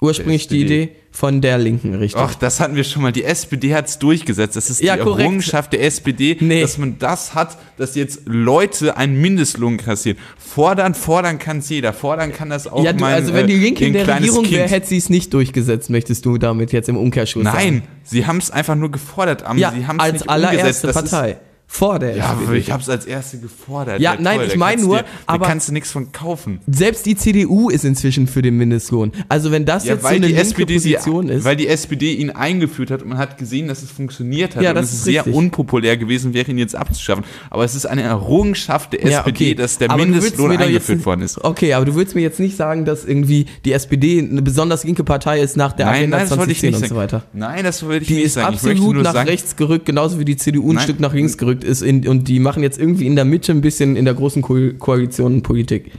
Ursprünglich 0.00 0.48
die. 0.48 0.62
Idee 0.62 0.88
von 1.12 1.40
der 1.40 1.58
Linken, 1.58 1.94
richtig. 1.94 2.20
Ach, 2.22 2.34
das 2.36 2.60
hatten 2.60 2.76
wir 2.76 2.84
schon 2.84 3.02
mal. 3.02 3.10
Die 3.10 3.24
SPD 3.24 3.74
hat 3.74 3.88
es 3.88 3.98
durchgesetzt. 3.98 4.54
Das 4.56 4.70
ist 4.70 4.80
Ja, 4.80 4.96
die 4.96 5.02
korrekt. 5.02 5.20
Errungenschaft 5.22 5.72
der 5.72 5.82
SPD, 5.82 6.36
Nee. 6.38 6.60
dass 6.62 6.78
man 6.78 6.98
das 6.98 7.34
hat, 7.34 7.58
dass 7.76 7.96
jetzt 7.96 8.22
Leute 8.26 8.96
einen 8.96 9.20
Mindestlohn 9.20 9.76
kassieren. 9.76 10.18
Fordern, 10.38 10.94
fordern 10.94 11.38
kann 11.40 11.58
es 11.58 11.68
jeder. 11.68 11.92
Fordern 11.92 12.32
kann 12.32 12.48
das 12.48 12.68
auch 12.68 12.84
ja, 12.84 12.92
du, 12.92 13.00
mein, 13.00 13.14
also 13.14 13.34
wenn 13.34 13.48
die 13.48 13.54
äh, 13.54 13.58
Linke 13.58 13.84
in 13.86 13.92
der 13.92 14.06
Regierung 14.06 14.48
wäre, 14.50 14.68
hätte 14.68 14.86
sie 14.86 14.98
es 14.98 15.10
nicht 15.10 15.34
durchgesetzt, 15.34 15.90
möchtest 15.90 16.24
du 16.24 16.38
damit 16.38 16.72
jetzt 16.72 16.88
im 16.88 16.96
Umkehrschluss 16.96 17.44
sagen? 17.44 17.56
Nein, 17.58 17.82
sie 18.04 18.26
haben 18.26 18.38
es 18.38 18.50
einfach 18.52 18.76
nur 18.76 18.92
gefordert, 18.92 19.42
aber 19.42 19.58
Ja, 19.58 19.72
sie 19.72 19.86
haben 19.86 19.96
es 19.96 20.02
als 20.04 20.12
nicht 20.12 20.30
allererste 20.30 20.60
umgesetzt. 20.60 20.84
Das 20.84 21.10
Partei. 21.10 21.38
Vor 21.72 22.00
der 22.00 22.10
Ist, 22.10 22.16
ja, 22.18 22.32
SPD. 22.32 22.58
ich 22.58 22.70
habe 22.72 22.82
es 22.82 22.88
als 22.88 23.06
erste 23.06 23.38
gefordert. 23.38 24.00
Ja, 24.00 24.16
nein, 24.18 24.40
ich 24.44 24.52
da 24.52 24.58
mein 24.58 24.70
kannst 24.74 24.84
nur, 24.86 24.98
dir, 24.98 25.04
aber- 25.26 25.44
da 25.44 25.50
kannst 25.50 25.68
du 25.68 25.72
nichts 25.72 25.92
von 25.92 26.10
kaufen. 26.10 26.58
Selbst 26.66 27.06
die 27.06 27.14
CDU 27.14 27.70
ist 27.70 27.84
inzwischen 27.84 28.26
für 28.26 28.42
den 28.42 28.56
Mindestlohn. 28.56 29.12
Also 29.28 29.52
wenn 29.52 29.64
das 29.66 29.84
Ja, 29.84 29.92
jetzt 29.94 30.02
so 30.02 30.08
eine 30.08 30.18
die 30.26 30.26
linke 30.32 30.40
SPD 30.42 30.74
Position 30.74 31.28
ist. 31.28 31.44
weil 31.44 31.54
die 31.54 31.68
SPD 31.68 32.12
ihn 32.14 32.30
eingeführt 32.30 32.90
hat 32.90 33.02
und 33.02 33.10
man 33.10 33.18
hat 33.18 33.38
gesehen, 33.38 33.68
dass 33.68 33.82
es 33.84 33.90
funktioniert 33.92 34.56
hat 34.56 34.64
Ja, 34.64 34.70
und 34.70 34.76
das 34.76 34.86
es 34.86 34.94
ist 34.94 35.04
sehr 35.04 35.20
richtig. 35.24 35.32
unpopulär 35.34 35.96
gewesen 35.96 36.34
wäre, 36.34 36.50
ihn 36.50 36.58
jetzt 36.58 36.74
abzuschaffen. 36.74 37.24
Aber 37.50 37.64
es 37.64 37.76
ist 37.76 37.86
eine 37.86 38.02
Errungenschaft 38.02 38.92
der 38.92 39.02
Ja, 39.08 39.20
SPD, 39.20 39.44
okay. 39.50 39.54
dass 39.54 39.78
der 39.78 39.90
Aber 39.92 40.02
Mindestlohn 40.04 40.50
eingeführt 40.50 40.98
jetzt, 40.98 41.06
worden 41.06 41.22
ist. 41.22 41.42
Okay, 41.44 41.74
aber 41.74 41.84
du 41.84 41.94
willst 41.94 42.16
mir 42.16 42.22
jetzt 42.22 42.40
nicht 42.40 42.56
sagen, 42.56 42.84
dass 42.84 43.04
irgendwie 43.04 43.46
die 43.64 43.72
SPD 43.72 44.18
eine 44.18 44.42
besonders 44.42 44.82
linke 44.82 45.04
Partei 45.04 45.40
ist 45.40 45.56
nach 45.56 45.72
der 45.72 45.86
Nein, 45.86 45.94
Agenda 45.96 46.16
nein, 46.18 46.28
das 46.28 46.36
wollte 46.36 46.50
ich 46.52 46.58
2010 46.58 46.70
nicht 46.82 46.82
und 46.90 46.96
so 46.96 47.00
weiter. 47.00 47.22
Nein, 47.32 47.62
das 47.64 47.84
wollte 47.86 48.02
ich 48.02 48.08
Die 48.08 48.14
nicht 48.14 48.24
ist 48.24 48.34
sagen. 48.34 48.56
Ich 48.56 48.62
möchte 48.64 48.80
absolut 48.80 49.02
nach 49.04 49.12
sagen, 49.12 49.28
rechts 49.28 49.54
gerückt, 49.54 49.86
genauso 49.86 50.18
wie 50.18 50.24
die 50.24 50.36
CDU 50.36 50.70
ein 50.70 50.74
Nein. 50.74 50.84
Stück 50.84 50.98
nach 50.98 51.14
links 51.14 51.38
gerückt 51.38 51.59
ist. 51.64 51.82
In, 51.82 52.06
und 52.08 52.28
die 52.28 52.38
machen 52.38 52.62
jetzt 52.62 52.78
irgendwie 52.78 53.06
in 53.06 53.16
der 53.16 53.24
Mitte 53.24 53.52
ein 53.52 53.60
bisschen 53.60 53.96
in 53.96 54.04
der 54.04 54.14
großen 54.14 54.42
Ko 54.42 54.56
Koalition 54.78 55.42
Politik. 55.42 55.92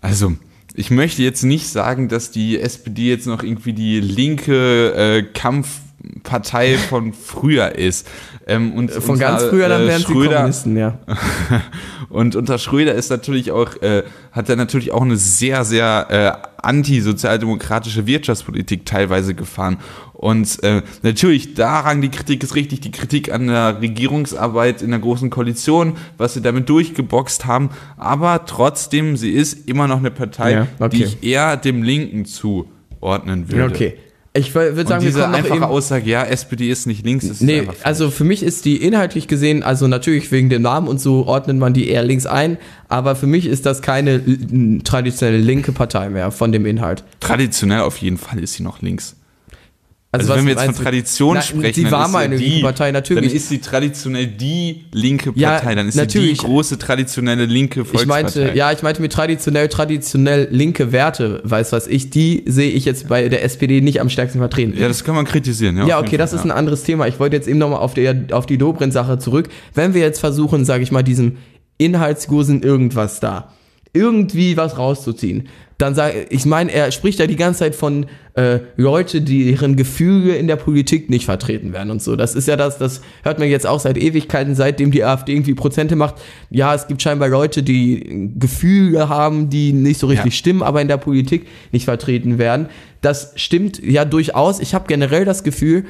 Also, 0.00 0.32
ich 0.74 0.90
möchte 0.90 1.22
jetzt 1.22 1.42
nicht 1.42 1.68
sagen, 1.68 2.08
dass 2.08 2.30
die 2.30 2.58
SPD 2.60 3.08
jetzt 3.08 3.26
noch 3.26 3.42
irgendwie 3.42 3.72
die 3.72 4.00
linke 4.00 4.94
äh, 4.94 5.22
Kampfpartei 5.22 6.76
von 6.76 7.12
früher 7.24 7.74
ist. 7.76 8.06
Ähm, 8.46 8.72
und 8.72 8.90
Von 8.90 9.14
unter, 9.14 9.26
ganz 9.26 9.44
früher, 9.44 9.68
dann 9.68 9.82
äh, 9.82 9.86
wären 9.88 10.00
sie 10.00 10.06
Schröder, 10.06 10.36
Kommunisten, 10.36 10.76
ja. 10.76 10.98
Und 12.10 12.34
unter 12.34 12.58
Schröder 12.58 12.94
ist 12.94 13.08
natürlich 13.08 13.52
auch, 13.52 13.80
äh, 13.82 14.02
hat 14.32 14.48
er 14.48 14.56
natürlich 14.56 14.90
auch 14.90 15.02
eine 15.02 15.16
sehr, 15.16 15.64
sehr 15.64 16.06
äh, 16.10 16.50
antisozialdemokratische 16.60 18.06
Wirtschaftspolitik 18.06 18.84
teilweise 18.84 19.34
gefahren. 19.34 19.78
Und 20.20 20.62
äh, 20.64 20.82
natürlich 21.02 21.54
daran, 21.54 22.02
die 22.02 22.10
Kritik 22.10 22.42
ist 22.42 22.54
richtig, 22.54 22.80
die 22.80 22.90
Kritik 22.90 23.32
an 23.32 23.46
der 23.46 23.80
Regierungsarbeit 23.80 24.82
in 24.82 24.90
der 24.90 25.00
Großen 25.00 25.30
Koalition, 25.30 25.94
was 26.18 26.34
sie 26.34 26.42
damit 26.42 26.68
durchgeboxt 26.68 27.46
haben. 27.46 27.70
Aber 27.96 28.44
trotzdem, 28.44 29.16
sie 29.16 29.30
ist 29.30 29.66
immer 29.66 29.88
noch 29.88 29.96
eine 29.96 30.10
Partei, 30.10 30.52
Ja, 30.52 30.66
okay. 30.78 30.90
die 30.94 31.04
ich 31.04 31.22
eher 31.22 31.56
dem 31.56 31.82
Linken 31.82 32.26
zuordnen 32.26 33.50
würde. 33.50 33.64
Okay. 33.64 33.94
Ich 34.34 34.54
würde 34.54 34.78
Und 34.78 34.88
sagen, 34.88 35.02
wir 35.02 35.08
diese 35.08 35.20
kommen 35.22 35.32
noch 35.32 35.38
einfache 35.38 35.66
Aussage, 35.68 36.10
ja, 36.10 36.22
SPD 36.24 36.70
ist 36.70 36.86
nicht 36.86 37.02
links, 37.04 37.24
ist 37.24 37.40
Nee, 37.40 37.66
also 37.82 38.10
für 38.10 38.24
mich 38.24 38.42
ist 38.42 38.66
die 38.66 38.76
inhaltlich 38.76 39.26
gesehen, 39.26 39.62
also 39.62 39.88
natürlich 39.88 40.30
wegen 40.30 40.50
dem 40.50 40.60
Namen 40.62 40.86
und 40.86 41.00
so 41.00 41.26
ordnet 41.26 41.56
man 41.56 41.72
die 41.72 41.88
eher 41.88 42.04
links 42.04 42.26
ein, 42.26 42.58
aber 42.88 43.16
für 43.16 43.26
mich 43.26 43.46
ist 43.46 43.64
das 43.64 43.80
keine 43.80 44.20
traditionelle 44.84 45.38
linke 45.38 45.72
Partei 45.72 46.10
mehr 46.10 46.30
von 46.30 46.52
dem 46.52 46.66
Inhalt. 46.66 47.02
traditionell 47.20 47.80
auf 47.80 47.96
jeden 47.96 48.18
Fall 48.18 48.38
ist 48.38 48.52
sie 48.52 48.62
noch 48.62 48.82
links. 48.82 49.16
Also, 50.12 50.28
was 50.28 50.38
wenn 50.38 50.46
wir 50.46 50.54
jetzt 50.54 50.64
von? 50.64 50.74
Tradition 50.74 51.34
Na, 51.34 51.40
sprechen, 51.42 51.72
sie 51.74 51.82
dann 51.84 51.92
war 51.92 52.06
ist 52.06 52.12
mal 52.12 52.18
ja 52.20 52.24
eine 52.24 52.36
die, 52.36 52.44
linke 52.46 52.62
Partei, 52.64 52.90
natürlich. 52.90 53.28
Dann 53.28 53.36
ist 53.36 53.48
sie 53.48 53.58
traditionell 53.60 54.26
die 54.26 54.86
linke 54.92 55.30
Ja, 55.36 55.50
Partei, 55.52 55.76
dann 55.76 55.86
ist 55.86 55.94
sie 55.94 56.00
natürlich. 56.00 56.38
die 56.40 56.44
große 56.46 56.78
traditionelle 56.78 57.44
linke 57.46 57.82
Ich 57.82 57.86
Volkspartei. 57.88 58.22
meinte, 58.40 58.58
ja, 58.58 58.72
ich 58.72 58.82
meinte 58.82 59.02
mit 59.02 59.12
traditionell, 59.12 59.68
traditionell 59.68 60.48
linke 60.50 60.90
Werte, 60.90 61.40
weiß 61.44 61.70
was 61.70 61.86
ich, 61.86 62.10
die 62.10 62.42
sehe 62.48 62.70
ich 62.72 62.86
jetzt 62.86 63.06
bei 63.08 63.28
der 63.28 63.44
SPD 63.44 63.80
nicht 63.82 64.00
am 64.00 64.08
stärksten 64.10 64.40
vertreten. 64.40 64.74
Ja, 64.76 64.88
das 64.88 65.04
kann 65.04 65.14
man 65.14 65.26
kritisieren. 65.26 65.76
Ja, 65.76 65.86
Ja, 65.86 65.98
okay, 65.98 66.06
jeden 66.10 66.18
das 66.18 66.30
Fall, 66.30 66.38
ist 66.40 66.44
ein 66.44 66.48
ja. 66.48 66.54
anderes 66.56 66.82
Thema. 66.82 67.06
Ich 67.06 67.20
wollte 67.20 67.36
jetzt 67.36 67.46
eben 67.46 67.58
nochmal 67.60 67.78
auf, 67.78 67.94
der- 67.94 68.24
auf 68.32 68.46
die 68.46 68.58
Dobrindt-Sache 68.58 69.18
zurück. 69.18 69.48
Wenn 69.74 69.94
wir 69.94 70.00
jetzt 70.00 70.18
versuchen, 70.18 70.64
sage 70.64 70.82
ich 70.82 70.90
mal, 70.90 71.04
diesem 71.04 71.36
Inhaltsgursen 71.78 72.62
irgendwas 72.64 73.20
da 73.20 73.52
irgendwie 73.92 74.56
was 74.56 74.78
rauszuziehen. 74.78 75.48
Dann 75.78 75.94
sage 75.94 76.26
ich 76.28 76.44
meine, 76.44 76.70
er 76.70 76.92
spricht 76.92 77.18
ja 77.20 77.26
die 77.26 77.36
ganze 77.36 77.60
Zeit 77.60 77.74
von 77.74 78.04
äh, 78.34 78.58
Leute, 78.76 79.22
die 79.22 79.50
ihren 79.50 79.76
Gefühle 79.76 80.36
in 80.36 80.46
der 80.46 80.56
Politik 80.56 81.08
nicht 81.08 81.24
vertreten 81.24 81.72
werden 81.72 81.90
und 81.90 82.02
so. 82.02 82.16
Das 82.16 82.34
ist 82.34 82.46
ja 82.46 82.56
das, 82.56 82.76
das 82.76 83.00
hört 83.22 83.38
man 83.38 83.48
jetzt 83.48 83.66
auch 83.66 83.80
seit 83.80 83.96
Ewigkeiten, 83.96 84.54
seitdem 84.54 84.90
die 84.90 85.02
AfD 85.04 85.32
irgendwie 85.32 85.54
Prozente 85.54 85.96
macht. 85.96 86.16
Ja, 86.50 86.74
es 86.74 86.86
gibt 86.86 87.00
scheinbar 87.00 87.28
Leute, 87.30 87.62
die 87.62 88.30
Gefühle 88.38 89.08
haben, 89.08 89.48
die 89.48 89.72
nicht 89.72 89.98
so 89.98 90.06
richtig 90.06 90.34
Ja. 90.34 90.38
stimmen, 90.38 90.62
aber 90.62 90.82
in 90.82 90.88
der 90.88 90.98
Politik 90.98 91.46
nicht 91.72 91.86
vertreten 91.86 92.36
werden. 92.38 92.68
Das 93.00 93.32
stimmt 93.36 93.82
ja 93.82 94.04
durchaus. 94.04 94.60
Ich 94.60 94.74
habe 94.74 94.84
generell 94.86 95.24
das 95.24 95.44
Gefühl, 95.44 95.84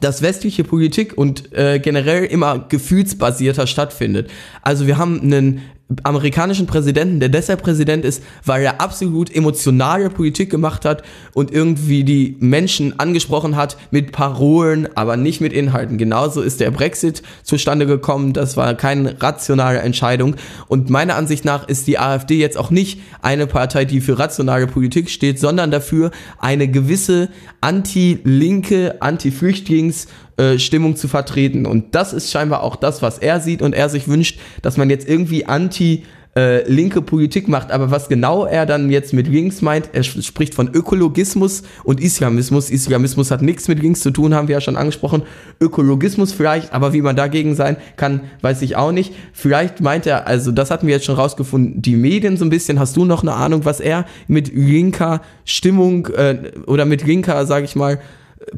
dass 0.00 0.22
westliche 0.22 0.62
Politik 0.62 1.18
und 1.18 1.52
äh, 1.52 1.80
generell 1.80 2.24
immer 2.26 2.66
gefühlsbasierter 2.68 3.66
stattfindet. 3.66 4.30
Also 4.62 4.86
wir 4.86 4.98
haben 4.98 5.20
einen 5.20 5.62
amerikanischen 6.04 6.66
Präsidenten, 6.66 7.20
der 7.20 7.28
deshalb 7.28 7.62
Präsident 7.62 8.04
ist, 8.04 8.22
weil 8.44 8.62
er 8.62 8.80
absolut 8.80 9.34
emotionale 9.34 10.10
Politik 10.10 10.50
gemacht 10.50 10.84
hat 10.84 11.02
und 11.34 11.50
irgendwie 11.52 12.04
die 12.04 12.36
Menschen 12.38 12.98
angesprochen 13.00 13.56
hat 13.56 13.76
mit 13.90 14.12
Parolen, 14.12 14.88
aber 14.96 15.16
nicht 15.16 15.40
mit 15.40 15.52
Inhalten. 15.52 15.98
Genauso 15.98 16.42
ist 16.42 16.60
der 16.60 16.70
Brexit 16.70 17.22
zustande 17.42 17.86
gekommen. 17.86 18.32
Das 18.32 18.56
war 18.56 18.74
keine 18.74 19.20
rationale 19.20 19.80
Entscheidung. 19.80 20.36
Und 20.68 20.90
meiner 20.90 21.16
Ansicht 21.16 21.44
nach 21.44 21.66
ist 21.68 21.86
die 21.86 21.98
AfD 21.98 22.38
jetzt 22.38 22.56
auch 22.56 22.70
nicht 22.70 23.00
eine 23.22 23.46
Partei, 23.46 23.84
die 23.84 24.00
für 24.00 24.18
rationale 24.18 24.66
Politik 24.66 25.10
steht, 25.10 25.40
sondern 25.40 25.70
dafür 25.70 26.10
eine 26.38 26.68
gewisse 26.68 27.28
anti-linke, 27.60 29.02
anti-Flüchtlings- 29.02 30.06
äh, 30.40 30.58
Stimmung 30.58 30.96
zu 30.96 31.06
vertreten. 31.06 31.66
Und 31.66 31.94
das 31.94 32.12
ist 32.12 32.30
scheinbar 32.30 32.62
auch 32.62 32.76
das, 32.76 33.02
was 33.02 33.18
er 33.18 33.40
sieht 33.40 33.62
und 33.62 33.74
er 33.74 33.88
sich 33.88 34.08
wünscht, 34.08 34.40
dass 34.62 34.76
man 34.76 34.88
jetzt 34.88 35.08
irgendwie 35.08 35.44
anti 35.44 36.04
äh, 36.36 36.62
linke 36.70 37.02
Politik 37.02 37.48
macht. 37.48 37.72
Aber 37.72 37.90
was 37.90 38.08
genau 38.08 38.46
er 38.46 38.64
dann 38.64 38.88
jetzt 38.88 39.12
mit 39.12 39.26
links 39.26 39.62
meint, 39.62 39.90
er 39.92 40.02
sp- 40.06 40.22
spricht 40.22 40.54
von 40.54 40.70
Ökologismus 40.72 41.62
und 41.82 42.00
Islamismus. 42.00 42.70
Islamismus 42.70 43.32
hat 43.32 43.42
nichts 43.42 43.66
mit 43.66 43.82
links 43.82 44.00
zu 44.00 44.12
tun, 44.12 44.32
haben 44.32 44.46
wir 44.46 44.54
ja 44.54 44.60
schon 44.60 44.76
angesprochen. 44.76 45.24
Ökologismus 45.60 46.32
vielleicht, 46.32 46.72
aber 46.72 46.92
wie 46.92 47.02
man 47.02 47.16
dagegen 47.16 47.56
sein 47.56 47.76
kann, 47.96 48.20
weiß 48.42 48.62
ich 48.62 48.76
auch 48.76 48.92
nicht. 48.92 49.12
Vielleicht 49.32 49.80
meint 49.80 50.06
er, 50.06 50.28
also 50.28 50.52
das 50.52 50.70
hatten 50.70 50.86
wir 50.86 50.94
jetzt 50.94 51.06
schon 51.06 51.16
rausgefunden, 51.16 51.82
die 51.82 51.96
Medien 51.96 52.36
so 52.36 52.44
ein 52.44 52.50
bisschen. 52.50 52.78
Hast 52.78 52.96
du 52.96 53.04
noch 53.04 53.22
eine 53.22 53.34
Ahnung, 53.34 53.64
was 53.64 53.80
er 53.80 54.06
mit 54.28 54.54
linker 54.54 55.22
Stimmung 55.44 56.06
äh, 56.14 56.52
oder 56.66 56.84
mit 56.84 57.04
linker, 57.04 57.44
sage 57.44 57.64
ich 57.64 57.74
mal, 57.74 57.98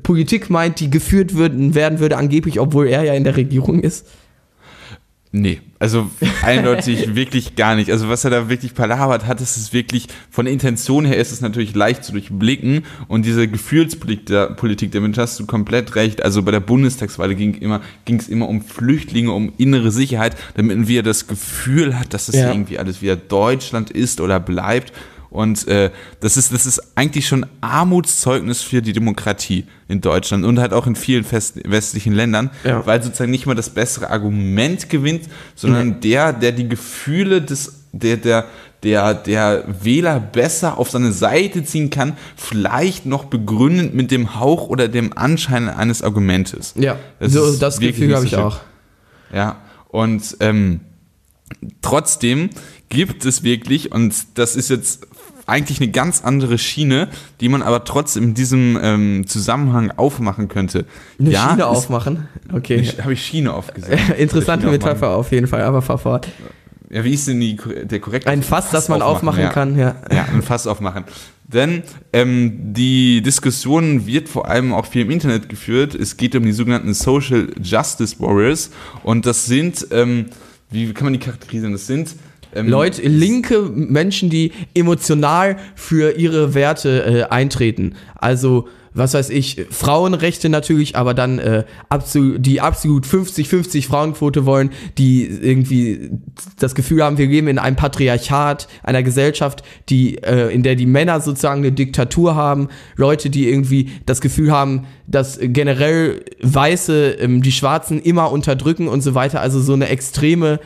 Politik 0.03 0.51
meint, 0.51 0.81
die 0.81 0.91
geführt 0.91 1.35
würden, 1.35 1.75
werden 1.75 1.99
würde, 1.99 2.17
angeblich, 2.17 2.61
obwohl 2.61 2.87
er 2.89 3.05
ja 3.05 3.15
in 3.15 3.25
der 3.25 3.37
Regierung 3.37 3.81
ist. 3.81 4.07
Nee, 5.35 5.63
also 5.79 6.11
eindeutig 6.43 7.15
wirklich 7.15 7.57
gar 7.57 7.75
nicht. 7.75 7.91
Also 7.91 8.11
was 8.11 8.23
er 8.25 8.31
da 8.31 8.51
wirklich 8.51 8.75
palabert 8.75 9.27
hat, 9.27 9.41
ist 9.41 9.57
es 9.57 9.73
wirklich, 9.73 10.09
von 10.31 10.45
der 10.45 10.53
Intention 10.53 11.07
her 11.07 11.17
ist 11.17 11.33
es 11.33 11.41
natürlich 11.41 11.75
leicht 11.75 12.05
zu 12.05 12.13
durchblicken 12.13 12.85
und 13.09 13.25
diese 13.25 13.49
Gefühlspolitik, 13.49 14.27
der, 14.27 14.49
Politik, 14.49 14.93
damit 14.93 15.17
hast 15.17 15.41
du 15.41 15.47
komplett 15.47 15.95
recht. 15.95 16.23
Also 16.23 16.43
bei 16.43 16.51
der 16.51 16.61
Bundestagswahl 16.61 17.35
ging 17.35 17.55
immer, 17.55 17.81
ging 18.05 18.17
es 18.21 18.29
immer 18.29 18.47
um 18.47 18.61
Flüchtlinge, 18.61 19.33
um 19.33 19.55
innere 19.57 19.91
Sicherheit, 19.91 20.37
damit 20.55 20.87
wir 20.87 21.03
das 21.03 21.27
Gefühl 21.27 21.99
hat, 21.99 22.13
dass 22.13 22.29
es 22.29 22.35
Ja. 22.35 22.51
irgendwie 22.51 22.79
alles 22.79 23.01
wieder 23.01 23.17
Deutschland 23.17 23.91
ist 23.91 24.21
oder 24.21 24.39
bleibt. 24.39 24.93
Und 25.33 25.67
äh, 25.67 25.91
das, 26.21 26.37
ist, 26.37 26.53
das 26.53 26.67
ist 26.67 26.81
eigentlich 26.95 27.27
schon 27.27 27.47
Armutszeugnis 27.63 28.61
für 28.61 28.83
die 28.83 28.93
Demokratie 28.93 29.65
in 29.89 30.03
Deutschland 30.03 30.45
und 30.45 30.59
halt 30.61 30.75
auch 30.75 30.87
in 30.87 30.95
vielen 30.95 31.25
fest, 31.25 31.59
westlichen 31.65 32.13
Ländern, 32.13 32.51
Ja. 32.65 32.85
weil 32.87 33.03
sozusagen 33.03 33.31
nicht 33.31 33.47
mal 33.47 33.55
das 33.55 33.71
bessere 33.71 34.11
Argument 34.11 34.91
gewinnt, 34.91 35.23
sondern 35.55 36.01
der, 36.01 36.35
der 36.35 36.53
die 36.53 36.69
Gefühle 36.69 37.41
des, 37.41 37.87
der, 37.93 38.19
der, 38.19 38.45
der, 38.83 39.15
der 39.15 39.65
Wähler 39.83 40.21
besser 40.21 40.77
auf 40.77 40.91
seine 40.91 41.13
Seite 41.13 41.65
ziehen 41.65 41.89
kann, 41.89 42.17
vielleicht 42.37 43.07
noch 43.07 43.25
begründend 43.25 43.95
mit 43.95 44.11
dem 44.11 44.39
Hauch 44.39 44.69
oder 44.69 44.87
dem 44.89 45.17
Anschein 45.17 45.71
eines 45.71 46.03
Argumentes. 46.03 46.75
Ja, 46.77 46.99
Das 47.21 47.33
so 47.33 47.57
das 47.57 47.79
Gefühl 47.81 48.15
habe 48.15 48.27
ich 48.27 48.37
auch. 48.37 48.61
Ja, 49.33 49.57
und 49.89 50.37
ähm, 50.41 50.81
trotzdem 51.81 52.51
gibt 52.89 53.25
es 53.25 53.43
wirklich, 53.43 53.93
und 53.93 54.15
das 54.35 54.57
ist 54.57 54.69
jetzt 54.69 55.07
eigentlich 55.47 55.81
eine 55.81 55.91
ganz 55.91 56.23
andere 56.23 56.59
Schiene, 56.59 57.09
die 57.41 57.49
man 57.49 57.63
aber 57.63 57.85
trotzdem 57.85 58.25
in 58.25 58.35
diesem 58.35 58.79
ähm, 58.83 59.27
Zusammenhang 59.27 59.91
aufmachen 59.91 60.49
könnte. 60.49 60.87
Eine 61.19 61.31
ja, 61.31 61.51
Schiene 61.51 61.67
aufmachen. 61.67 62.29
Okay. 62.53 62.87
Habe 63.01 63.13
ich 63.15 63.25
Schiene 63.25 63.53
aufgesagt. 63.53 64.11
Interessante 64.19 64.67
Schiene 64.67 64.77
aufmachen. 64.77 64.95
Metapher 64.95 65.17
auf 65.17 65.33
jeden 65.33 65.47
Fall, 65.47 65.63
aber 65.63 65.83
fahr 65.83 65.99
fort. 65.99 66.29
Ja, 66.91 67.05
wie 67.05 67.15
ist 67.15 67.27
denn 67.27 67.41
die, 67.41 67.57
der 67.85 68.01
korrekte 68.01 68.29
Ein 68.29 68.43
Fass, 68.43 68.71
das 68.71 68.91
man 68.91 69.01
aufmachen 69.01 69.41
ja. 69.41 69.49
kann, 69.49 69.79
ja. 69.79 69.97
Ja, 70.11 70.27
ein 70.31 70.43
Fass 70.43 70.67
aufmachen. 70.67 71.05
Denn 71.45 71.83
ähm, 72.13 72.75
die 72.75 73.23
Diskussion 73.23 74.07
wird 74.07 74.29
vor 74.29 74.49
allem 74.49 74.75
auch 74.75 74.87
viel 74.87 75.03
im 75.03 75.11
Internet 75.11 75.49
geführt. 75.49 75.95
Es 75.95 76.19
geht 76.19 76.37
um 76.37 76.45
die 76.45 76.53
sogenannten 76.53 76.93
Social 76.93 77.49
Justice 77.63 78.21
Warriors. 78.21 78.71
Und 79.05 79.25
das 79.25 79.47
sind, 79.47 79.87
ähm, 79.91 80.27
wie 80.71 80.93
kann 80.93 81.05
man 81.05 81.15
die 81.15 81.19
charakterisieren? 81.19 81.73
Das 81.73 81.87
sind 81.87 82.15
ähm, 82.55 82.69
Leute, 82.69 83.03
linke 83.03 83.63
Menschen, 83.63 84.31
die 84.31 84.53
emotional 84.75 85.57
für 85.75 86.17
ihre 86.17 86.55
Werte 86.55 87.05
äh, 87.05 87.23
eintreten. 87.25 87.95
Also, 88.15 88.69
was 88.95 89.15
weiß 89.15 89.31
ich, 89.31 89.67
Frauenrechte 89.71 90.49
natürlich, 90.49 90.97
aber 90.97 91.15
dann 91.15 91.39
äh, 91.39 91.65
absolut, 91.89 92.45
die 92.45 92.61
absolut 92.61 93.07
50-50 93.07 93.87
Frauenquote 93.87 94.45
wollen, 94.45 94.71
die 94.99 95.25
irgendwie 95.25 96.11
das 96.59 96.75
Gefühl 96.75 97.03
haben, 97.03 97.17
wir 97.17 97.27
leben 97.27 97.49
in 97.49 97.59
einem 97.59 97.77
Patriarchat, 97.77 98.69
einer 98.83 99.03
Gesellschaft, 99.03 99.63
die, 99.89 100.19
äh, 100.19 100.53
in 100.53 100.63
der 100.63 100.75
die 100.75 100.87
Männer 100.87 101.21
sozusagen 101.21 101.63
eine 101.63 101.73
Diktatur 101.73 102.35
haben, 102.35 102.69
Leute, 102.97 103.31
die 103.31 103.49
irgendwie 103.49 103.91
das 104.05 104.21
Gefühl 104.21 104.53
haben, 104.53 104.85
dass 105.07 105.39
generell 105.41 106.25
Weiße 106.43 107.13
ähm, 107.13 107.43
die 107.43 107.53
Schwarzen 107.53 108.01
immer 108.01 108.31
unterdrücken 108.31 108.89
und 108.89 109.01
so 109.01 109.15
weiter. 109.15 109.41
Also 109.41 109.61
so 109.61 109.73
eine 109.73 109.89
extreme 109.89 110.61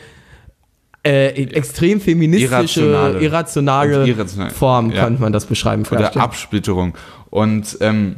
äh, 1.07 1.43
extrem 1.43 2.01
feministische, 2.01 2.81
Irrationale. 2.81 3.19
irrationale. 3.21 4.51
Form, 4.51 4.91
Ja. 4.91 5.03
könnte 5.05 5.21
man 5.21 5.33
das 5.33 5.45
beschreiben. 5.45 5.83
oder. 5.89 6.15
Absplitterung. 6.17 6.93
Und 7.29 7.77
ähm, 7.81 8.17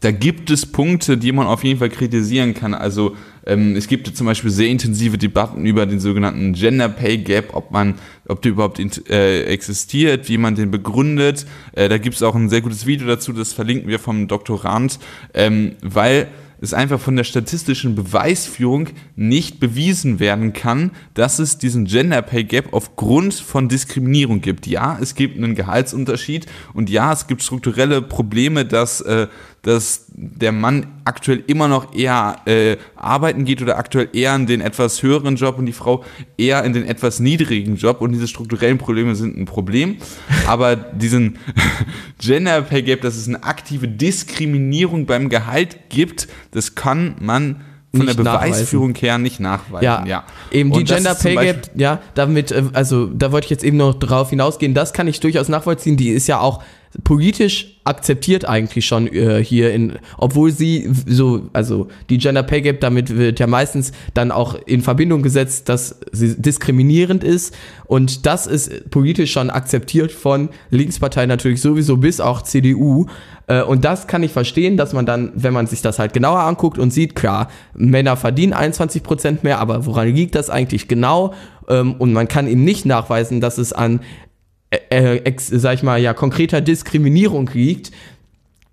da 0.00 0.12
gibt 0.12 0.50
es 0.50 0.64
Punkte, 0.64 1.16
die 1.16 1.32
man 1.32 1.46
auf 1.46 1.64
jeden 1.64 1.80
Fall 1.80 1.88
kritisieren 1.88 2.54
kann. 2.54 2.72
Also 2.72 3.16
ähm, 3.44 3.74
es 3.74 3.88
gibt 3.88 4.06
zum 4.16 4.26
Beispiel 4.26 4.50
sehr 4.50 4.68
intensive 4.68 5.18
Debatten 5.18 5.66
über 5.66 5.86
den 5.86 5.98
sogenannten 5.98 6.52
Gender 6.52 6.88
Pay 6.88 7.18
Gap, 7.18 7.48
ob 7.54 7.72
man, 7.72 7.94
ob 8.28 8.40
der 8.42 8.52
überhaupt 8.52 8.78
äh, 9.10 9.44
existiert, 9.44 10.28
wie 10.28 10.38
man 10.38 10.54
den 10.54 10.70
begründet. 10.70 11.46
Äh, 11.72 11.88
da 11.88 11.98
gibt 11.98 12.14
es 12.14 12.22
auch 12.22 12.36
ein 12.36 12.48
sehr 12.48 12.60
gutes 12.60 12.86
Video 12.86 13.08
dazu, 13.08 13.32
das 13.32 13.52
verlinken 13.52 13.88
wir 13.88 13.98
vom 13.98 14.28
Doktorand, 14.28 15.00
ähm, 15.34 15.72
weil 15.82 16.28
es 16.60 16.74
einfach 16.74 17.00
von 17.00 17.16
der 17.16 17.24
statistischen 17.24 17.94
Beweisführung 17.94 18.88
nicht 19.16 19.60
bewiesen 19.60 20.20
werden 20.20 20.52
kann, 20.52 20.92
dass 21.14 21.38
es 21.38 21.58
diesen 21.58 21.84
Gender 21.84 22.22
Pay 22.22 22.44
Gap 22.44 22.72
aufgrund 22.72 23.34
von 23.34 23.68
Diskriminierung 23.68 24.40
gibt. 24.40 24.66
Ja, 24.66 24.98
es 25.00 25.14
gibt 25.14 25.36
einen 25.36 25.54
Gehaltsunterschied 25.54 26.46
und 26.74 26.90
ja, 26.90 27.12
es 27.12 27.26
gibt 27.26 27.42
strukturelle 27.42 28.02
Probleme, 28.02 28.64
dass, 28.64 29.00
äh, 29.00 29.28
dass 29.62 30.06
der 30.08 30.52
Mann 30.52 30.86
aktuell 31.04 31.42
immer 31.46 31.68
noch 31.68 31.94
eher 31.94 32.36
äh, 32.46 32.76
arbeiten 32.96 33.44
geht 33.44 33.60
oder 33.60 33.78
aktuell 33.78 34.08
eher 34.12 34.34
in 34.34 34.46
den 34.46 34.60
etwas 34.60 35.02
höheren 35.02 35.36
Job 35.36 35.58
und 35.58 35.66
die 35.66 35.72
Frau 35.72 36.04
eher 36.36 36.64
in 36.64 36.72
den 36.72 36.86
etwas 36.86 37.20
niedrigen 37.20 37.76
Job 37.76 38.00
und 38.00 38.12
diese 38.12 38.28
strukturellen 38.28 38.78
Probleme 38.78 39.14
sind 39.14 39.36
ein 39.36 39.44
Problem. 39.46 39.96
Aber 40.46 40.76
diesen 40.76 41.38
Gender 42.18 42.62
Pay 42.62 42.82
Gap, 42.82 43.00
dass 43.02 43.16
es 43.16 43.28
eine 43.28 43.42
aktive 43.42 43.88
Diskriminierung 43.88 45.06
beim 45.06 45.28
Gehalt 45.28 45.78
gibt, 45.88 46.28
das 46.52 46.74
kann 46.74 47.16
man 47.20 47.62
von 47.90 48.04
Nicht 48.04 48.18
der 48.18 48.24
nachweisen. 48.24 48.52
Beweisführung 48.52 48.94
her 48.96 49.18
nicht 49.18 49.40
nachweisen. 49.40 49.84
Ja, 49.84 50.04
Ja, 50.06 50.24
eben 50.52 50.70
die 50.72 50.80
Und 50.80 50.88
Gender 50.88 51.14
Pay 51.14 51.36
Gap, 51.36 51.70
ja, 51.74 52.00
damit, 52.14 52.52
äh, 52.52 52.64
also 52.74 53.06
da 53.06 53.32
wollte 53.32 53.46
ich 53.46 53.50
jetzt 53.50 53.64
eben 53.64 53.78
noch 53.78 53.94
drauf 53.94 54.30
hinausgehen, 54.30 54.74
das 54.74 54.92
kann 54.92 55.08
ich 55.08 55.20
durchaus 55.20 55.48
nachvollziehen, 55.48 55.96
die 55.96 56.10
ist 56.10 56.26
ja 56.26 56.38
auch 56.38 56.62
politisch 57.04 57.78
akzeptiert 57.84 58.46
eigentlich 58.46 58.86
schon 58.86 59.06
äh, 59.08 59.42
hier 59.42 59.72
in, 59.72 59.98
obwohl 60.16 60.50
sie 60.50 60.90
so, 61.06 61.48
also 61.52 61.88
die 62.10 62.18
Gender 62.18 62.42
Pay 62.42 62.62
Gap, 62.62 62.80
damit 62.80 63.16
wird 63.16 63.40
ja 63.40 63.46
meistens 63.46 63.92
dann 64.14 64.30
auch 64.30 64.54
in 64.66 64.82
Verbindung 64.82 65.22
gesetzt, 65.22 65.68
dass 65.68 66.00
sie 66.12 66.40
diskriminierend 66.40 67.24
ist 67.24 67.54
und 67.86 68.26
das 68.26 68.46
ist 68.46 68.90
politisch 68.90 69.32
schon 69.32 69.50
akzeptiert 69.50 70.12
von 70.12 70.50
Linksparteien 70.70 71.28
natürlich 71.28 71.60
sowieso 71.60 71.96
bis 71.98 72.20
auch 72.20 72.42
CDU 72.42 73.06
äh, 73.48 73.62
und 73.62 73.84
das 73.84 74.06
kann 74.06 74.22
ich 74.22 74.32
verstehen, 74.32 74.76
dass 74.76 74.92
man 74.92 75.06
dann, 75.06 75.32
wenn 75.34 75.52
man 75.52 75.66
sich 75.66 75.82
das 75.82 75.98
halt 75.98 76.12
genauer 76.12 76.40
anguckt 76.40 76.78
und 76.78 76.92
sieht, 76.92 77.14
klar, 77.14 77.48
Männer 77.74 78.16
verdienen 78.16 78.54
21% 78.54 79.38
mehr, 79.42 79.58
aber 79.58 79.86
woran 79.86 80.14
liegt 80.14 80.34
das 80.34 80.50
eigentlich 80.50 80.88
genau? 80.88 81.34
Ähm, 81.68 81.94
und 81.98 82.12
man 82.12 82.28
kann 82.28 82.46
ihm 82.46 82.64
nicht 82.64 82.86
nachweisen, 82.86 83.40
dass 83.40 83.58
es 83.58 83.72
an 83.72 84.00
äh, 84.70 85.16
ex, 85.18 85.48
sag 85.48 85.74
ich 85.74 85.82
mal, 85.82 86.00
ja, 86.00 86.14
konkreter 86.14 86.60
Diskriminierung 86.60 87.50
liegt, 87.52 87.90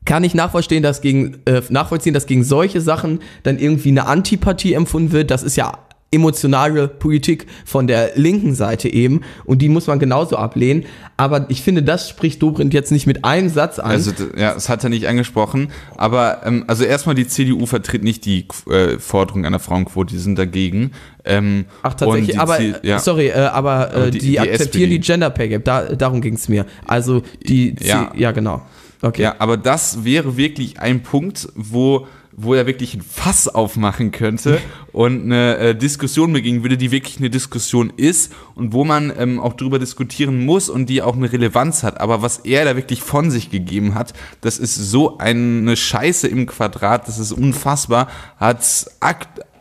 kann 0.06 0.24
ich 0.24 0.36
nachvollziehen, 0.36 0.84
dass 0.84 1.02
gegen, 1.02 1.40
äh, 1.46 1.62
nachvollziehen, 1.70 2.14
dass 2.14 2.28
gegen 2.28 2.44
solche 2.44 2.80
Sachen 2.82 3.20
dann 3.44 3.58
irgendwie 3.58 3.90
eine 3.90 4.06
Antipathie 4.06 4.74
empfunden 4.74 5.12
wird. 5.12 5.32
Das 5.32 5.42
ist 5.42 5.56
ja 5.56 5.85
emotionale 6.16 6.88
Politik 6.88 7.46
von 7.66 7.88
der 7.88 8.12
linken 8.16 8.56
Seite 8.56 8.90
eben 8.90 9.22
und 9.46 9.62
die 9.62 9.70
muss 9.70 9.88
man 9.88 10.00
genauso 10.00 10.38
ablehnen. 10.38 10.86
Aber 11.18 11.46
ich 11.50 11.62
finde, 11.62 11.84
das 11.84 12.10
spricht 12.10 12.42
Dobrindt 12.42 12.74
jetzt 12.74 12.92
nicht 12.92 13.08
mit 13.08 13.24
einem 13.24 13.50
Satz 13.50 13.80
an. 13.80 13.92
Also 13.92 14.12
ja, 14.38 14.54
das 14.54 14.68
hat 14.70 14.84
er 14.84 14.90
nicht 14.90 15.08
angesprochen. 15.08 15.70
Aber 15.96 16.42
ähm, 16.46 16.64
also 16.68 16.84
erstmal 16.84 17.16
die 17.16 17.28
CDU 17.28 17.66
vertritt 17.66 18.04
nicht 18.04 18.26
die 18.26 18.48
äh, 18.70 18.98
Forderung 19.00 19.46
einer 19.46 19.60
Frauenquote, 19.60 20.14
die 20.14 20.20
sind 20.20 20.38
dagegen. 20.40 20.92
Ähm, 21.24 21.66
Ach 21.84 21.94
tatsächlich, 21.94 22.40
aber 22.40 22.58
C- 22.58 22.74
ja. 22.84 23.00
sorry, 23.00 23.28
äh, 23.28 23.34
aber, 23.34 23.92
äh, 23.94 23.96
Aber 23.96 24.12
die- 24.12 24.20
die, 24.20 24.26
die 24.28 24.40
akzeptieren 24.40 24.84
SPD. 24.84 24.88
die 24.88 25.00
Gender 25.00 25.30
Pay 25.30 25.50
Gap, 25.50 25.64
da, 25.66 25.82
darum 25.96 26.22
ging 26.22 26.36
es 26.36 26.50
mir. 26.50 26.66
Also 26.86 27.22
die, 27.48 27.76
Ja. 27.82 28.12
C- 28.14 28.20
ja 28.20 28.32
genau. 28.32 28.62
Okay. 29.02 29.22
Ja, 29.24 29.36
aber 29.40 29.58
das 29.58 30.04
wäre 30.04 30.36
wirklich 30.38 30.80
ein 30.80 31.02
Punkt, 31.04 31.48
wo 31.56 32.08
wo 32.38 32.54
er 32.54 32.68
wirklich 32.68 32.94
ein 32.96 33.02
Fass 33.02 33.48
aufmachen 33.48 34.12
könnte 34.12 34.60
und 34.92 35.24
eine 35.24 35.58
äh, 35.58 35.76
Diskussion 35.76 36.34
beginnen 36.34 36.64
würde, 36.64 36.76
die 36.76 36.92
wirklich 36.92 37.18
eine 37.18 37.30
Diskussion 37.30 37.94
ist 37.96 38.34
und 38.56 38.74
wo 38.74 38.84
man 38.84 39.14
ähm, 39.18 39.40
auch 39.40 39.54
drüber 39.54 39.80
diskutieren 39.80 40.46
muss 40.46 40.68
und 40.68 40.90
die 40.90 41.02
auch 41.02 41.16
eine 41.16 41.32
Relevanz 41.32 41.84
hat. 41.84 42.02
Aber 42.02 42.22
was 42.22 42.40
er 42.40 42.66
da 42.66 42.76
wirklich 42.76 43.02
von 43.02 43.32
sich 43.32 43.52
gegeben 43.52 43.96
hat, 43.96 44.14
das 44.42 44.58
ist 44.58 44.76
so 44.76 45.18
eine 45.18 45.78
Scheiße 45.78 46.28
im 46.28 46.46
Quadrat, 46.46 47.08
das 47.08 47.20
ist 47.20 47.32
unfassbar, 47.32 48.10
hat 48.38 48.86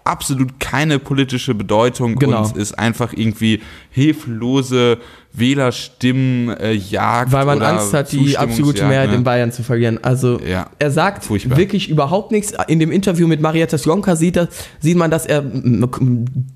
absolut 0.04 0.58
keine 0.60 0.98
politische 0.98 1.54
Bedeutung 1.54 2.16
Genau. 2.16 2.44
und 2.44 2.56
ist 2.56 2.78
einfach 2.78 3.12
irgendwie 3.12 3.62
hilflose 3.90 4.98
Wählerstimmen, 5.36 6.56
äh, 6.56 6.72
Jagd 6.72 7.32
Weil 7.32 7.44
man 7.44 7.60
Angst 7.60 7.92
hat, 7.92 8.12
die 8.12 8.38
absolute 8.38 8.82
ja, 8.82 8.88
Mehrheit 8.88 9.10
ne? 9.10 9.16
in 9.16 9.24
Bayern 9.24 9.50
zu 9.50 9.62
verlieren. 9.64 9.98
Also 10.02 10.38
Ja. 10.40 10.70
er 10.78 10.90
sagt 10.90 11.24
Furchtbar. 11.24 11.58
wirklich 11.58 11.88
überhaupt 11.88 12.30
nichts. 12.30 12.52
In 12.68 12.78
dem 12.78 12.92
Interview 12.92 13.26
mit 13.26 13.40
Marietta 13.40 13.76
Slomka 13.76 14.14
sieht, 14.14 14.36
er, 14.36 14.48
sieht 14.80 14.96
man, 14.96 15.10
dass 15.10 15.26
er, 15.26 15.44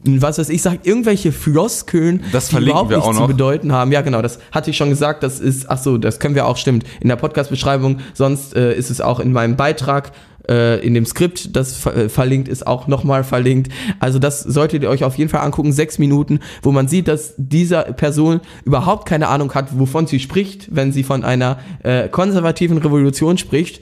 was 0.05 0.39
weiß 0.39 0.49
ich, 0.51 0.63
sagt 0.63 0.87
irgendwelche 0.87 1.33
Floskeln, 1.33 2.23
Das 2.31 2.49
die 2.49 2.57
überhaupt 2.57 2.91
nichts 2.91 3.17
zu 3.17 3.27
bedeuten 3.27 3.73
haben. 3.73 3.91
Ja, 3.91 4.03
genau, 4.03 4.23
das 4.23 4.39
hatte 4.53 4.71
ich 4.71 4.77
schon 4.77 4.91
gesagt. 4.91 5.23
Das 5.23 5.41
ist, 5.41 5.69
ach 5.69 5.79
so, 5.79 5.99
das 5.99 6.21
können 6.21 6.35
wir 6.37 6.47
auch, 6.47 6.57
stimmt, 6.57 6.85
in 7.01 7.09
der 7.09 7.17
Podcast-Beschreibung. 7.17 7.99
Sonst 8.15 8.55
äh, 8.55 8.75
ist 8.75 8.91
es 8.91 9.01
auch 9.01 9.19
in 9.19 9.33
meinem 9.33 9.57
Beitrag 9.57 10.13
äh, 10.49 10.85
in 10.85 10.95
dem 10.95 11.07
Skript, 11.07 11.55
das 11.57 11.77
ver 11.77 11.97
äh, 11.97 12.09
verlinkt 12.09 12.49
ist, 12.49 12.67
auch 12.67 12.87
nochmal 12.87 13.25
verlinkt. 13.25 13.73
Also 14.01 14.19
das 14.19 14.41
solltet 14.41 14.83
ihr 14.83 14.91
euch 14.91 15.05
auf 15.05 15.17
jeden 15.17 15.31
Fall 15.31 15.43
angucken, 15.43 15.73
sechs 15.73 15.99
Minuten, 15.99 16.41
wo 16.63 16.73
man 16.73 16.89
sieht, 16.89 17.09
dass 17.09 17.35
dieser 17.37 17.83
Person 17.85 18.41
überhaupt 18.65 19.09
keine 19.09 19.29
Ahnung 19.29 19.55
hat, 19.55 19.79
wovon 19.79 20.07
sie 20.07 20.21
spricht, 20.21 20.75
wenn 20.75 20.93
sie 20.93 21.03
von 21.03 21.25
einer 21.25 21.59
äh, 21.83 22.09
konservativen 22.09 22.79
Revolution 22.79 23.39
spricht. 23.39 23.81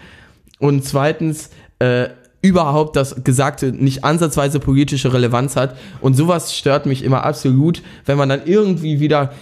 Und 0.58 0.84
zweitens, 0.84 1.50
äh, 1.78 2.08
überhaupt 2.42 2.94
das 2.96 3.24
Gesagte 3.24 3.72
nicht 3.72 4.04
ansatzweise 4.04 4.60
politische 4.60 5.12
Relevanz 5.12 5.56
hat. 5.56 5.76
Und 6.00 6.14
sowas 6.14 6.56
stört 6.56 6.86
mich 6.86 7.02
immer 7.02 7.24
absolut, 7.24 7.82
wenn 8.04 8.16
man 8.18 8.28
dann 8.28 8.42
irgendwie 8.44 9.00
wieder 9.00 9.32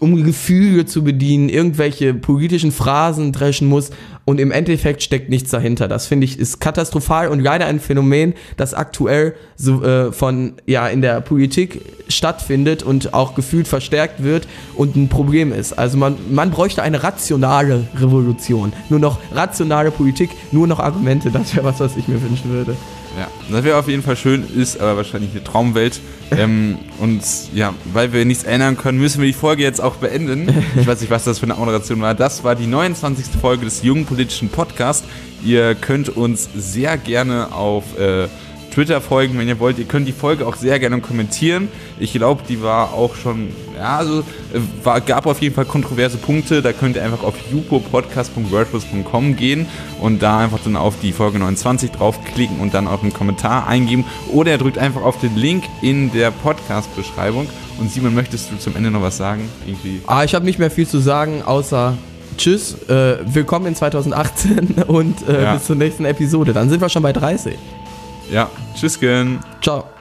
um 0.00 0.24
Gefühle 0.24 0.86
zu 0.86 1.04
bedienen, 1.04 1.48
irgendwelche 1.48 2.14
politischen 2.14 2.72
Phrasen 2.72 3.32
dreschen 3.32 3.68
muss 3.68 3.90
und 4.24 4.40
im 4.40 4.50
Endeffekt 4.50 5.02
steckt 5.02 5.30
nichts 5.30 5.50
dahinter. 5.50 5.86
Das 5.86 6.06
finde 6.06 6.24
ich 6.24 6.38
ist 6.38 6.60
katastrophal 6.60 7.28
und 7.28 7.40
leider 7.40 7.66
ein 7.66 7.78
Phänomen, 7.78 8.34
das 8.56 8.74
aktuell 8.74 9.34
so 9.56 9.82
äh, 9.84 10.12
von 10.12 10.54
ja 10.66 10.88
in 10.88 11.00
der 11.00 11.20
Politik 11.20 11.80
stattfindet 12.08 12.82
und 12.82 13.14
auch 13.14 13.34
gefühlt 13.34 13.68
verstärkt 13.68 14.22
wird 14.22 14.48
und 14.74 14.96
ein 14.96 15.08
Problem 15.08 15.52
ist. 15.52 15.72
Also 15.72 15.96
man 15.96 16.16
man 16.30 16.50
bräuchte 16.50 16.82
eine 16.82 17.02
rationale 17.02 17.86
Revolution, 17.96 18.72
nur 18.88 18.98
noch 18.98 19.18
rationale 19.32 19.90
Politik, 19.90 20.30
nur 20.50 20.66
noch 20.66 20.80
Argumente. 20.80 21.30
Das 21.30 21.54
wäre 21.54 21.64
was, 21.64 21.80
was 21.80 21.96
ich 21.96 22.08
mir 22.08 22.20
wünschen 22.20 22.50
würde. 22.50 22.76
Ja, 23.18 23.28
das 23.50 23.64
wäre 23.64 23.78
auf 23.78 23.88
jeden 23.88 24.02
Fall 24.02 24.16
schön, 24.16 24.44
ist 24.56 24.80
aber 24.80 24.96
wahrscheinlich 24.96 25.30
eine 25.30 25.44
Traumwelt. 25.44 26.00
ähm, 26.30 26.78
und 26.98 27.22
ja, 27.54 27.74
weil 27.92 28.12
wir 28.12 28.24
nichts 28.24 28.44
ändern 28.44 28.76
können, 28.76 28.98
müssen 28.98 29.20
wir 29.20 29.26
die 29.26 29.34
Folge 29.34 29.62
jetzt 29.62 29.80
auch 29.80 29.96
beenden. 29.96 30.48
Ich 30.76 30.86
weiß 30.86 31.00
nicht, 31.00 31.10
was 31.10 31.24
das 31.24 31.38
für 31.38 31.46
eine 31.46 31.54
Moderation 31.54 32.00
war. 32.00 32.14
Das 32.14 32.42
war 32.44 32.54
die 32.54 32.66
29. 32.66 33.26
Folge 33.40 33.64
des 33.64 33.82
Jungen 33.82 34.06
Politischen 34.06 34.48
Podcasts. 34.48 35.06
Ihr 35.44 35.74
könnt 35.74 36.08
uns 36.08 36.48
sehr 36.56 36.96
gerne 36.96 37.52
auf 37.52 37.98
äh, 37.98 38.28
Twitter 38.74 39.00
folgen, 39.00 39.38
wenn 39.38 39.46
ihr 39.48 39.60
wollt. 39.60 39.78
Ihr 39.78 39.84
könnt 39.84 40.08
die 40.08 40.12
Folge 40.12 40.46
auch 40.46 40.56
sehr 40.56 40.78
gerne 40.80 41.00
kommentieren. 41.00 41.68
Ich 42.00 42.12
glaube, 42.12 42.42
die 42.48 42.60
war 42.62 42.92
auch 42.92 43.14
schon, 43.14 43.48
ja, 43.78 43.98
also 43.98 44.18
äh, 44.20 44.24
war, 44.82 45.00
gab 45.00 45.26
auf 45.26 45.40
jeden 45.40 45.54
Fall 45.54 45.64
kontroverse 45.64 46.16
Punkte. 46.18 46.60
Da 46.60 46.72
könnt 46.72 46.96
ihr 46.96 47.04
einfach 47.04 47.22
auf 47.22 47.34
jupopodcast.wordpress.com 47.52 49.36
gehen 49.36 49.66
und 50.00 50.22
da 50.22 50.38
einfach 50.40 50.58
dann 50.64 50.76
auf 50.76 50.94
die 51.00 51.12
Folge 51.12 51.38
29 51.38 51.90
draufklicken 51.92 52.60
und 52.60 52.74
dann 52.74 52.88
auch 52.88 53.02
einen 53.02 53.12
Kommentar 53.12 53.66
eingeben. 53.66 54.04
Oder 54.32 54.52
ihr 54.52 54.58
drückt 54.58 54.78
einfach 54.78 55.02
auf 55.02 55.18
den 55.20 55.36
Link 55.36 55.64
in 55.82 56.12
der 56.12 56.30
Podcast-Beschreibung. 56.30 57.46
Und 57.78 57.90
Simon, 57.90 58.14
möchtest 58.14 58.50
du 58.52 58.58
zum 58.58 58.76
Ende 58.76 58.90
noch 58.90 59.02
was 59.02 59.16
sagen? 59.16 59.48
Irgendwie. 59.66 60.00
Ah, 60.06 60.24
ich 60.24 60.34
habe 60.34 60.44
nicht 60.44 60.58
mehr 60.58 60.70
viel 60.70 60.86
zu 60.86 60.98
sagen, 60.98 61.42
außer 61.44 61.96
Tschüss, 62.36 62.74
äh, 62.88 63.18
willkommen 63.24 63.66
in 63.66 63.74
2018 63.76 64.74
und 64.88 65.28
äh, 65.28 65.42
Ja. 65.44 65.54
bis 65.54 65.66
zur 65.66 65.76
nächsten 65.76 66.04
Episode. 66.04 66.52
Dann 66.52 66.68
sind 66.68 66.80
wir 66.80 66.88
schon 66.88 67.02
bei 67.02 67.12
30. 67.12 67.54
Ja, 68.30 68.50
tschüss, 68.74 68.98
gern. 68.98 69.40
Ciao. 69.60 69.93